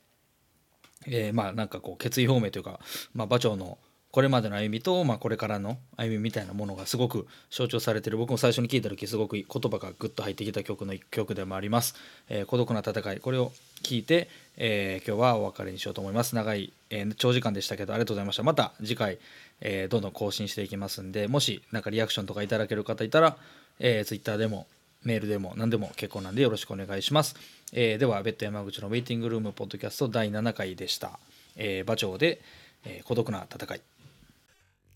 [1.05, 2.79] えーまあなんかこう決意表明というか、
[3.13, 3.77] まあ、馬長の
[4.13, 11.95] これまでの歩みと、まあ、これからの歩みみたいなものがすごく象徴されてる僕も最初に聞いた時すごく言葉がグッと入ってきた曲の一曲でもあります
[12.29, 19.17] 「えー孤独な戦い」これを聞いて、えー今日はお別れにしようと思います長い、えー長時間でしたけどありがとうございましたまた次回、
[19.61, 23.35] えーどんどん更新していきますんでもしなんかリアクションとかいただける方いたら、
[23.79, 24.67] えー、Twitter でも
[25.01, 27.35] メールでも何でも結構なんでよろしくお願いします。
[27.71, 31.17] えーでは、ベッド山口のウェイティングルームポッドキャスト第7回でした。
[31.55, 32.41] えー馬長で、
[32.85, 33.81] えー孤独な戦い。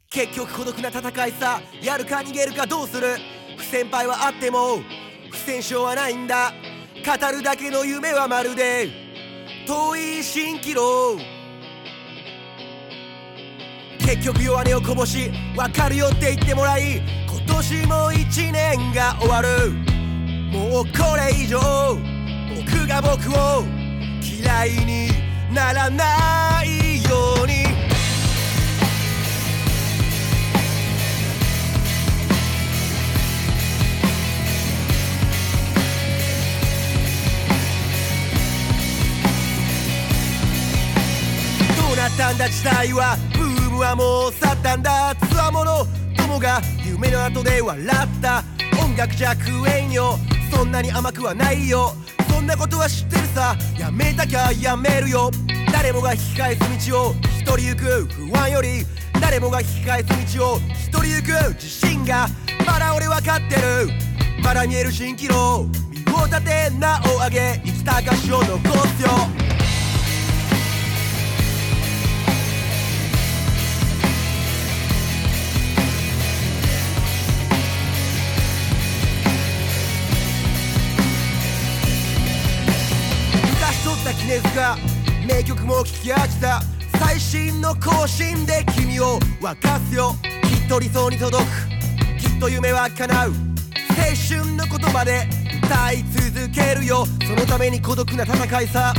[0.09, 3.17] 結局孤独な戦いさやるか逃げるかどうする？
[3.57, 4.79] 不先輩はあっても
[5.29, 6.53] 不戦勝はないんだ。
[7.05, 8.89] 語るだけの夢はまるで。
[9.67, 11.17] 遠い蜃気楼。
[13.99, 19.71] 結局弱音をこぼし分かるよって言ってもらい今年も一年が終わる。
[20.51, 21.59] もうこれ以上
[22.55, 23.65] 僕が僕を
[24.23, 25.09] 嫌いに
[25.53, 27.66] ならないように。
[42.17, 45.85] ったんだ時代はブームはもう去ったんだつわもの
[46.17, 48.43] 友が夢の後で笑った。
[48.83, 50.17] 音楽じゃ食えんよ。
[50.51, 51.93] そんなに甘くはないよ。
[52.31, 53.55] そんなことは知ってるさ。
[53.77, 55.29] やめたきゃやめるよ。
[55.71, 58.05] 誰もが引き返す道を一人行く。
[58.05, 58.83] 不安より
[59.21, 61.53] 誰もが引き返す道を一人行く。
[61.53, 62.27] 自信が
[62.65, 63.89] まだ俺わかってる。
[64.41, 65.67] まだ見える蜃気楼。
[65.91, 67.61] 身を立て名を上げ。
[67.63, 68.57] 生きた証を残
[68.97, 69.56] すよ。
[84.27, 84.83] 昔撮った記
[85.21, 86.61] 念塚名曲も聴き飽きた。
[86.99, 90.15] 最新の更新で君を沸かすよ。
[90.43, 91.49] きっと理想に届く。
[92.19, 93.29] きっと夢は叶う。
[93.29, 95.27] 青春の言葉で
[95.63, 97.05] 歌い続けるよ。
[97.25, 98.93] そのために孤独な戦いさ。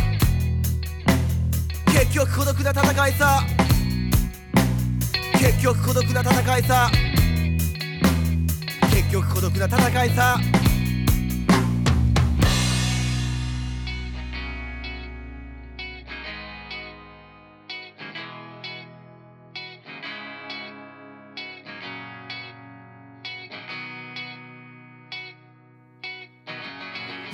[1.87, 3.43] 結局孤独な戦いさ。
[5.39, 6.91] 結局孤独な戦いさ。
[8.91, 10.41] 結局孤独な戦いさ。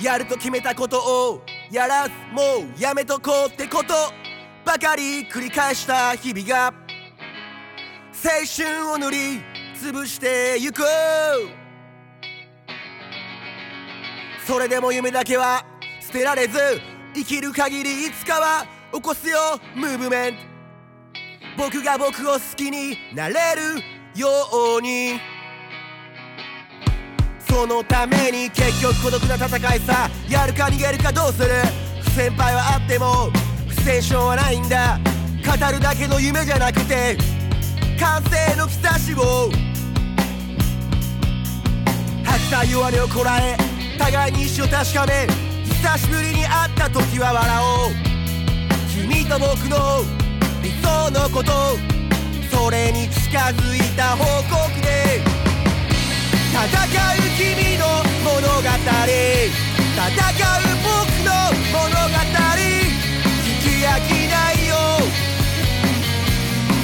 [0.05, 0.99] やると決めたこと
[1.31, 1.41] を
[1.71, 3.95] やらずもうやめとこうってこと。
[4.63, 6.67] ばかり繰り返した日々が
[8.13, 9.17] 青春を塗り
[9.73, 10.83] つぶしてゆく。
[14.45, 15.65] それでも夢だけは
[15.99, 16.59] 捨てられず
[17.15, 20.39] 生きる限りいつかは起こすよムーブメント。
[21.57, 23.81] 僕が僕を好きになれる
[24.15, 24.27] よ
[24.77, 25.34] うに。
[27.55, 30.09] そのために結局孤独な戦いさ。
[30.29, 31.47] やるか逃げるかどうする。
[32.03, 33.31] 不先輩はあっても
[33.65, 34.99] 不戦勝はないんだ。
[35.39, 37.15] 語るだけの夢じゃなくて
[37.97, 39.49] 完成の兆しを。
[42.25, 43.55] 吐きた弱音をこらえ
[43.97, 45.25] 互いに意志を確かめ
[45.63, 47.93] 久しぶりに会った時は笑おう。
[48.93, 50.03] 君と僕の
[50.61, 51.53] 理想のこと。
[52.51, 55.21] それに近づいた報告で
[56.55, 56.71] 戦う
[57.35, 57.83] 君の
[58.23, 58.63] 物語。
[58.63, 58.79] 戦う
[60.83, 60.95] 僕
[61.25, 62.15] の物語。
[63.43, 64.73] 聞き飽きないよ。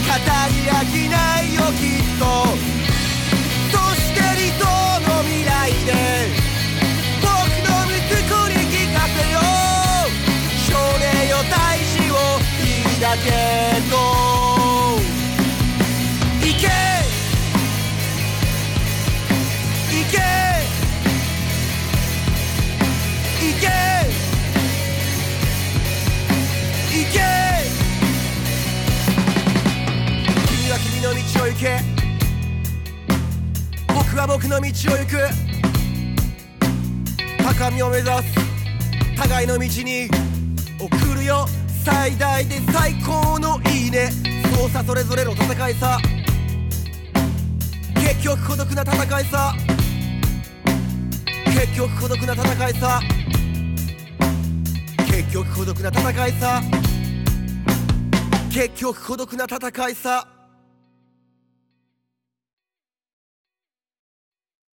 [0.08, 0.12] 語
[0.50, 2.24] り飽きないよきっと。
[3.72, 4.62] そして理想
[5.08, 5.90] の未来で。
[7.22, 7.32] 僕
[7.66, 7.96] の息
[8.28, 10.12] 子に聞かせよう。
[10.68, 12.14] 少年よ大志を
[13.00, 13.30] 抱け
[13.90, 14.31] と。
[31.62, 31.80] け。
[33.88, 35.18] 僕は僕の道を行く。
[37.44, 38.24] 高みを目指す。
[39.16, 40.10] 互いの道に
[40.80, 41.46] 送るよ。
[41.86, 44.10] 最大で最高のいいね。
[44.58, 46.00] そうさそれぞれの戦いさ。
[47.94, 49.54] 結局孤独な戦いさ。
[51.46, 53.02] 結局孤独な戦いさ。
[55.06, 56.62] 結局孤独な戦いさ。
[58.52, 60.41] 結局孤独な戦いさ。